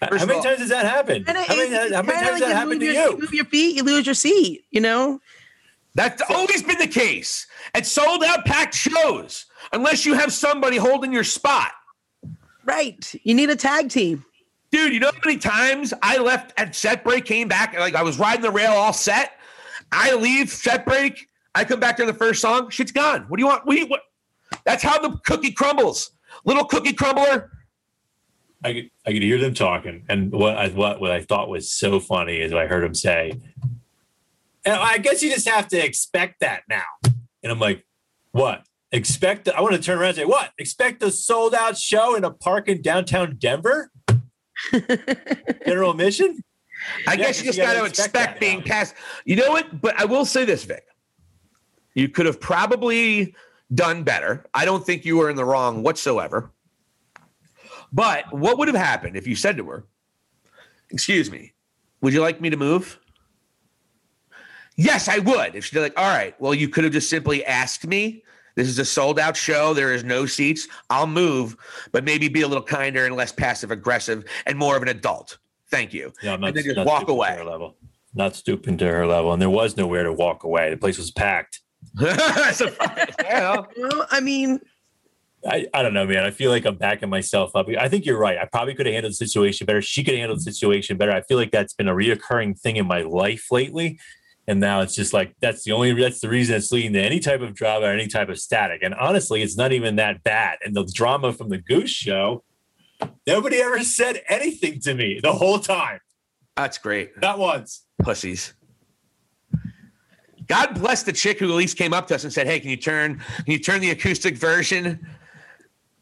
First 0.00 0.20
how 0.20 0.26
many 0.26 0.38
all, 0.38 0.44
times 0.44 0.58
does 0.58 0.68
that 0.68 0.86
happen? 0.86 1.24
How 1.26 1.32
many, 1.32 1.46
how 1.46 2.02
many 2.02 2.20
times 2.20 2.38
does 2.38 2.48
that 2.48 2.56
happen 2.56 2.78
to 2.78 2.84
your, 2.84 2.94
you? 2.94 3.10
You 3.10 3.18
move 3.18 3.34
your 3.34 3.44
feet, 3.46 3.76
you 3.76 3.82
lose 3.82 4.06
your 4.06 4.14
seat. 4.14 4.64
You 4.70 4.80
know, 4.80 5.18
that's 5.94 6.22
always 6.30 6.62
been 6.62 6.78
the 6.78 6.86
case 6.86 7.46
at 7.74 7.84
sold 7.84 8.22
out 8.22 8.44
packed 8.44 8.74
shows, 8.74 9.46
unless 9.72 10.06
you 10.06 10.14
have 10.14 10.32
somebody 10.32 10.76
holding 10.76 11.12
your 11.12 11.24
spot. 11.24 11.72
Right. 12.64 13.14
You 13.22 13.34
need 13.34 13.50
a 13.50 13.56
tag 13.56 13.88
team. 13.88 14.24
Dude, 14.70 14.92
you 14.92 15.00
know 15.00 15.10
how 15.12 15.20
many 15.24 15.38
times 15.38 15.94
I 16.02 16.18
left 16.18 16.52
at 16.58 16.74
set 16.74 17.02
break, 17.02 17.24
came 17.24 17.48
back, 17.48 17.78
like 17.78 17.94
I 17.94 18.02
was 18.02 18.18
riding 18.18 18.42
the 18.42 18.50
rail 18.50 18.72
all 18.72 18.92
set. 18.92 19.32
I 19.90 20.14
leave 20.14 20.50
set 20.50 20.84
break. 20.84 21.28
I 21.54 21.64
come 21.64 21.80
back 21.80 21.96
to 21.96 22.04
the 22.04 22.12
first 22.12 22.42
song. 22.42 22.68
Shit's 22.68 22.92
gone. 22.92 23.24
What 23.28 23.38
do 23.38 23.42
you 23.42 23.46
want? 23.46 23.66
What, 23.66 23.78
you, 23.78 23.86
what? 23.86 24.02
That's 24.64 24.82
how 24.82 24.98
the 24.98 25.16
cookie 25.24 25.52
crumbles. 25.52 26.10
Little 26.44 26.64
cookie 26.64 26.92
crumbler. 26.92 27.50
I 28.62 28.72
could, 28.72 28.90
I 29.06 29.12
could 29.12 29.22
hear 29.22 29.38
them 29.38 29.54
talking. 29.54 30.04
And 30.08 30.32
what 30.32 30.58
I, 30.58 30.68
what, 30.68 31.00
what 31.00 31.10
I 31.10 31.22
thought 31.22 31.48
was 31.48 31.72
so 31.72 32.00
funny 32.00 32.36
is 32.40 32.52
I 32.52 32.66
heard 32.66 32.84
him 32.84 32.94
say, 32.94 33.32
and 34.64 34.74
I 34.74 34.98
guess 34.98 35.22
you 35.22 35.30
just 35.32 35.48
have 35.48 35.68
to 35.68 35.82
expect 35.82 36.40
that 36.40 36.62
now. 36.68 36.84
And 37.42 37.50
I'm 37.50 37.60
like, 37.60 37.86
what? 38.32 38.66
Expect 38.90 39.44
the, 39.44 39.56
I 39.56 39.60
want 39.60 39.74
to 39.74 39.80
turn 39.80 39.98
around 39.98 40.10
and 40.10 40.16
say, 40.16 40.24
what? 40.24 40.52
Expect 40.58 41.02
a 41.02 41.10
sold 41.10 41.54
out 41.54 41.76
show 41.76 42.14
in 42.14 42.24
a 42.24 42.30
park 42.30 42.68
in 42.68 42.80
downtown 42.80 43.36
Denver? 43.38 43.90
General 45.66 45.94
mission? 45.94 46.42
I 47.06 47.12
yeah, 47.12 47.16
guess 47.16 47.40
you 47.40 47.46
just 47.46 47.58
got 47.58 47.74
to 47.74 47.84
expect, 47.84 48.14
expect 48.14 48.40
being 48.40 48.62
passed. 48.62 48.94
You 49.24 49.36
know 49.36 49.50
what? 49.50 49.80
But 49.80 49.98
I 50.00 50.04
will 50.04 50.24
say 50.24 50.44
this, 50.44 50.64
Vig. 50.64 50.80
You 51.94 52.08
could 52.08 52.26
have 52.26 52.40
probably 52.40 53.34
done 53.74 54.04
better. 54.04 54.46
I 54.54 54.64
don't 54.64 54.84
think 54.84 55.04
you 55.04 55.16
were 55.16 55.28
in 55.28 55.36
the 55.36 55.44
wrong 55.44 55.82
whatsoever. 55.82 56.50
But 57.92 58.32
what 58.32 58.58
would 58.58 58.68
have 58.68 58.76
happened 58.76 59.16
if 59.16 59.26
you 59.26 59.34
said 59.34 59.56
to 59.58 59.68
her, 59.68 59.84
Excuse 60.90 61.30
me, 61.30 61.52
would 62.00 62.12
you 62.12 62.20
like 62.20 62.40
me 62.40 62.50
to 62.50 62.56
move? 62.56 62.98
Yes, 64.76 65.08
I 65.08 65.18
would. 65.18 65.54
If 65.54 65.66
she's 65.66 65.78
like, 65.78 65.98
all 65.98 66.08
right, 66.08 66.40
well, 66.40 66.54
you 66.54 66.68
could 66.68 66.84
have 66.84 66.92
just 66.92 67.10
simply 67.10 67.44
asked 67.44 67.86
me. 67.86 68.22
This 68.58 68.66
is 68.66 68.80
a 68.80 68.84
sold 68.84 69.20
out 69.20 69.36
show. 69.36 69.72
There 69.72 69.94
is 69.94 70.02
no 70.02 70.26
seats. 70.26 70.66
I'll 70.90 71.06
move, 71.06 71.56
but 71.92 72.02
maybe 72.02 72.26
be 72.26 72.42
a 72.42 72.48
little 72.48 72.60
kinder 72.60 73.06
and 73.06 73.14
less 73.14 73.30
passive 73.30 73.70
aggressive 73.70 74.24
and 74.46 74.58
more 74.58 74.76
of 74.76 74.82
an 74.82 74.88
adult. 74.88 75.38
Thank 75.70 75.94
you. 75.94 76.12
Yeah, 76.24 76.34
not, 76.34 76.48
and 76.48 76.56
then 76.56 76.64
just 76.64 76.76
not 76.76 76.84
walk 76.84 77.08
away. 77.08 77.36
her 77.36 77.44
level. 77.44 77.76
Not 78.14 78.34
stooping 78.34 78.76
to 78.78 78.88
her 78.88 79.06
level. 79.06 79.32
And 79.32 79.40
there 79.40 79.48
was 79.48 79.76
nowhere 79.76 80.02
to 80.02 80.12
walk 80.12 80.42
away. 80.42 80.70
The 80.70 80.76
place 80.76 80.98
was 80.98 81.12
packed. 81.12 81.60
so, 82.52 82.68
yeah. 83.22 83.62
well, 83.76 84.08
I 84.10 84.18
mean, 84.18 84.58
I, 85.48 85.66
I 85.72 85.82
don't 85.84 85.94
know, 85.94 86.04
man. 86.04 86.24
I 86.24 86.32
feel 86.32 86.50
like 86.50 86.64
I'm 86.64 86.74
backing 86.74 87.10
myself 87.10 87.54
up. 87.54 87.68
I 87.78 87.88
think 87.88 88.06
you're 88.06 88.18
right. 88.18 88.38
I 88.38 88.46
probably 88.46 88.74
could 88.74 88.86
have 88.86 88.92
handled 88.92 89.12
the 89.12 89.16
situation 89.16 89.66
better. 89.66 89.80
She 89.80 90.02
could 90.02 90.14
have 90.14 90.18
handled 90.18 90.40
the 90.40 90.50
situation 90.50 90.96
better. 90.96 91.12
I 91.12 91.20
feel 91.22 91.36
like 91.36 91.52
that's 91.52 91.74
been 91.74 91.86
a 91.86 91.94
reoccurring 91.94 92.58
thing 92.58 92.74
in 92.74 92.88
my 92.88 93.02
life 93.02 93.52
lately 93.52 94.00
and 94.48 94.58
now 94.58 94.80
it's 94.80 94.96
just 94.96 95.12
like 95.12 95.36
that's 95.40 95.62
the 95.62 95.70
only 95.70 95.92
that's 95.92 96.20
the 96.20 96.28
reason 96.28 96.56
it's 96.56 96.72
leading 96.72 96.94
to 96.94 97.00
any 97.00 97.20
type 97.20 97.42
of 97.42 97.54
drama 97.54 97.86
or 97.86 97.90
any 97.90 98.08
type 98.08 98.28
of 98.28 98.38
static 98.38 98.82
and 98.82 98.94
honestly 98.94 99.42
it's 99.42 99.56
not 99.56 99.70
even 99.70 99.94
that 99.96 100.24
bad 100.24 100.58
and 100.64 100.74
the 100.74 100.84
drama 100.92 101.32
from 101.32 101.48
the 101.48 101.58
goose 101.58 101.90
show 101.90 102.42
Nobody 103.26 103.58
ever 103.58 103.82
said 103.84 104.22
anything 104.28 104.80
to 104.80 104.94
me 104.94 105.20
the 105.22 105.32
whole 105.32 105.58
time. 105.58 106.00
That's 106.56 106.78
great. 106.78 107.20
Not 107.20 107.38
once. 107.38 107.84
Pussies. 108.02 108.54
God 110.46 110.74
bless 110.80 111.02
the 111.02 111.12
chick 111.12 111.38
who 111.38 111.50
at 111.50 111.54
least 111.54 111.76
came 111.76 111.92
up 111.92 112.06
to 112.06 112.14
us 112.14 112.24
and 112.24 112.32
said, 112.32 112.46
"Hey, 112.46 112.58
can 112.58 112.70
you 112.70 112.76
turn 112.76 113.18
can 113.18 113.52
you 113.52 113.58
turn 113.58 113.80
the 113.80 113.90
acoustic 113.90 114.36
version 114.36 115.06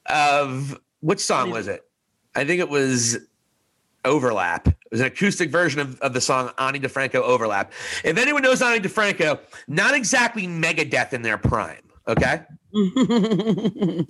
of 0.07 0.79
which 1.01 1.21
song 1.21 1.51
was 1.51 1.69
it? 1.69 1.83
I 2.35 2.45
think 2.45 2.61
it 2.61 2.69
was 2.69 3.19
Overlap. 4.05 4.69
It 4.97 5.01
was 5.01 5.09
an 5.09 5.09
acoustic 5.09 5.51
version 5.51 5.79
of, 5.81 6.01
of 6.01 6.15
the 6.15 6.23
song 6.23 6.53
Ani 6.59 6.81
DiFranco 6.81 7.17
Overlap. 7.17 7.71
If 8.03 8.17
anyone 8.17 8.41
knows 8.41 8.63
Ani 8.63 8.81
DiFranco, 8.81 9.39
not 9.69 9.93
exactly 9.93 10.47
Megadeth 10.47 11.13
in 11.13 11.21
their 11.21 11.37
prime. 11.37 11.83
Okay. 12.09 12.41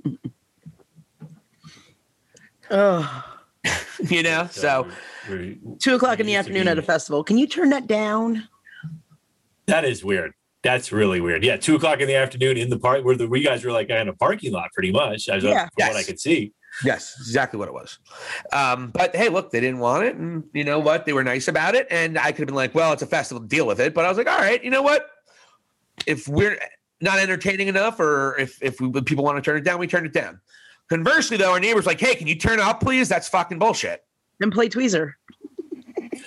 oh, 2.71 3.25
you 4.09 4.23
know, 4.23 4.47
so 4.49 4.87
we're- 5.29 5.59
two 5.81 5.97
o'clock 5.97 6.21
in 6.21 6.27
the 6.27 6.31
we 6.33 6.37
used 6.37 6.47
to 6.47 6.53
afternoon 6.53 6.69
at 6.69 6.79
a 6.79 6.83
festival. 6.83 7.25
Can 7.25 7.37
you 7.37 7.49
turn 7.49 7.71
that 7.71 7.89
down? 7.89 8.47
That 9.67 9.85
is 9.85 10.05
weird. 10.05 10.35
That's 10.63 10.93
really 10.93 11.21
weird. 11.21 11.43
Yeah, 11.43 11.57
two 11.57 11.75
o'clock 11.75 11.99
in 12.01 12.07
the 12.07 12.15
afternoon 12.15 12.59
in 12.59 12.71
the 12.71 12.79
park 12.79 13.05
where 13.05 13.17
the 13.17 13.27
we 13.27 13.43
guys 13.43 13.65
were 13.65 13.73
like 13.73 13.91
in 13.91 14.09
a 14.09 14.13
parking 14.13 14.53
lot, 14.53 14.71
pretty 14.73 14.93
much. 14.93 15.29
As 15.29 15.43
Yeah. 15.43 15.67
from 15.77 15.89
what 15.89 15.97
I 15.97 16.05
could 16.05 16.21
see. 16.21 16.53
Yes, 16.85 17.15
exactly 17.19 17.59
what 17.59 17.69
it 17.69 17.75
was. 17.75 17.99
Um, 18.53 18.91
but 18.91 19.15
hey, 19.17 19.29
look, 19.29 19.51
they 19.51 19.61
didn't 19.61 19.79
want 19.79 20.05
it, 20.05 20.17
and 20.17 20.45
you 20.53 20.65
know 20.65 20.79
what? 20.79 21.07
They 21.07 21.13
were 21.13 21.25
nice 21.25 21.49
about 21.49 21.75
it, 21.75 21.87
and 21.91 22.19
I 22.19 22.33
could 22.33 22.41
have 22.41 22.47
been 22.49 22.55
like, 22.55 22.75
"Well, 22.75 22.93
it's 22.93 23.03
a 23.03 23.07
festival, 23.07 23.43
deal 23.43 23.67
with 23.67 23.81
it." 23.81 23.95
But 23.95 24.05
I 24.05 24.09
was 24.09 24.19
like, 24.19 24.29
"All 24.29 24.39
right, 24.39 24.63
you 24.63 24.71
know 24.71 24.83
what? 24.83 25.07
If 26.07 26.29
we're 26.29 26.59
not 27.01 27.19
entertaining 27.19 27.69
enough, 27.69 27.99
or 27.99 28.37
if 28.39 28.63
if 28.63 28.81
we, 28.81 28.91
people 29.03 29.25
want 29.25 29.37
to 29.37 29.43
turn 29.43 29.57
it 29.57 29.65
down, 29.65 29.79
we 29.79 29.87
turn 29.87 30.05
it 30.05 30.13
down." 30.13 30.41
Conversely, 30.89 31.37
though, 31.37 31.53
our 31.53 31.61
neighbors 31.61 31.87
like, 31.87 31.99
"Hey, 31.99 32.15
can 32.15 32.27
you 32.27 32.35
turn 32.37 32.55
it 32.55 32.61
up, 32.61 32.81
please?" 32.81 33.09
That's 33.09 33.29
fucking 33.29 33.59
bullshit. 33.59 34.05
Then 34.39 34.51
play 34.51 34.69
Tweezer. 34.69 35.13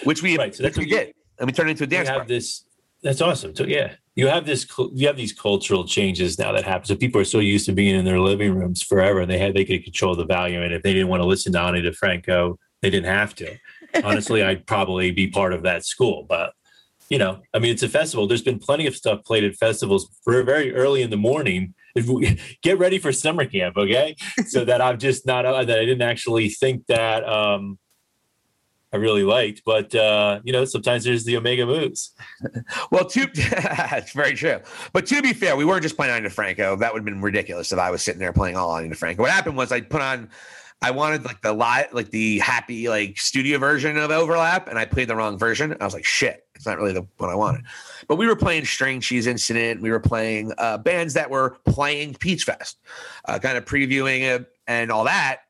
Which 0.03 0.21
we 0.23 0.37
Right, 0.37 0.53
so 0.55 0.63
which 0.63 0.73
that's 0.73 0.77
we 0.77 0.85
what 0.85 0.89
you- 0.89 0.97
did, 1.05 1.13
and 1.39 1.47
we 1.47 1.53
turned 1.53 1.69
it 1.69 1.71
into 1.79 1.83
a 1.83 1.87
You 1.87 1.91
dance. 1.91 2.09
have 2.09 2.17
bar. 2.19 2.25
this. 2.27 2.63
That's 3.03 3.21
awesome. 3.21 3.55
So 3.55 3.63
yeah, 3.65 3.93
you 4.19 4.27
have 4.27 4.45
this. 4.45 4.67
You 4.93 5.07
have 5.07 5.15
these 5.15 5.31
cultural 5.31 5.85
changes 5.85 6.37
now 6.37 6.51
that 6.51 6.65
happen. 6.65 6.85
So 6.85 6.95
people 6.95 7.21
are 7.21 7.25
so 7.25 7.39
used 7.39 7.65
to 7.67 7.71
being 7.71 7.95
in 7.95 8.03
their 8.03 8.19
living 8.19 8.53
rooms 8.53 8.83
forever. 8.83 9.25
They 9.25 9.37
had 9.37 9.53
they 9.53 9.63
could 9.63 9.83
control 9.85 10.13
the 10.13 10.25
volume, 10.25 10.61
and 10.61 10.73
if 10.73 10.83
they 10.83 10.93
didn't 10.93 11.07
want 11.07 11.21
to 11.21 11.27
listen 11.27 11.53
to 11.53 11.61
Ani 11.61 11.81
DiFranco, 11.81 12.57
they 12.81 12.89
didn't 12.89 13.09
have 13.09 13.33
to. 13.35 13.55
Honestly, 14.03 14.43
I'd 14.43 14.67
probably 14.67 15.11
be 15.11 15.27
part 15.27 15.53
of 15.53 15.63
that 15.63 15.85
school, 15.85 16.25
but 16.27 16.53
you 17.09 17.17
know, 17.17 17.39
I 17.53 17.59
mean, 17.59 17.71
it's 17.71 17.81
a 17.81 17.89
festival. 17.89 18.27
There's 18.27 18.41
been 18.41 18.59
plenty 18.59 18.85
of 18.87 18.95
stuff 18.95 19.23
played 19.23 19.45
at 19.45 19.55
festivals 19.55 20.09
for 20.23 20.43
very 20.43 20.75
early 20.75 21.01
in 21.01 21.09
the 21.09 21.17
morning. 21.17 21.73
If 21.95 22.07
we, 22.07 22.39
get 22.61 22.77
ready 22.77 22.99
for 22.99 23.13
summer 23.13 23.45
camp, 23.45 23.77
okay? 23.77 24.15
so 24.47 24.65
that 24.65 24.81
I'm 24.81 24.99
just 24.99 25.25
not 25.25 25.45
uh, 25.45 25.63
that 25.63 25.79
I 25.79 25.85
didn't 25.85 26.03
actually 26.03 26.49
think 26.49 26.85
that 26.87 27.27
um, 27.27 27.79
I 28.91 28.97
really 28.97 29.23
liked. 29.23 29.63
But 29.65 29.93
uh, 29.93 30.39
you 30.43 30.53
know, 30.53 30.65
sometimes 30.65 31.03
there's 31.03 31.23
the 31.25 31.37
Omega 31.37 31.65
moves. 31.65 32.11
Well, 32.91 33.05
to 33.05 33.27
it's 33.35 34.13
very 34.13 34.33
true. 34.33 34.59
But 34.93 35.05
to 35.07 35.21
be 35.21 35.33
fair, 35.33 35.55
we 35.55 35.65
weren't 35.65 35.83
just 35.83 35.95
playing 35.95 36.13
Ani 36.13 36.27
DiFranco. 36.29 36.79
That 36.79 36.93
would 36.93 36.99
have 36.99 37.05
been 37.05 37.21
ridiculous 37.21 37.71
if 37.71 37.79
I 37.79 37.91
was 37.91 38.01
sitting 38.01 38.19
there 38.19 38.33
playing 38.33 38.57
all 38.57 38.75
Ani 38.75 38.89
DiFranco. 38.89 39.19
What 39.19 39.31
happened 39.31 39.57
was 39.57 39.71
I 39.71 39.81
put 39.81 40.01
on, 40.01 40.29
I 40.81 40.91
wanted 40.91 41.25
like 41.25 41.41
the 41.41 41.53
live, 41.53 41.93
like 41.93 42.09
the 42.09 42.39
happy 42.39 42.89
like 42.89 43.19
studio 43.19 43.57
version 43.57 43.97
of 43.97 44.11
Overlap, 44.11 44.67
and 44.67 44.79
I 44.79 44.85
played 44.85 45.07
the 45.07 45.15
wrong 45.15 45.37
version. 45.37 45.75
I 45.79 45.85
was 45.85 45.93
like, 45.93 46.05
shit, 46.05 46.47
it's 46.55 46.65
not 46.65 46.77
really 46.77 46.93
the 46.93 47.05
what 47.17 47.29
I 47.29 47.35
wanted. 47.35 47.65
But 48.07 48.15
we 48.15 48.27
were 48.27 48.35
playing 48.35 48.65
String 48.65 49.01
Cheese 49.01 49.27
Incident. 49.27 49.81
We 49.81 49.91
were 49.91 49.99
playing 49.99 50.53
uh, 50.57 50.77
bands 50.77 51.13
that 51.15 51.29
were 51.29 51.57
playing 51.65 52.15
Peach 52.15 52.43
Fest, 52.43 52.79
uh, 53.25 53.39
kind 53.39 53.57
of 53.57 53.65
previewing 53.65 54.21
it 54.21 54.51
and 54.67 54.91
all 54.91 55.03
that. 55.03 55.41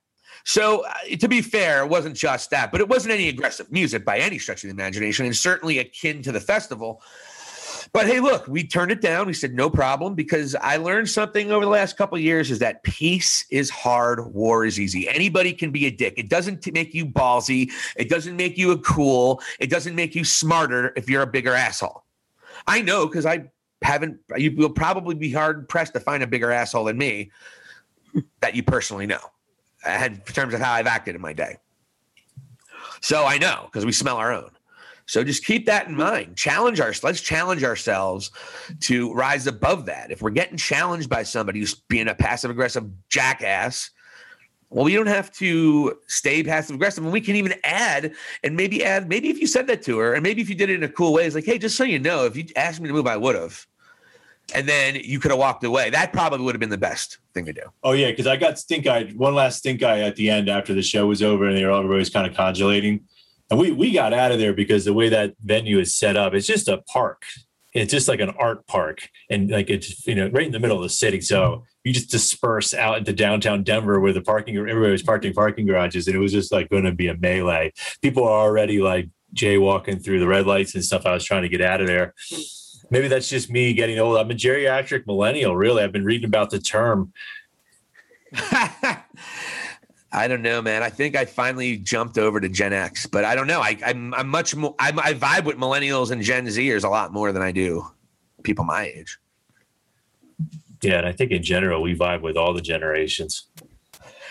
So, 0.50 0.84
uh, 0.84 1.16
to 1.20 1.28
be 1.28 1.44
fair, 1.44 1.84
it 1.84 1.90
wasn't 1.90 2.16
just 2.16 2.50
that, 2.50 2.72
but 2.72 2.82
it 2.82 2.90
wasn't 2.90 3.14
any 3.14 3.30
aggressive 3.30 3.72
music 3.72 4.04
by 4.04 4.18
any 4.18 4.40
stretch 4.40 4.64
of 4.64 4.70
the 4.70 4.74
imagination, 4.74 5.28
and 5.28 5.36
certainly 5.36 5.78
akin 5.78 6.24
to 6.24 6.32
the 6.32 6.40
festival. 6.40 7.04
But 7.94 8.08
hey, 8.08 8.20
look, 8.20 8.48
we 8.48 8.66
turned 8.66 8.92
it 8.92 9.00
down. 9.00 9.28
We 9.28 9.34
said 9.34 9.54
no 9.54 9.70
problem 9.70 10.16
because 10.16 10.56
I 10.56 10.78
learned 10.78 11.08
something 11.08 11.52
over 11.52 11.64
the 11.64 11.70
last 11.70 11.98
couple 11.98 12.18
years 12.18 12.50
is 12.50 12.58
that 12.60 12.82
peace 12.82 13.46
is 13.52 13.70
hard, 13.70 14.34
war 14.34 14.66
is 14.66 14.80
easy. 14.80 15.08
Anybody 15.08 15.54
can 15.54 15.70
be 15.70 15.86
a 15.86 15.92
dick. 15.92 16.16
It 16.18 16.30
doesn't 16.30 16.74
make 16.74 16.96
you 16.96 17.06
ballsy. 17.06 17.72
It 17.96 18.10
doesn't 18.10 18.36
make 18.36 18.58
you 18.58 18.72
a 18.72 18.80
cool. 18.80 19.44
It 19.60 19.70
doesn't 19.70 19.94
make 19.94 20.16
you 20.16 20.24
smarter 20.24 20.94
if 20.96 21.08
you're 21.08 21.22
a 21.22 21.28
bigger 21.28 21.54
asshole. 21.54 22.06
I 22.66 22.82
know 22.82 23.06
because 23.06 23.28
I 23.28 23.52
haven't. 23.84 24.18
You 24.36 24.56
will 24.56 24.72
probably 24.72 25.14
be 25.14 25.32
hard 25.32 25.70
pressed 25.70 25.94
to 25.94 26.00
find 26.00 26.24
a 26.24 26.28
bigger 26.28 26.52
asshole 26.52 26.86
than 26.86 26.98
me 26.98 27.30
that 28.42 28.56
you 28.56 28.64
personally 28.64 29.06
know, 29.06 29.22
in 29.86 30.22
terms 30.22 30.54
of 30.54 30.60
how 30.60 30.74
I've 30.74 30.88
acted 30.88 31.16
in 31.16 31.22
my 31.22 31.34
day. 31.34 31.58
So 33.02 33.26
I 33.26 33.38
know 33.38 33.66
because 33.66 33.86
we 33.86 33.92
smell 33.92 34.18
our 34.18 34.34
own. 34.34 34.52
So 35.06 35.24
just 35.24 35.44
keep 35.44 35.66
that 35.66 35.88
in 35.88 35.96
mind. 35.96 36.36
Challenge 36.38 36.80
our 36.80 36.94
let's 37.02 37.22
challenge 37.22 37.64
ourselves 37.64 38.30
to 38.82 39.12
rise 39.14 39.48
above 39.48 39.88
that. 39.88 40.12
If 40.12 40.22
we're 40.22 40.30
getting 40.30 40.58
challenged 40.58 41.10
by 41.10 41.24
somebody 41.24 41.60
who's 41.60 41.74
being 41.74 42.08
a 42.08 42.14
passive 42.14 42.52
aggressive 42.52 42.88
jackass, 43.10 43.90
well, 44.70 44.86
we 44.86 44.94
don't 44.94 45.08
have 45.08 45.32
to 45.38 45.98
stay 46.06 46.44
passive 46.44 46.76
aggressive. 46.76 47.04
And 47.04 47.12
we 47.12 47.22
can 47.22 47.36
even 47.36 47.56
add 47.64 48.14
and 48.44 48.56
maybe 48.56 48.86
add, 48.86 49.10
maybe 49.10 49.30
if 49.30 49.40
you 49.40 49.48
said 49.48 49.66
that 49.68 49.82
to 49.84 49.98
her, 49.98 50.14
and 50.14 50.22
maybe 50.22 50.44
if 50.44 50.50
you 50.50 50.56
did 50.56 50.70
it 50.70 50.76
in 50.76 50.84
a 50.84 50.90
cool 50.90 51.14
way, 51.14 51.26
it's 51.26 51.34
like, 51.34 51.46
hey, 51.46 51.58
just 51.58 51.76
so 51.76 51.84
you 51.84 51.98
know, 51.98 52.26
if 52.26 52.38
you 52.38 52.46
asked 52.56 52.80
me 52.80 52.88
to 52.88 52.94
move, 52.94 53.08
I 53.08 53.18
would 53.18 53.36
have. 53.36 53.66
And 54.52 54.68
then 54.68 54.96
you 54.96 55.20
could 55.20 55.32
have 55.32 55.40
walked 55.40 55.64
away. 55.64 55.90
That 55.90 56.14
probably 56.14 56.40
would 56.46 56.56
have 56.56 56.60
been 56.60 56.70
the 56.70 56.78
best 56.78 57.20
thing 57.34 57.46
to 57.46 57.54
do. 57.54 57.62
Oh 57.84 57.92
yeah, 57.92 58.10
because 58.10 58.28
I 58.28 58.38
got 58.38 58.60
stink 58.60 58.88
eye. 58.88 59.12
One 59.16 59.36
last 59.36 59.60
stink 59.60 59.84
eye 59.84 60.02
at 60.02 60.16
the 60.16 60.30
end 60.30 60.50
after 60.50 60.74
the 60.74 60.82
show 60.82 61.08
was 61.08 61.22
over, 61.22 61.46
and 61.46 61.58
they 61.58 61.66
were 61.66 61.72
everybody 61.72 62.00
was 62.00 62.10
kind 62.10 62.28
of 62.28 62.36
congelating, 62.36 63.02
and 63.50 63.60
we 63.60 63.72
we 63.72 63.92
got 63.92 64.14
out 64.14 64.32
of 64.32 64.40
there 64.40 64.54
because 64.54 64.86
the 64.86 64.94
way 64.94 65.10
that 65.10 65.36
venue 65.44 65.80
is 65.80 65.96
set 65.96 66.16
up, 66.16 66.34
it's 66.34 66.48
just 66.48 66.68
a 66.68 66.78
park. 66.78 67.24
It's 67.74 67.92
just 67.92 68.08
like 68.08 68.20
an 68.20 68.32
art 68.32 68.66
park, 68.68 69.10
and 69.30 69.50
like 69.50 69.70
it's 69.70 70.06
you 70.08 70.16
know 70.16 70.30
right 70.30 70.46
in 70.46 70.52
the 70.52 70.60
middle 70.60 70.78
of 70.78 70.84
the 70.84 70.90
city. 70.90 71.22
So 71.22 71.66
you 71.84 71.94
just 71.94 72.10
disperse 72.10 72.74
out 72.74 72.98
into 72.98 73.14
downtown 73.14 73.64
Denver 73.64 74.00
where 74.00 74.14
the 74.14 74.22
parking 74.22 74.58
everybody 74.58 74.92
was 74.92 75.04
parking 75.04 75.34
parking 75.34 75.68
garages, 75.68 76.08
and 76.08 76.16
it 76.16 76.20
was 76.20 76.32
just 76.32 76.52
like 76.52 76.70
going 76.70 76.84
to 76.84 76.92
be 76.92 77.08
a 77.08 77.18
melee. 77.18 77.74
People 78.02 78.24
are 78.24 78.42
already 78.42 78.82
like 78.82 79.10
jaywalking 79.36 80.04
through 80.04 80.20
the 80.20 80.28
red 80.28 80.48
lights 80.48 80.76
and 80.76 80.84
stuff. 80.84 81.06
I 81.06 81.14
was 81.14 81.24
trying 81.24 81.44
to 81.44 81.50
get 81.50 81.62
out 81.62 81.82
of 81.82 81.88
there. 81.88 82.14
Maybe 82.92 83.08
that's 83.08 83.30
just 83.30 83.52
me 83.52 83.74
getting 83.74 84.00
old. 84.00 84.18
I'm 84.18 84.32
a 84.32 84.34
geriatric 84.34 85.06
millennial, 85.06 85.56
really. 85.56 85.84
I've 85.84 85.92
been 85.92 86.06
reading 86.06 86.26
about 86.26 86.50
the 86.50 86.60
term 86.60 87.14
I 90.12 90.28
don't 90.28 90.42
know, 90.42 90.62
man. 90.62 90.82
I 90.82 90.90
think 90.90 91.16
I 91.16 91.26
finally 91.26 91.78
jumped 91.78 92.18
over 92.18 92.40
to 92.40 92.50
Gen 92.50 92.74
X, 92.74 93.06
but 93.06 93.26
I 93.26 93.36
don't 93.36 93.48
know. 93.48 93.62
I, 93.62 93.78
I'm, 93.86 94.14
I'm 94.14 94.28
much 94.28 94.56
more. 94.56 94.76
I'm, 94.80 95.00
I 95.00 95.14
vibe 95.14 95.46
with 95.46 95.58
millennials 95.58 96.12
and 96.12 96.22
Gen 96.22 96.48
Zers 96.48 96.84
a 96.84 96.90
lot 96.90 97.14
more 97.14 97.32
than 97.32 97.42
I 97.42 97.52
do 97.52 97.86
people 98.44 98.66
my 98.66 98.86
age. 98.86 99.20
Yeah, 100.82 101.00
and 101.00 101.06
I 101.06 101.12
think 101.12 101.32
in 101.32 101.44
general 101.44 101.82
we 101.82 101.96
vibe 101.96 102.22
with 102.22 102.38
all 102.38 102.54
the 102.54 102.62
generations. 102.62 103.48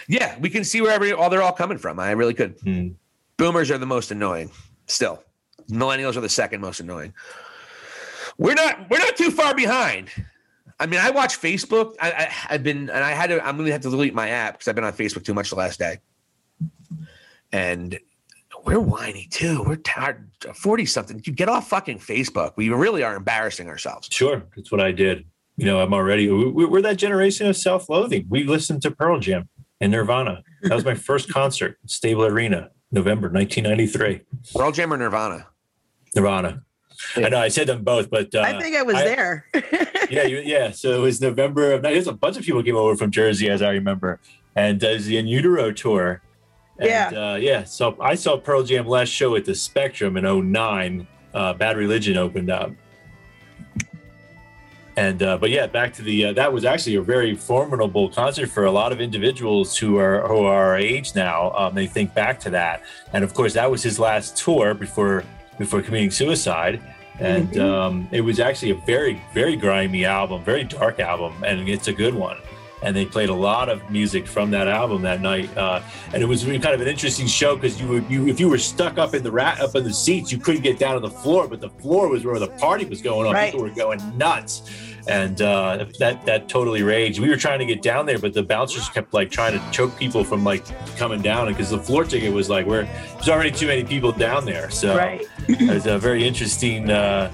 Yeah, 0.09 0.37
we 0.39 0.49
can 0.49 0.65
see 0.65 0.81
where 0.81 0.91
every 0.91 1.13
all 1.13 1.31
they're 1.31 1.43
all 1.43 1.53
coming 1.53 1.79
from. 1.79 2.01
I 2.01 2.13
really 2.13 2.35
could. 2.35 2.57
Hmm. 2.63 2.89
Boomers 3.37 3.71
are 3.71 3.79
the 3.79 3.87
most 3.87 4.11
annoying. 4.11 4.51
Still, 4.87 5.23
millennials 5.71 6.17
are 6.17 6.23
the 6.23 6.29
second 6.29 6.61
most 6.61 6.81
annoying. 6.81 7.13
We're 8.39 8.55
not. 8.55 8.89
We're 8.89 8.99
not 8.99 9.16
too 9.16 9.30
far 9.30 9.55
behind. 9.55 10.11
I 10.80 10.86
mean, 10.86 11.01
I 11.01 11.11
watch 11.11 11.41
Facebook. 11.41 11.95
I, 12.01 12.12
I, 12.12 12.32
I've 12.55 12.62
been, 12.62 12.89
and 12.89 13.03
I 13.05 13.11
had 13.11 13.30
to. 13.30 13.45
I'm 13.45 13.57
going 13.57 13.66
to 13.66 13.72
have 13.72 13.80
to 13.82 13.91
delete 13.91 14.14
my 14.14 14.28
app 14.28 14.55
because 14.55 14.68
I've 14.68 14.74
been 14.76 14.84
on 14.84 14.93
Facebook 14.93 15.24
too 15.24 15.34
much 15.34 15.51
the 15.51 15.57
last 15.57 15.78
day. 15.78 15.99
And 17.53 17.99
we're 18.64 18.78
whiny 18.80 19.26
too. 19.30 19.62
We're 19.66 19.76
tired. 19.76 20.30
Forty 20.55 20.84
something. 20.86 21.20
You 21.24 21.32
get 21.32 21.49
off 21.49 21.68
fucking 21.68 21.99
Facebook. 21.99 22.53
We 22.57 22.68
really 22.68 23.03
are 23.03 23.16
embarrassing 23.16 23.68
ourselves. 23.68 24.09
Sure, 24.11 24.43
that's 24.57 24.70
what 24.70 24.80
I 24.80 24.93
did. 24.93 25.24
You 25.57 25.66
know, 25.66 25.80
I'm 25.80 25.93
already. 25.93 26.30
we- 26.30 26.66
We're 26.66 26.82
that 26.82 26.97
generation 26.99 27.49
of 27.49 27.57
self-loathing. 27.57 28.26
We 28.28 28.45
listened 28.45 28.82
to 28.82 28.91
Pearl 28.93 29.18
Jam 29.18 29.49
and 29.80 29.91
Nirvana. 29.91 30.43
That 30.62 30.74
was 30.74 30.84
my 30.84 30.95
first 31.09 31.32
concert, 31.32 31.78
Stabler 31.86 32.30
Arena, 32.32 32.70
November 32.93 33.28
1993. 33.28 34.20
Pearl 34.55 34.70
Jam 34.70 34.93
or 34.93 34.97
Nirvana. 34.97 35.47
Nirvana. 36.14 36.62
I 37.17 37.29
know 37.29 37.39
I 37.39 37.49
said 37.49 37.67
them 37.69 37.85
both, 37.85 38.11
but 38.11 38.35
uh, 38.35 38.41
I 38.41 38.61
think 38.61 38.77
I 38.77 38.83
was 38.83 38.97
I- 38.97 39.05
there. 39.05 39.47
yeah, 40.11 40.25
you, 40.25 40.39
yeah. 40.39 40.71
So 40.71 40.93
it 40.97 40.99
was 41.01 41.21
November 41.21 41.73
of. 41.73 41.83
There's 41.83 42.07
a 42.07 42.13
bunch 42.13 42.37
of 42.37 42.43
people 42.45 42.63
came 42.63 42.77
over 42.77 42.97
from 42.97 43.11
Jersey, 43.11 43.49
as 43.49 43.63
I 43.63 43.71
remember, 43.71 44.21
and 44.57 44.81
does 44.81 45.07
the 45.07 45.17
In 45.17 45.27
Utero 45.27 45.71
tour. 45.73 46.23
And, 46.79 46.89
Yeah. 46.89 47.33
uh, 47.33 47.37
yeah. 47.37 47.65
So 47.65 47.97
I 48.01 48.15
saw 48.15 48.37
Pearl 48.37 48.63
Jam 48.63 48.87
last 48.87 49.09
show 49.09 49.35
at 49.37 49.45
the 49.45 49.55
Spectrum 49.55 50.17
in 50.17 50.25
09. 50.53 51.07
Uh, 51.35 51.53
Bad 51.55 51.77
Religion 51.77 52.17
opened 52.17 52.51
up, 52.51 52.73
and 54.97 55.23
uh, 55.23 55.39
but 55.39 55.51
yeah, 55.51 55.67
back 55.67 55.93
to 55.95 56.03
the. 56.03 56.27
Uh, 56.27 56.33
that 56.33 56.53
was 56.53 56.65
actually 56.65 56.97
a 56.97 57.03
very 57.03 57.37
formidable 57.37 58.09
concert 58.09 58.49
for 58.49 58.65
a 58.65 58.71
lot 58.71 58.91
of 58.93 59.01
individuals 59.01 59.77
who 59.77 59.99
are 59.99 60.27
who 60.27 60.39
are 60.45 60.55
our 60.71 60.77
age 60.79 61.15
now. 61.15 61.53
Um, 61.53 61.75
they 61.75 61.87
think 61.87 62.15
back 62.15 62.41
to 62.41 62.51
that, 62.51 62.83
and 63.13 63.23
of 63.23 63.35
course 63.35 63.55
that 63.55 63.71
was 63.71 63.83
his 63.83 63.99
last 64.01 64.37
tour 64.37 64.75
before 64.75 65.23
before 65.59 65.83
committing 65.83 66.11
suicide 66.11 66.81
and 67.21 67.51
Mhm. 67.51 67.61
um, 67.61 68.09
it 68.13 68.21
was 68.21 68.39
actually 68.39 68.71
a 68.71 68.77
very 68.87 69.21
very 69.35 69.57
grimy 69.57 70.05
album 70.05 70.43
very 70.45 70.65
dark 70.65 71.01
album 71.01 71.33
and 71.45 71.69
it's 71.69 71.89
a 71.89 71.93
good 71.93 72.15
one 72.15 72.37
and 72.81 72.95
they 72.95 73.05
played 73.05 73.29
a 73.29 73.35
lot 73.35 73.69
of 73.69 73.91
music 73.91 74.25
from 74.25 74.53
that 74.53 74.69
album 74.69 75.03
that 75.03 75.21
night. 75.21 75.51
Uh, 75.57 75.83
and 76.13 76.23
it 76.23 76.27
was 76.27 76.47
really 76.47 76.61
kind 76.61 76.77
of 76.77 76.81
an 76.81 76.87
interesting 76.87 77.27
show 77.27 77.57
because 77.57 77.81
you, 77.81 78.07
you, 78.09 78.29
if 78.29 78.39
you 78.39 78.49
were 78.49 78.57
stuck 78.57 78.99
up 78.99 79.15
in 79.17 79.23
the 79.25 79.33
rat 79.33 79.61
up 79.61 79.75
in 79.75 79.83
the 79.83 79.93
seats, 79.93 80.31
you 80.31 80.39
couldn't 80.39 80.63
get 80.63 80.79
down 80.79 80.95
to 80.95 81.01
the 81.01 81.11
floor, 81.11 81.49
but 81.49 81.61
the 81.61 81.71
floor 81.71 82.07
was 82.07 82.25
where 82.25 82.39
the 82.39 82.47
party 82.47 82.85
was 82.85 83.03
going 83.03 83.27
on. 83.27 83.35
Right. 83.35 83.51
People 83.53 83.67
were 83.67 83.75
going 83.75 84.01
nuts. 84.17 84.63
And 85.09 85.41
uh, 85.41 85.87
that 85.99 86.25
that 86.27 86.49
totally 86.51 86.83
raged. 86.83 87.19
We 87.19 87.31
were 87.31 87.37
trying 87.37 87.61
to 87.61 87.65
get 87.67 87.81
down 87.81 88.05
there, 88.05 88.19
but 88.19 88.35
the 88.35 88.43
bouncers 88.43 88.91
kept 88.91 89.15
like 89.15 89.31
trying 89.31 89.59
to 89.59 89.71
choke 89.71 89.99
people 89.99 90.23
from 90.23 90.45
like 90.45 90.65
coming 90.99 91.23
down, 91.23 91.49
because 91.49 91.71
the 91.71 91.79
floor 91.79 92.05
ticket 92.05 92.31
was 92.33 92.51
like, 92.51 92.67
where 92.67 92.85
there's 93.15 93.31
already 93.31 93.51
too 93.51 93.67
many 93.67 93.85
people 93.85 94.13
down 94.13 94.45
there. 94.45 94.69
So 94.71 94.95
Right. 94.97 95.27
it 95.49 95.71
was 95.71 95.87
a 95.87 95.99
very 95.99 96.27
interesting. 96.29 96.91
Uh, 96.91 97.33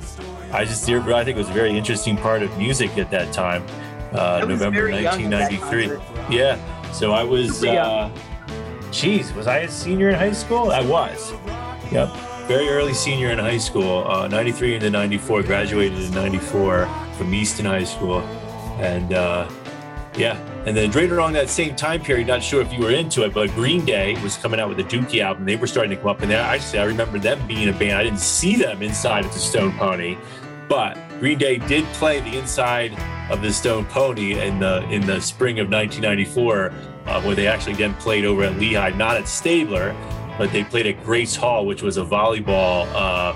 I 0.52 0.64
just 0.64 0.88
I 0.88 1.24
think 1.24 1.36
it 1.36 1.36
was 1.36 1.50
a 1.50 1.52
very 1.52 1.76
interesting 1.76 2.16
part 2.16 2.44
of 2.44 2.56
music 2.56 2.96
at 2.96 3.10
that 3.10 3.32
time, 3.32 3.64
uh, 4.12 4.44
November 4.48 4.82
very 4.86 5.02
young 5.02 5.24
at 5.24 5.30
that 5.30 5.50
1993. 5.50 6.36
Yeah, 6.36 6.92
so 6.92 7.10
I 7.10 7.24
was. 7.24 7.64
Uh, 7.64 8.08
geez, 8.92 9.32
was 9.32 9.48
I 9.48 9.58
a 9.58 9.68
senior 9.68 10.10
in 10.10 10.14
high 10.14 10.30
school? 10.30 10.70
I 10.70 10.80
was. 10.82 11.32
Yep, 11.90 12.08
very 12.46 12.68
early 12.68 12.94
senior 12.94 13.30
in 13.30 13.38
high 13.40 13.58
school. 13.58 14.06
Uh, 14.06 14.28
93 14.28 14.76
into 14.76 14.90
94, 14.90 15.42
graduated 15.42 15.98
in 15.98 16.12
94 16.14 16.88
from 17.16 17.34
Easton 17.34 17.66
High 17.66 17.84
School, 17.84 18.20
and 18.80 19.12
uh, 19.12 19.48
yeah. 20.16 20.38
And 20.66 20.76
then 20.76 20.90
right 20.92 21.10
around 21.10 21.34
that 21.34 21.50
same 21.50 21.76
time 21.76 22.00
period, 22.00 22.26
not 22.26 22.42
sure 22.42 22.62
if 22.62 22.72
you 22.72 22.80
were 22.80 22.90
into 22.90 23.24
it, 23.24 23.34
but 23.34 23.50
Green 23.50 23.84
Day 23.84 24.20
was 24.22 24.36
coming 24.36 24.60
out 24.60 24.68
with 24.68 24.78
the 24.78 24.84
Dookie 24.84 25.20
album. 25.20 25.44
They 25.44 25.56
were 25.56 25.66
starting 25.66 25.90
to 25.90 25.96
come 25.96 26.08
up 26.08 26.22
in 26.22 26.28
there. 26.28 26.40
Actually, 26.40 26.78
I 26.78 26.84
remember 26.84 27.18
them 27.18 27.46
being 27.46 27.68
a 27.68 27.72
band. 27.72 27.98
I 27.98 28.04
didn't 28.04 28.20
see 28.20 28.56
them 28.56 28.82
inside 28.82 29.24
of 29.24 29.32
the 29.32 29.38
Stone 29.38 29.72
Pony, 29.72 30.16
but 30.68 30.96
Green 31.20 31.38
Day 31.38 31.58
did 31.58 31.84
play 31.94 32.20
the 32.20 32.38
inside 32.38 32.92
of 33.30 33.42
the 33.42 33.52
Stone 33.52 33.86
Pony 33.86 34.38
in 34.40 34.58
the 34.58 34.88
in 34.90 35.04
the 35.06 35.20
spring 35.20 35.58
of 35.60 35.68
1994, 35.68 36.72
uh, 37.06 37.22
where 37.22 37.34
they 37.34 37.46
actually 37.46 37.74
then 37.74 37.94
played 37.94 38.24
over 38.24 38.44
at 38.44 38.58
Lehigh, 38.58 38.90
not 38.90 39.16
at 39.16 39.28
Stabler, 39.28 39.94
but 40.38 40.52
they 40.52 40.64
played 40.64 40.86
at 40.86 41.02
Grace 41.04 41.36
Hall, 41.36 41.66
which 41.66 41.82
was 41.82 41.96
a 41.96 42.04
volleyball 42.04 42.86
uh, 42.94 43.34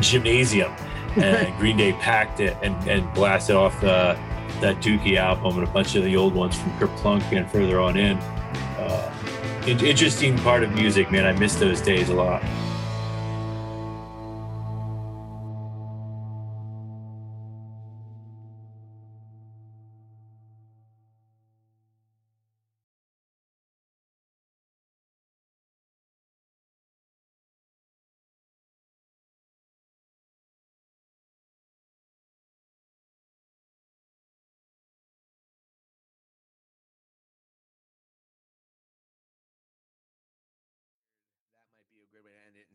gymnasium, 0.00 0.72
and 1.16 1.56
Green 1.58 1.76
Day 1.76 1.92
packed 1.94 2.40
it 2.40 2.56
and, 2.62 2.74
and 2.88 3.12
blasted 3.14 3.56
off 3.56 3.82
uh, 3.82 4.14
that 4.60 4.76
Dookie 4.76 5.16
album 5.16 5.58
and 5.58 5.66
a 5.66 5.70
bunch 5.70 5.94
of 5.96 6.04
the 6.04 6.16
old 6.16 6.34
ones 6.34 6.58
from 6.58 6.72
Kerplunk 6.72 7.22
and 7.36 7.50
further 7.50 7.80
on 7.80 7.96
in. 7.96 8.16
Uh, 8.18 9.14
in- 9.66 9.84
interesting 9.84 10.36
part 10.38 10.62
of 10.62 10.72
music, 10.74 11.10
man. 11.10 11.26
I 11.26 11.32
miss 11.32 11.56
those 11.56 11.80
days 11.80 12.08
a 12.08 12.14
lot. 12.14 12.42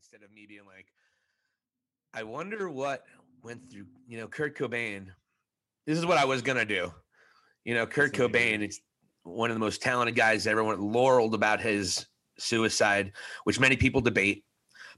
Instead 0.05 0.23
of 0.23 0.31
me 0.31 0.45
being 0.45 0.65
like, 0.67 0.85
I 2.13 2.21
wonder 2.21 2.69
what 2.69 3.03
went 3.43 3.67
through, 3.71 3.87
you 4.07 4.19
know, 4.19 4.27
Kurt 4.27 4.55
Cobain. 4.55 5.07
This 5.87 5.97
is 5.97 6.05
what 6.05 6.19
I 6.19 6.25
was 6.25 6.43
gonna 6.43 6.65
do. 6.65 6.93
You 7.63 7.73
know, 7.73 7.87
Kurt 7.87 8.15
That's 8.15 8.31
Cobain, 8.31 8.61
it's 8.61 8.79
one 9.23 9.49
of 9.49 9.55
the 9.55 9.59
most 9.59 9.81
talented 9.81 10.15
guys 10.15 10.45
everyone 10.45 10.79
laureled 10.79 11.33
about 11.33 11.59
his 11.59 12.05
suicide, 12.37 13.13
which 13.45 13.59
many 13.59 13.75
people 13.75 13.99
debate, 13.99 14.45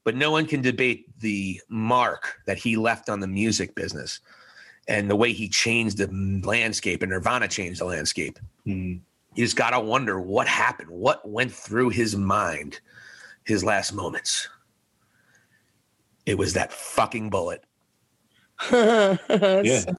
but 0.03 0.13
no 0.13 0.29
one 0.29 0.45
can 0.45 0.61
debate 0.61 1.05
the 1.19 1.61
mark 1.69 2.39
that 2.45 2.57
he 2.57 2.75
left 2.75 3.07
on 3.07 3.21
the 3.21 3.27
music 3.27 3.75
business 3.75 4.19
and 4.89 5.09
the 5.09 5.15
way 5.15 5.31
he 5.31 5.47
changed 5.47 5.97
the 5.97 6.41
landscape 6.45 7.01
and 7.01 7.11
Nirvana 7.11 7.47
changed 7.47 7.79
the 7.79 7.85
landscape 7.85 8.39
Hmm. 8.65 8.97
you 9.35 9.45
just 9.45 9.55
gotta 9.55 9.79
wonder 9.79 10.19
what 10.19 10.47
happened, 10.49 10.89
what 10.89 11.27
went 11.27 11.51
through 11.53 11.89
his 11.89 12.15
mind, 12.17 12.81
his 13.45 13.63
last 13.63 13.93
moments. 13.93 14.49
It 16.27 16.37
was 16.37 16.53
that 16.53 16.71
fucking 16.71 17.31
bullet. 17.31 17.63
Yeah. 18.71 19.93